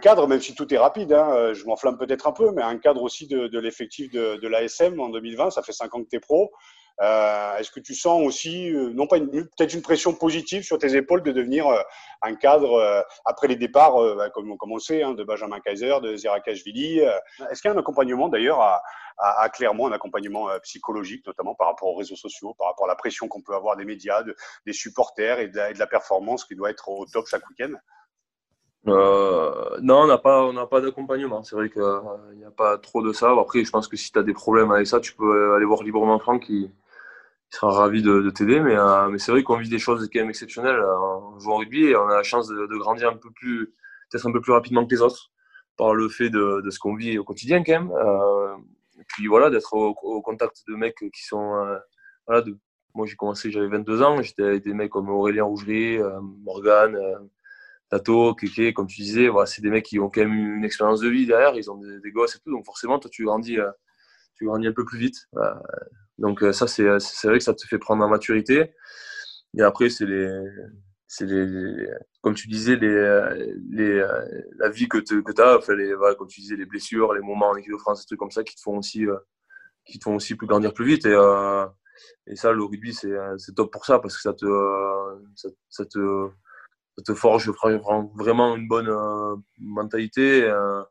cadre, 0.00 0.26
même 0.26 0.40
si 0.40 0.54
tout 0.54 0.72
est 0.74 0.78
rapide, 0.78 1.12
hein, 1.12 1.30
euh, 1.32 1.54
je 1.54 1.64
m'enflamme 1.64 1.96
peut-être 1.96 2.26
un 2.26 2.32
peu, 2.32 2.50
mais 2.50 2.62
un 2.62 2.76
cadre 2.76 3.02
aussi 3.02 3.28
de, 3.28 3.58
l'effectif 3.58 4.10
de, 4.10 4.36
de 4.36 4.48
l'ASM 4.48 4.98
en 4.98 5.10
2020, 5.10 5.50
ça 5.50 5.62
fait 5.62 5.72
cinq 5.72 5.94
ans 5.94 6.02
que 6.02 6.08
tu 6.08 6.16
es 6.16 6.20
pro. 6.20 6.50
Euh, 7.02 7.56
Est-ce 7.58 7.70
que 7.70 7.80
tu 7.80 7.94
sens 7.94 8.22
aussi, 8.26 8.72
euh, 8.72 8.90
non 8.94 9.06
pas 9.06 9.18
peut-être 9.20 9.74
une 9.74 9.82
pression 9.82 10.14
positive 10.14 10.62
sur 10.62 10.78
tes 10.78 10.96
épaules 10.96 11.22
de 11.22 11.30
devenir 11.30 11.66
euh, 11.66 11.80
un 12.22 12.34
cadre 12.34 13.04
après 13.24 13.48
les 13.48 13.56
départs, 13.56 13.96
bah, 14.16 14.30
comme, 14.30 14.56
on 14.62 14.78
sait, 14.78 15.02
hein, 15.02 15.12
de 15.12 15.22
Benjamin 15.22 15.60
Kaiser, 15.60 15.96
de 16.02 16.16
Zerakashvili 16.16 17.00
Est-ce 17.00 17.60
qu'il 17.60 17.70
y 17.70 17.72
a 17.72 17.76
un 17.76 17.78
accompagnement 17.78 18.28
d'ailleurs 18.28 18.60
à, 18.60 19.48
Clermont, 19.50 19.86
un 19.86 19.92
accompagnement 19.92 20.48
psychologique, 20.62 21.26
notamment 21.26 21.54
par 21.54 21.68
rapport 21.68 21.88
aux 21.88 21.96
réseaux 21.96 22.16
sociaux, 22.16 22.54
par 22.58 22.68
rapport 22.68 22.86
à 22.86 22.88
la 22.88 22.96
pression 22.96 23.28
qu'on 23.28 23.42
peut 23.42 23.54
avoir 23.54 23.76
des 23.76 23.84
médias, 23.84 24.22
de, 24.22 24.34
des 24.64 24.72
supporters 24.72 25.38
et 25.38 25.48
de, 25.48 25.78
la, 25.78 25.86
performance 25.86 26.44
qui 26.44 26.54
doit 26.54 26.70
être 26.70 26.88
au 26.88 27.06
top 27.06 27.26
chaque 27.26 27.48
week-end? 27.48 27.72
Non, 28.84 30.02
on 30.02 30.06
n'a 30.06 30.18
pas, 30.18 30.66
pas 30.66 30.80
d'accompagnement. 30.80 31.42
C'est 31.44 31.56
vrai 31.56 31.68
qu'il 31.70 31.82
n'y 32.36 32.44
a 32.44 32.50
pas 32.50 32.78
trop 32.78 33.02
de 33.02 33.12
ça. 33.12 33.30
Après, 33.38 33.62
je 33.64 33.70
pense 33.70 33.88
que 33.88 33.96
si 33.96 34.10
tu 34.10 34.18
as 34.18 34.22
des 34.22 34.34
problèmes 34.34 34.70
avec 34.70 34.86
ça, 34.86 35.00
tu 35.00 35.14
peux 35.14 35.54
aller 35.54 35.66
voir 35.66 35.82
librement 35.82 36.18
Franck 36.18 36.44
qui, 36.44 36.70
sera 37.50 37.72
ravi 37.72 38.02
de, 38.02 38.30
t'aider. 38.30 38.60
Mais, 38.60 38.76
euh, 38.76 39.08
mais 39.08 39.18
c'est 39.18 39.32
vrai 39.32 39.42
qu'on 39.42 39.56
vit 39.56 39.68
des 39.68 39.78
choses 39.78 40.08
quand 40.12 40.20
même 40.20 40.30
exceptionnelles 40.30 40.80
en 40.80 41.38
jouant 41.38 41.56
au 41.56 41.58
rugby 41.58 41.84
et 41.84 41.96
on 41.96 42.08
a 42.08 42.16
la 42.16 42.22
chance 42.22 42.48
de, 42.48 42.78
grandir 42.78 43.10
un 43.10 43.16
peu 43.16 43.30
plus, 43.30 43.74
peut-être 44.10 44.26
un 44.26 44.32
peu 44.32 44.40
plus 44.40 44.52
rapidement 44.52 44.86
que 44.86 44.94
les 44.94 45.02
autres 45.02 45.30
par 45.76 45.94
le 45.94 46.08
fait 46.08 46.30
de, 46.30 46.62
ce 46.70 46.78
qu'on 46.78 46.94
vit 46.94 47.18
au 47.18 47.24
quotidien 47.24 47.62
quand 47.62 47.72
même. 47.72 47.90
Euh, 47.92 48.56
et 48.98 49.04
puis 49.08 49.26
voilà, 49.26 49.50
d'être 49.50 49.74
au, 49.74 50.22
contact 50.22 50.64
de 50.68 50.74
mecs 50.74 50.96
qui 50.96 51.24
sont. 51.24 51.78
moi, 52.94 53.06
j'ai 53.06 53.16
commencé, 53.16 53.50
j'avais 53.50 53.68
22 53.68 54.02
ans, 54.02 54.22
j'étais 54.22 54.42
avec 54.42 54.64
des 54.64 54.72
mecs 54.72 54.90
comme 54.90 55.10
Aurélien 55.10 55.44
Rougerie, 55.44 55.98
Morgan 56.44 56.98
Tato, 57.88 58.34
Keke, 58.34 58.74
comme 58.74 58.86
tu 58.86 59.02
disais, 59.02 59.28
voilà, 59.28 59.46
c'est 59.46 59.62
des 59.62 59.70
mecs 59.70 59.84
qui 59.84 60.00
ont 60.00 60.10
quand 60.10 60.22
même 60.22 60.56
une 60.56 60.64
expérience 60.64 61.00
de 61.00 61.08
vie 61.08 61.26
derrière, 61.26 61.54
ils 61.54 61.70
ont 61.70 61.76
des, 61.76 62.10
gosses 62.10 62.36
et 62.36 62.38
tout, 62.40 62.50
donc 62.50 62.64
forcément, 62.64 62.98
toi, 62.98 63.10
tu 63.10 63.24
grandis, 63.24 63.58
euh, 63.58 63.70
tu 64.34 64.46
grandis 64.46 64.66
un 64.66 64.72
peu 64.72 64.84
plus 64.84 64.98
vite. 64.98 65.28
Donc 66.18 66.42
euh, 66.42 66.52
ça, 66.52 66.66
c'est 66.66 66.82
vrai 66.84 67.38
que 67.38 67.44
ça 67.44 67.54
te 67.54 67.66
fait 67.66 67.78
prendre 67.78 68.04
en 68.04 68.08
maturité. 68.08 68.72
Et 69.58 69.62
après, 69.62 69.90
c'est 69.90 70.06
les, 70.06 70.28
c'est 71.06 71.26
les, 71.26 71.88
comme 72.22 72.34
tu 72.34 72.48
disais, 72.48 72.76
les, 72.76 73.54
les, 73.70 74.04
la 74.58 74.68
vie 74.70 74.88
que 74.88 74.98
tu 74.98 75.22
as, 75.38 75.56
enfin, 75.58 75.74
les, 75.74 75.94
voilà, 75.94 76.14
comme 76.14 76.28
tu 76.28 76.40
disais, 76.40 76.56
les 76.56 76.66
blessures, 76.66 77.14
les 77.14 77.20
moments 77.20 77.50
en 77.50 77.56
équipe 77.56 77.72
de 77.72 77.78
France, 77.78 78.00
des 78.00 78.06
trucs 78.06 78.18
comme 78.18 78.30
ça 78.30 78.44
qui 78.44 78.56
te 78.56 78.60
font 78.60 78.78
aussi, 78.78 79.06
euh, 79.06 79.16
qui 79.86 79.98
te 79.98 80.04
font 80.04 80.16
aussi 80.16 80.34
plus 80.34 80.46
grandir 80.46 80.74
plus 80.74 80.86
vite. 80.86 81.06
Et, 81.06 81.16
et 82.26 82.36
ça, 82.36 82.52
le 82.52 82.64
rugby, 82.64 82.92
c'est 82.94 83.54
top 83.54 83.72
pour 83.72 83.86
ça 83.86 83.98
parce 83.98 84.16
que 84.16 84.22
ça 84.22 84.34
te, 84.34 84.46
ça 85.70 85.84
te 85.86 86.30
ça 86.96 87.02
te 87.02 87.14
forge 87.14 87.50
vraiment 87.50 88.56
une 88.56 88.68
bonne 88.68 88.88
euh, 88.88 89.36
mentalité 89.58 90.44
euh, 90.44 90.82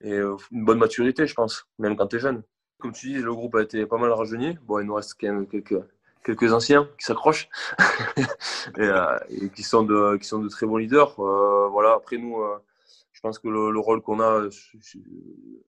et 0.00 0.14
euh, 0.14 0.36
une 0.50 0.64
bonne 0.64 0.78
maturité, 0.78 1.26
je 1.26 1.34
pense, 1.34 1.66
même 1.78 1.96
quand 1.96 2.06
tu 2.08 2.16
es 2.16 2.20
jeune. 2.20 2.42
Comme 2.82 2.92
tu 2.92 3.06
dis, 3.06 3.14
le 3.14 3.32
groupe 3.32 3.54
a 3.54 3.62
été 3.62 3.86
pas 3.86 3.96
mal 3.96 4.10
rajeuni. 4.10 4.58
Bon, 4.66 4.80
il 4.80 4.86
nous 4.86 4.94
reste 4.94 5.14
quand 5.18 5.28
même 5.28 5.46
quelques, 5.46 5.80
quelques 6.24 6.52
anciens 6.52 6.88
qui 6.98 7.06
s'accrochent 7.06 7.48
et, 8.76 9.48
qui, 9.54 9.62
sont 9.62 9.84
de, 9.84 10.16
qui 10.16 10.26
sont 10.26 10.40
de 10.40 10.48
très 10.48 10.66
bons 10.66 10.78
leaders. 10.78 11.14
voilà. 11.14 11.94
Après, 11.94 12.18
nous, 12.18 12.36
je 13.22 13.28
pense 13.28 13.38
que 13.38 13.46
le, 13.46 13.78
rôle 13.78 14.02
qu'on 14.02 14.18
a, 14.18 14.48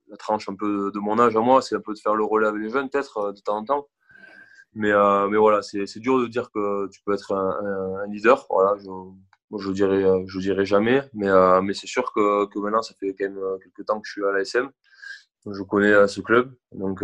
la 0.08 0.16
tranche 0.16 0.48
un 0.48 0.56
peu 0.56 0.90
de 0.92 0.98
mon 0.98 1.20
âge 1.20 1.36
à 1.36 1.40
moi, 1.40 1.62
c'est 1.62 1.76
un 1.76 1.80
peu 1.80 1.94
de 1.94 2.00
faire 2.00 2.16
le 2.16 2.24
relais 2.24 2.48
avec 2.48 2.60
les 2.60 2.68
jeunes, 2.68 2.90
peut-être, 2.90 3.32
de 3.32 3.40
temps 3.40 3.58
en 3.58 3.64
temps. 3.64 3.88
Mais, 4.74 4.90
euh, 4.90 5.28
mais 5.28 5.36
voilà, 5.36 5.62
c'est 5.62 6.00
dur 6.00 6.18
de 6.18 6.26
dire 6.26 6.50
que 6.50 6.88
tu 6.88 7.00
peux 7.06 7.14
être 7.14 7.32
un, 7.32 8.06
leader. 8.08 8.44
Voilà, 8.50 8.74
je, 8.82 8.88
moi, 8.88 9.60
je 9.60 9.70
dirais, 9.70 10.02
je 10.26 10.64
jamais. 10.64 11.08
Mais, 11.12 11.28
euh, 11.28 11.62
mais 11.62 11.74
c'est 11.74 11.86
sûr 11.86 12.12
que, 12.12 12.46
que, 12.46 12.58
maintenant, 12.58 12.82
ça 12.82 12.92
fait 12.98 13.14
quand 13.16 13.26
même 13.26 13.40
quelques 13.62 13.86
temps 13.86 14.00
que 14.00 14.08
je 14.08 14.12
suis 14.14 14.24
à 14.24 14.32
l'ASM. 14.32 14.70
Je 15.46 15.62
connais 15.62 15.92
euh, 15.92 16.06
ce 16.06 16.20
club. 16.20 16.54
Donc 16.72 17.02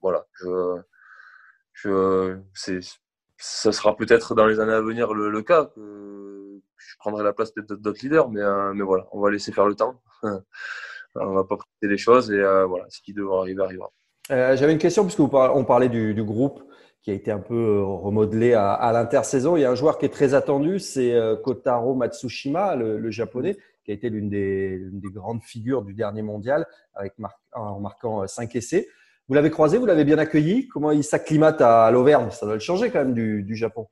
voilà, 0.00 0.26
je, 0.32 0.80
ça 3.38 3.72
sera 3.72 3.96
peut-être 3.96 4.34
dans 4.34 4.46
les 4.46 4.60
années 4.60 4.72
à 4.72 4.80
venir 4.80 5.14
le, 5.14 5.42
cas 5.42 5.66
que 5.66 6.60
je 6.76 6.96
prendrai 6.98 7.24
la 7.24 7.32
place 7.32 7.52
peut-être 7.52 7.74
d'autres 7.74 8.00
leaders. 8.02 8.30
Mais, 8.30 8.42
mais 8.74 8.82
voilà, 8.82 9.06
on 9.12 9.20
va 9.20 9.30
laisser 9.30 9.52
faire 9.52 9.66
le 9.66 9.74
temps. 9.74 10.00
on 10.22 11.32
va 11.32 11.44
pas 11.44 11.56
presser 11.56 11.90
les 11.90 11.98
choses 11.98 12.30
et 12.30 12.42
voilà, 12.66 12.86
ce 12.88 13.00
qui 13.00 13.12
devra 13.12 13.40
arriver 13.40 13.62
arrivera. 13.62 13.90
Euh, 14.30 14.56
j'avais 14.56 14.72
une 14.72 14.78
question 14.78 15.04
puisque 15.04 15.20
on 15.20 15.64
parlait 15.64 15.88
du, 15.88 16.22
groupe 16.22 16.62
qui 17.02 17.10
a 17.10 17.14
été 17.14 17.30
un 17.30 17.38
peu 17.38 17.54
euh, 17.54 17.84
remodelé 17.84 18.54
à, 18.54 18.90
l'intersaison. 18.92 19.56
Il 19.56 19.62
y 19.62 19.64
a 19.64 19.70
un 19.70 19.74
joueur 19.74 19.98
qui 19.98 20.06
est 20.06 20.10
très 20.10 20.34
attendu, 20.34 20.78
c'est 20.78 21.14
euh, 21.14 21.36
Kotaro 21.36 21.94
Matsushima, 21.94 22.76
le, 22.76 23.10
japonais, 23.10 23.56
a 23.90 23.94
été 23.94 24.10
l'une 24.10 24.28
des, 24.28 24.80
grandes 25.04 25.42
figures 25.42 25.82
du 25.82 25.94
dernier 25.94 26.22
mondial 26.22 26.66
avec 26.94 27.14
en 27.52 27.80
marquant 27.80 28.26
5 28.26 28.54
essais. 28.56 28.88
Vous 29.28 29.34
l'avez 29.34 29.50
croisé, 29.50 29.78
vous 29.78 29.86
l'avez 29.86 30.04
bien 30.04 30.18
accueilli. 30.18 30.68
Comment 30.68 30.90
il 30.90 31.04
s'acclimate 31.04 31.60
à, 31.60 31.90
l'Auvergne? 31.90 32.30
Ça 32.30 32.46
doit 32.46 32.54
le 32.54 32.60
changer 32.60 32.90
quand 32.90 32.98
même 32.98 33.14
du, 33.14 33.54
Japon. 33.54 33.88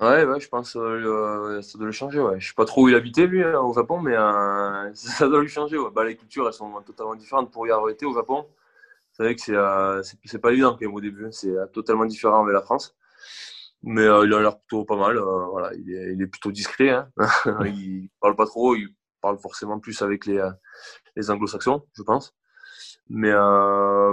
Ouais, 0.00 0.24
ouais, 0.24 0.40
je 0.40 0.48
pense 0.48 0.72
que 0.72 1.60
ça 1.62 1.78
doit 1.78 1.86
le 1.86 1.92
changer. 1.92 2.20
Ouais. 2.20 2.38
Je 2.38 2.48
sais 2.48 2.54
pas 2.54 2.64
trop 2.64 2.84
où 2.84 2.88
il 2.88 2.94
habitait 2.94 3.26
lui 3.26 3.42
hein, 3.42 3.60
au 3.60 3.72
Japon, 3.72 4.00
mais 4.00 4.14
ça 4.94 5.28
doit 5.28 5.40
lui 5.40 5.48
changer. 5.48 5.76
Bah, 5.94 6.04
les 6.04 6.16
cultures 6.16 6.46
elles 6.46 6.52
sont 6.52 6.70
totalement 6.86 7.14
différentes 7.14 7.50
pour 7.50 7.66
y 7.66 7.70
avoir 7.70 7.90
été 7.90 8.06
au 8.06 8.14
Japon 8.14 8.46
c'est 9.14 9.22
vrai 9.22 9.34
que 9.36 9.40
c'est 9.40 9.54
euh, 9.54 10.02
c'est 10.24 10.38
pas 10.40 10.52
évident 10.52 10.72
quand 10.72 10.80
même 10.82 10.94
au 10.94 11.00
début. 11.00 11.28
C'est 11.30 11.50
euh, 11.50 11.66
totalement 11.66 12.04
différent 12.04 12.42
avec 12.42 12.52
la 12.52 12.62
France. 12.62 12.96
Mais 13.84 14.02
euh, 14.02 14.26
il 14.26 14.34
a 14.34 14.40
l'air 14.40 14.58
plutôt 14.58 14.84
pas 14.84 14.96
mal. 14.96 15.18
voilà, 15.18 15.72
il 15.74 16.20
est, 16.20 16.26
plutôt 16.26 16.50
discret. 16.50 16.90
Hein. 16.90 17.08
il 17.64 18.08
parle 18.20 18.34
pas 18.34 18.46
trop. 18.46 18.74
Parle 19.24 19.38
forcément 19.38 19.78
plus 19.80 20.00
avec 20.02 20.26
les, 20.26 20.42
les 21.16 21.30
anglo-saxons, 21.30 21.82
je 21.96 22.02
pense. 22.02 22.34
Mais, 23.08 23.32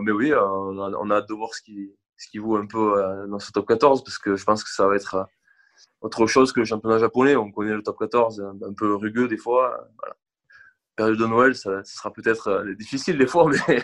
mais 0.04 0.12
oui, 0.12 0.34
on 0.34 1.12
a, 1.12 1.16
hâte 1.16 1.30
de 1.30 1.34
voir 1.34 1.54
ce 1.54 1.62
qui, 1.62 1.94
ce 2.18 2.30
qui 2.30 2.38
vaut 2.38 2.58
un 2.58 2.66
peu 2.66 3.28
dans 3.30 3.40
ce 3.40 3.52
top 3.52 3.68
14 3.68 4.04
parce 4.04 4.18
que 4.18 4.36
je 4.36 4.44
pense 4.44 4.64
que 4.64 4.70
ça 4.70 4.88
va 4.88 4.96
être 4.96 5.28
autre 6.02 6.28
chose 6.28 6.52
que 6.52 6.60
le 6.60 6.66
championnat 6.66 6.98
japonais. 6.98 7.36
On 7.36 7.52
connaît 7.52 7.74
le 7.74 7.84
top 7.84 7.98
14, 8.00 8.42
un, 8.42 8.74
peu 8.74 8.96
rugueux 8.96 9.28
des 9.28 9.38
fois. 9.38 9.88
Voilà 10.02 10.16
période 10.96 11.18
de 11.18 11.26
Noël, 11.26 11.56
ça, 11.56 11.84
sera 11.84 12.12
peut-être 12.12 12.48
euh, 12.48 12.76
difficile 12.76 13.18
des 13.18 13.28
fois, 13.28 13.50
mais, 13.68 13.82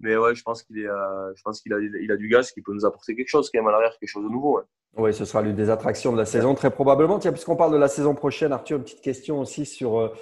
mais 0.00 0.16
ouais, 0.16 0.34
je 0.34 0.42
pense 0.42 0.62
qu'il 0.62 0.78
est, 0.78 0.86
euh, 0.86 1.32
je 1.34 1.42
pense 1.42 1.60
qu'il 1.60 1.72
a, 1.72 1.78
il 1.78 2.10
a 2.12 2.16
du 2.16 2.28
gaz 2.28 2.52
qui 2.52 2.62
peut 2.62 2.72
nous 2.72 2.84
apporter 2.84 3.14
quelque 3.16 3.28
chose 3.28 3.50
quand 3.50 3.60
même 3.60 3.68
à 3.68 3.72
l'arrière, 3.72 3.96
quelque 3.98 4.10
chose 4.10 4.24
de 4.24 4.28
nouveau. 4.28 4.60
Oui, 4.96 5.14
ce 5.14 5.24
sera 5.24 5.42
l'une 5.42 5.56
des 5.56 5.70
attractions 5.70 6.12
de 6.12 6.18
la 6.18 6.26
saison, 6.26 6.54
très 6.54 6.70
probablement. 6.70 7.18
Tiens, 7.18 7.32
puisqu'on 7.32 7.56
parle 7.56 7.72
de 7.72 7.78
la 7.78 7.88
saison 7.88 8.14
prochaine, 8.14 8.52
Arthur, 8.52 8.76
une 8.76 8.84
petite 8.84 9.00
question 9.00 9.40
aussi 9.40 9.64
sur 9.64 9.98
euh, 9.98 10.12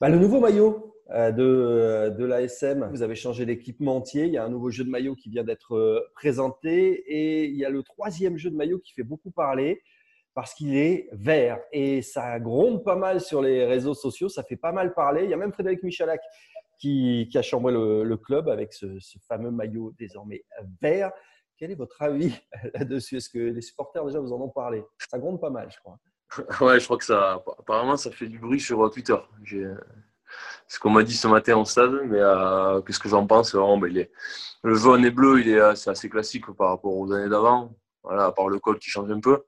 bah, 0.00 0.08
le 0.08 0.18
nouveau 0.18 0.40
maillot 0.40 0.94
euh, 1.10 1.30
de, 1.30 2.16
de 2.16 2.24
l'ASM. 2.24 2.88
Vous 2.90 3.02
avez 3.02 3.14
changé 3.14 3.46
d'équipementier. 3.46 4.24
Il 4.24 4.32
y 4.32 4.38
a 4.38 4.44
un 4.44 4.48
nouveau 4.48 4.70
jeu 4.70 4.84
de 4.84 4.90
maillot 4.90 5.14
qui 5.14 5.28
vient 5.28 5.44
d'être 5.44 6.08
présenté. 6.14 7.04
Et 7.06 7.44
il 7.44 7.56
y 7.56 7.64
a 7.64 7.70
le 7.70 7.82
troisième 7.82 8.36
jeu 8.36 8.50
de 8.50 8.56
maillot 8.56 8.78
qui 8.78 8.92
fait 8.92 9.02
beaucoup 9.02 9.30
parler 9.30 9.82
parce 10.34 10.54
qu'il 10.54 10.76
est 10.76 11.08
vert. 11.12 11.60
Et 11.72 12.02
ça 12.02 12.38
gronde 12.40 12.84
pas 12.84 12.96
mal 12.96 13.20
sur 13.20 13.40
les 13.40 13.64
réseaux 13.64 13.94
sociaux. 13.94 14.28
Ça 14.28 14.42
fait 14.42 14.56
pas 14.56 14.72
mal 14.72 14.94
parler. 14.94 15.24
Il 15.24 15.30
y 15.30 15.34
a 15.34 15.36
même 15.36 15.52
Frédéric 15.52 15.82
Michalak 15.82 16.20
qui, 16.78 17.30
a 17.34 17.42
chambré 17.42 17.72
le, 17.72 18.16
club 18.16 18.48
avec 18.48 18.72
ce, 18.72 18.86
fameux 19.28 19.50
maillot 19.50 19.94
désormais 19.98 20.44
vert. 20.80 21.12
Quel 21.56 21.70
est 21.70 21.76
votre 21.76 22.02
avis 22.02 22.34
là-dessus? 22.74 23.16
Est-ce 23.16 23.28
que 23.28 23.38
les 23.38 23.62
supporters 23.62 24.04
déjà 24.04 24.20
vous 24.20 24.32
en 24.32 24.40
ont 24.40 24.48
parlé? 24.48 24.82
Ça 24.98 25.18
gronde 25.18 25.40
pas 25.40 25.50
mal, 25.50 25.70
je 25.70 25.78
crois. 25.78 25.98
Ouais, 26.60 26.80
je 26.80 26.84
crois 26.84 26.98
que 26.98 27.04
ça, 27.04 27.42
apparemment, 27.58 27.96
ça 27.96 28.10
fait 28.10 28.26
du 28.26 28.38
bruit 28.38 28.60
sur 28.60 28.90
Twitter. 28.90 29.16
ce 30.66 30.78
qu'on 30.78 30.90
m'a 30.90 31.02
dit 31.02 31.16
ce 31.16 31.28
matin 31.28 31.56
au 31.56 31.64
stade, 31.64 31.92
mais 32.06 32.18
euh, 32.20 32.80
qu'est-ce 32.82 32.98
que 32.98 33.08
j'en 33.08 33.26
pense 33.26 33.54
vraiment, 33.54 33.78
ben, 33.78 34.06
Le 34.62 34.74
jaune 34.74 35.04
et 35.04 35.10
bleu, 35.10 35.40
il 35.40 35.48
est 35.48 35.60
assez 35.60 36.08
classique 36.08 36.50
par 36.52 36.70
rapport 36.70 36.96
aux 36.96 37.12
années 37.12 37.28
d'avant, 37.28 37.76
voilà, 38.02 38.26
à 38.26 38.32
part 38.32 38.48
le 38.48 38.58
col 38.58 38.78
qui 38.78 38.90
change 38.90 39.10
un 39.10 39.20
peu. 39.20 39.44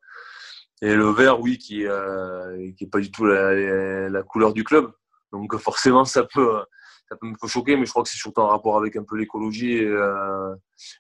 Et 0.83 0.95
le 0.95 1.09
vert, 1.09 1.41
oui, 1.41 1.59
qui 1.59 1.79
n'est 1.79 1.89
euh, 1.89 2.73
pas 2.93 3.01
du 3.01 3.11
tout 3.11 3.25
la, 3.25 4.23
couleur 4.23 4.53
du 4.53 4.63
club. 4.63 4.93
Donc 5.33 5.57
forcément, 5.57 6.05
ça 6.05 6.25
peut, 6.25 6.63
ça 7.09 7.17
peut 7.17 7.27
me 7.27 7.49
choquer, 7.49 7.77
mais 7.77 7.87
je 7.87 7.91
crois 7.91 8.03
que 8.03 8.09
c'est 8.09 8.19
surtout 8.19 8.41
en 8.41 8.49
rapport 8.49 8.77
avec 8.77 8.97
un 8.97 9.05
peu 9.05 9.17
l'écologie 9.17 9.79
et, 9.79 9.87
euh, 9.87 10.55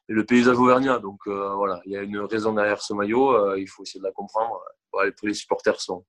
le 0.07 0.25
paysage 0.25 0.57
auvergnat. 0.57 0.99
Donc 0.99 1.21
euh, 1.27 1.55
voilà, 1.55 1.81
il 1.85 1.93
y 1.93 1.97
a 1.97 2.03
une 2.03 2.19
raison 2.19 2.53
derrière 2.53 2.81
ce 2.81 2.95
maillot, 2.95 3.33
euh, 3.33 3.59
il 3.59 3.69
faut 3.69 3.83
essayer 3.83 4.01
de 4.01 4.05
la 4.05 4.13
comprendre. 4.13 4.61
tous 5.19 5.27
les 5.27 5.35
supporters 5.35 5.81
sont, 5.81 6.05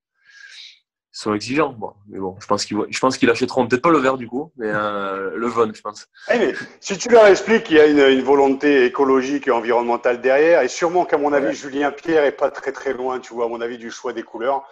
sont 1.12 1.33
exigeants. 1.33 1.75
mais 2.07 2.19
bon, 2.19 2.36
je 2.39 2.45
pense 2.45 2.63
qu'ils 2.65 2.77
je 2.89 2.99
pense 2.99 3.17
qu'ils 3.17 3.29
achèteront 3.29 3.67
peut-être 3.67 3.81
pas 3.81 3.89
le 3.89 3.97
vert 3.97 4.17
du 4.17 4.27
coup, 4.27 4.51
mais 4.55 4.71
le 4.71 5.49
jaune, 5.49 5.73
je 5.73 5.81
pense. 5.81 6.07
Eh, 6.31 6.53
si 6.79 6.97
tu 6.97 7.10
leur 7.10 7.25
expliques 7.25 7.63
qu'il 7.63 7.77
y 7.77 7.79
a 7.79 7.88
une, 7.88 8.21
volonté 8.21 8.86
écologique 8.86 9.47
et 9.47 9.51
environnementale 9.51 10.21
derrière, 10.21 10.62
et 10.62 10.67
sûrement 10.67 11.05
qu'à 11.05 11.17
mon 11.17 11.33
avis, 11.33 11.55
Julien 11.55 11.91
Pierre 11.91 12.23
est 12.23 12.38
pas 12.38 12.51
très 12.51 12.71
très 12.71 12.93
loin, 12.93 13.19
tu 13.19 13.33
vois, 13.33 13.45
à 13.45 13.49
mon 13.49 13.62
avis, 13.62 13.79
du 13.79 13.89
choix 13.89 14.13
des 14.13 14.23
couleurs. 14.23 14.63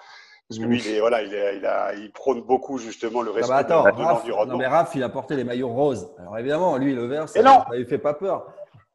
Parce 0.47 0.60
que 0.60 0.65
lui, 0.65 0.79
il, 0.86 0.99
voilà, 0.99 1.23
il, 1.23 1.29
il, 1.58 1.65
a, 1.65 1.93
il, 1.95 2.12
prône 2.12 2.41
beaucoup 2.41 2.77
justement 2.77 3.23
le 3.23 3.31
respect 3.31 3.63
de, 3.63 3.69
l'environnement. 3.71 4.53
Non, 4.53 4.60
mais 4.60 4.67
Raph, 4.67 4.93
il 4.93 5.01
a 5.01 5.10
porté 5.10 5.36
les 5.36 5.43
maillots 5.43 5.69
roses. 5.69 6.13
Alors 6.19 6.38
évidemment, 6.38 6.77
lui, 6.77 6.93
le 6.93 7.08
vert, 7.08 7.27
ça 7.27 7.41
ne 7.41 7.75
lui 7.75 7.86
fait 7.86 7.97
pas 7.97 8.13
peur. 8.13 8.45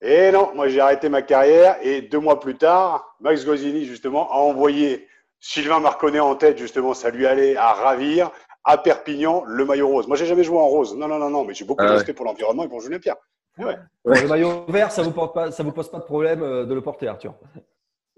Et 0.02 0.30
non, 0.32 0.50
moi 0.54 0.68
j'ai 0.68 0.80
arrêté 0.80 1.08
ma 1.08 1.22
carrière 1.22 1.76
et 1.82 2.02
deux 2.02 2.20
mois 2.20 2.40
plus 2.40 2.56
tard, 2.56 3.16
Max 3.20 3.44
Gosini 3.44 3.84
justement 3.84 4.30
a 4.32 4.36
envoyé 4.36 5.06
Sylvain 5.40 5.78
Marconnet 5.78 6.20
en 6.20 6.34
tête 6.36 6.56
justement, 6.56 6.94
ça 6.94 7.10
lui 7.10 7.26
allait 7.26 7.56
à 7.56 7.72
ravir 7.72 8.30
à 8.64 8.78
Perpignan 8.78 9.44
le 9.46 9.64
maillot 9.66 9.88
rose. 9.88 10.08
Moi 10.08 10.16
j'ai 10.16 10.24
jamais 10.24 10.44
joué 10.44 10.58
en 10.58 10.68
rose. 10.68 10.96
Non 10.96 11.06
non 11.06 11.18
non 11.18 11.28
non, 11.28 11.44
mais 11.44 11.52
j'ai 11.52 11.66
beaucoup 11.66 11.84
de 11.84 11.88
ah 11.90 11.94
respect 11.94 12.14
pour 12.14 12.24
l'environnement 12.24 12.64
et 12.64 12.68
pour 12.68 12.80
Julien 12.80 12.98
Pierre. 12.98 13.16
Ouais. 13.58 13.76
Le 14.06 14.26
maillot 14.26 14.64
vert, 14.68 14.90
ça 14.90 15.02
vous 15.02 15.12
ça 15.50 15.62
vous 15.62 15.72
pose 15.72 15.90
pas 15.90 15.98
de 15.98 16.04
problème 16.04 16.42
euh, 16.42 16.64
de 16.64 16.72
le 16.72 16.80
porter, 16.80 17.08
Arthur 17.08 17.34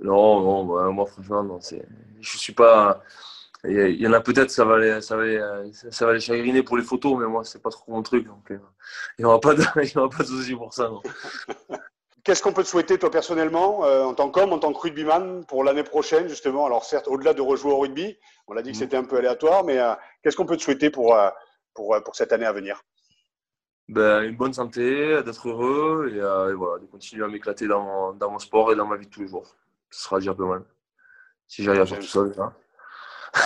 non, 0.02 0.40
non, 0.40 0.64
bah, 0.64 0.90
moi 0.90 1.06
franchement, 1.06 1.42
non, 1.42 1.60
c'est, 1.60 1.86
je 2.20 2.38
suis 2.38 2.52
pas. 2.52 3.02
Il 3.64 4.00
y 4.00 4.08
en 4.08 4.12
a 4.12 4.20
peut-être, 4.20 4.50
ça 4.50 4.64
va 4.64 4.76
les, 4.78 5.00
ça 5.00 5.16
va 5.16 5.24
ça 5.72 6.06
va 6.06 6.12
les 6.14 6.20
chagriner 6.20 6.64
pour 6.64 6.76
les 6.76 6.82
photos, 6.82 7.16
mais 7.16 7.26
moi, 7.26 7.44
c'est 7.44 7.62
pas 7.62 7.70
trop 7.70 7.92
mon 7.92 8.02
truc. 8.02 8.26
Donc, 8.26 8.50
euh, 8.50 8.58
il 9.18 9.22
n'y 9.22 9.24
aura 9.24 9.40
pas 9.40 9.54
de, 9.54 9.62
il 9.84 9.98
aura 9.98 10.10
pas 10.10 10.24
de 10.24 10.28
souci 10.28 10.56
pour 10.56 10.74
ça. 10.74 10.90
Qu'est-ce 12.24 12.42
qu'on 12.42 12.52
peut 12.52 12.64
te 12.64 12.68
souhaiter, 12.68 12.98
toi, 12.98 13.10
personnellement, 13.10 13.84
euh, 13.84 14.04
en 14.04 14.14
tant 14.14 14.30
qu'homme, 14.30 14.52
en 14.52 14.58
tant 14.58 14.72
que 14.72 14.78
rugbyman, 14.80 15.44
pour 15.46 15.62
l'année 15.62 15.84
prochaine, 15.84 16.28
justement? 16.28 16.66
Alors, 16.66 16.84
certes, 16.84 17.06
au-delà 17.06 17.34
de 17.34 17.40
rejouer 17.40 17.72
au 17.72 17.78
rugby, 17.78 18.16
on 18.48 18.54
l'a 18.54 18.62
dit 18.62 18.72
que 18.72 18.76
mm. 18.76 18.80
c'était 18.80 18.96
un 18.96 19.04
peu 19.04 19.18
aléatoire, 19.18 19.64
mais 19.64 19.78
euh, 19.78 19.94
qu'est-ce 20.22 20.36
qu'on 20.36 20.46
peut 20.46 20.56
te 20.56 20.62
souhaiter 20.62 20.90
pour, 20.90 21.16
pour, 21.74 21.96
pour 22.04 22.16
cette 22.16 22.32
année 22.32 22.46
à 22.46 22.52
venir? 22.52 22.82
Ben, 23.88 24.22
Une 24.22 24.36
bonne 24.36 24.52
santé, 24.52 25.22
d'être 25.22 25.48
heureux 25.48 26.10
et, 26.12 26.54
voilà, 26.54 26.80
de 26.80 26.86
continuer 26.86 27.24
à 27.24 27.28
m'éclater 27.28 27.66
dans 27.66 28.12
dans 28.12 28.30
mon 28.30 28.38
sport 28.38 28.72
et 28.72 28.76
dans 28.76 28.86
ma 28.86 28.96
vie 28.96 29.06
de 29.06 29.10
tous 29.10 29.20
les 29.20 29.28
jours 29.28 29.56
ce 29.92 30.04
sera 30.04 30.18
déjà 30.18 30.34
pas 30.34 30.44
mal. 30.44 30.62
Si 31.46 31.62
j'arrive 31.62 31.82
à 31.82 31.86
faire 31.86 31.98
tout 31.98 32.06
ça, 32.06 32.22
déjà. 32.24 32.52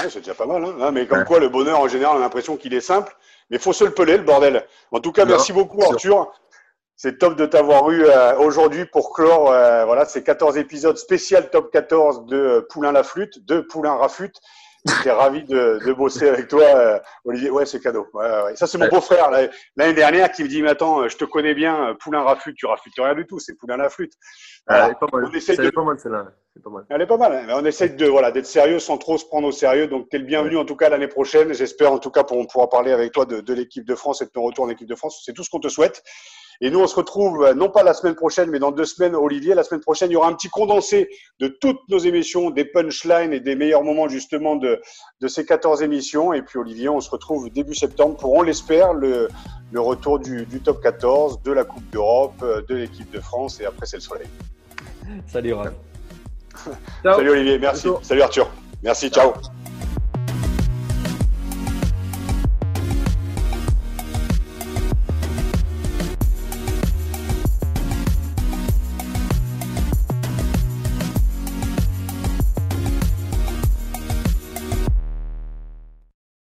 c'est 0.09 0.21
déjà 0.21 0.35
pas 0.35 0.47
mal. 0.47 0.65
Hein. 0.65 0.91
mais 0.93 1.07
comme 1.07 1.25
quoi, 1.25 1.41
le 1.41 1.49
bonheur, 1.49 1.81
en 1.81 1.89
général, 1.89 2.17
on 2.17 2.21
a 2.21 2.23
l'impression 2.23 2.57
qu'il 2.57 2.73
est 2.73 2.81
simple. 2.81 3.15
Mais 3.51 3.57
il 3.57 3.63
faut 3.63 3.73
se 3.73 3.85
le 3.85 3.91
peler, 3.91 4.17
le 4.17 4.25
bordel. 4.25 4.67
En 4.93 5.01
tout 5.01 5.13
cas, 5.13 5.25
merci 5.25 5.53
beaucoup, 5.53 5.83
Arthur. 5.83 6.33
C'est 6.95 7.19
top 7.19 7.37
de 7.37 7.45
t'avoir 7.45 7.91
eu 7.91 8.05
euh, 8.07 8.39
aujourd'hui 8.39 8.87
pour 8.87 9.13
clore 9.13 9.51
euh, 9.51 9.85
voilà, 9.85 10.07
ces 10.07 10.25
14 10.25 10.57
épisodes 10.57 10.97
spécial 10.97 11.51
top 11.51 11.71
14 11.71 12.25
de 12.25 12.67
Poulain 12.71 12.91
la 12.91 13.03
flûte, 13.03 13.45
de 13.45 13.61
Poulain 13.61 13.95
Rafute. 13.97 14.41
J'étais 14.99 15.11
ravi 15.11 15.43
de, 15.45 15.81
de, 15.85 15.93
bosser 15.93 16.29
avec 16.29 16.49
toi, 16.49 16.63
euh, 16.63 16.99
Olivier. 17.25 17.51
Ouais, 17.51 17.67
c'est 17.67 17.81
cadeau. 17.81 18.07
Ouais, 18.13 18.43
ouais. 18.45 18.57
Ça, 18.57 18.67
c'est 18.67 18.79
mon 18.79 18.89
beau-frère 18.89 19.31
l'année 19.31 19.95
dernière 19.95 20.31
qui 20.31 20.45
me 20.45 20.49
dit, 20.49 20.63
mais 20.63 20.71
attends, 20.71 21.03
euh, 21.03 21.09
je 21.09 21.17
te 21.17 21.25
connais 21.25 21.55
bien, 21.55 21.91
euh, 21.91 21.95
Poulain 21.95 22.23
Rafute, 22.23 22.57
tu 22.57 22.67
rafutes 22.67 22.95
rien 22.97 23.15
du 23.15 23.27
tout, 23.27 23.39
c'est 23.39 23.55
Poulain 23.55 23.77
la 23.77 23.89
flûte. 23.89 24.13
Elle 24.69 24.91
est 24.91 24.95
pas 24.95 25.07
mal. 25.13 25.25
On 25.27 25.33
essaie 25.33 25.57
de... 25.57 25.71
pas 25.71 25.85
mal 25.85 25.99
celle-là. 25.99 26.27
Elle 26.89 27.03
est 27.03 27.07
pas 27.07 27.17
mal. 27.17 27.33
Hein. 27.33 27.55
On 27.61 27.65
essaie 27.65 27.91
de 27.91 28.07
voilà 28.07 28.31
d'être 28.31 28.47
sérieux 28.47 28.79
sans 28.79 28.99
trop 28.99 29.19
se 29.19 29.25
prendre 29.25 29.49
au 29.49 29.53
sérieux. 29.53 29.87
Donc, 29.87 30.09
tu 30.09 30.17
es 30.17 30.19
le 30.19 30.25
bienvenu 30.25 30.57
en 30.57 30.65
tout 30.65 30.77
cas 30.77 30.89
l'année 30.89 31.09
prochaine. 31.09 31.53
J'espère 31.53 31.93
en 31.93 31.99
tout 31.99 32.11
cas 32.11 32.25
pour 32.25 32.45
pouvoir 32.47 32.69
parler 32.69 32.93
avec 32.93 33.13
toi 33.13 33.27
de, 33.27 33.41
de 33.41 33.55
l'équipe 33.55 33.85
de 33.85 33.95
France 33.95 34.23
et 34.23 34.27
de 34.27 34.31
ton 34.31 34.43
retour 34.43 34.65
en 34.65 34.69
équipe 34.69 34.89
de 34.89 34.95
France. 34.95 35.23
C'est 35.25 35.33
tout 35.33 35.45
ce 35.45 35.51
qu'on 35.51 35.61
te 35.61 35.69
souhaite. 35.69 36.03
Et 36.61 36.71
nous, 36.71 36.81
on 36.81 36.87
se 36.87 36.97
retrouve 36.97 37.45
euh, 37.45 37.55
non 37.55 37.69
pas 37.69 37.83
la 37.83 37.93
semaine 37.93 38.15
prochaine, 38.15 38.51
mais 38.51 38.59
dans 38.59 38.71
deux 38.71 38.85
semaines, 38.85 39.15
Olivier. 39.15 39.55
La 39.55 39.63
semaine 39.63 39.81
prochaine, 39.81 40.11
il 40.11 40.15
y 40.15 40.17
aura 40.17 40.29
un 40.29 40.35
petit 40.35 40.49
condensé 40.49 41.09
de 41.39 41.49
toutes 41.49 41.81
nos 41.89 41.99
émissions, 41.99 42.51
des 42.51 42.65
punchlines 42.65 43.33
et 43.33 43.41
des 43.41 43.57
meilleurs 43.57 43.83
moments 43.83 44.09
justement 44.09 44.57
de, 44.57 44.81
de 45.21 45.29
ces 45.29 45.45
14 45.45 45.83
émissions. 45.83 46.33
Et 46.33 46.43
puis, 46.43 46.59
Olivier, 46.59 46.89
on 46.89 47.01
se 47.01 47.11
retrouve 47.11 47.51
début 47.51 47.75
septembre 47.75 48.17
pour, 48.17 48.33
on 48.33 48.43
l'espère, 48.43 48.95
le, 48.95 49.29
le 49.71 49.81
retour 49.81 50.19
du, 50.19 50.47
du, 50.47 50.61
top 50.61 50.83
14, 50.83 51.43
de 51.43 51.53
la 51.53 51.65
Coupe 51.65 51.89
d'Europe, 51.91 52.35
euh, 52.43 52.63
de 52.63 52.75
l'équipe 52.75 53.11
de 53.11 53.21
France. 53.21 53.61
Et 53.61 53.67
après, 53.67 53.87
c'est 53.87 53.99
le 53.99 54.03
soleil. 54.03 54.29
Salut, 55.27 55.55
Salut, 57.03 57.31
Olivier. 57.31 57.59
Merci. 57.59 57.89
Salut, 58.03 58.23
Arthur. 58.23 58.49
Merci. 58.83 59.11
ciao. 59.11 59.35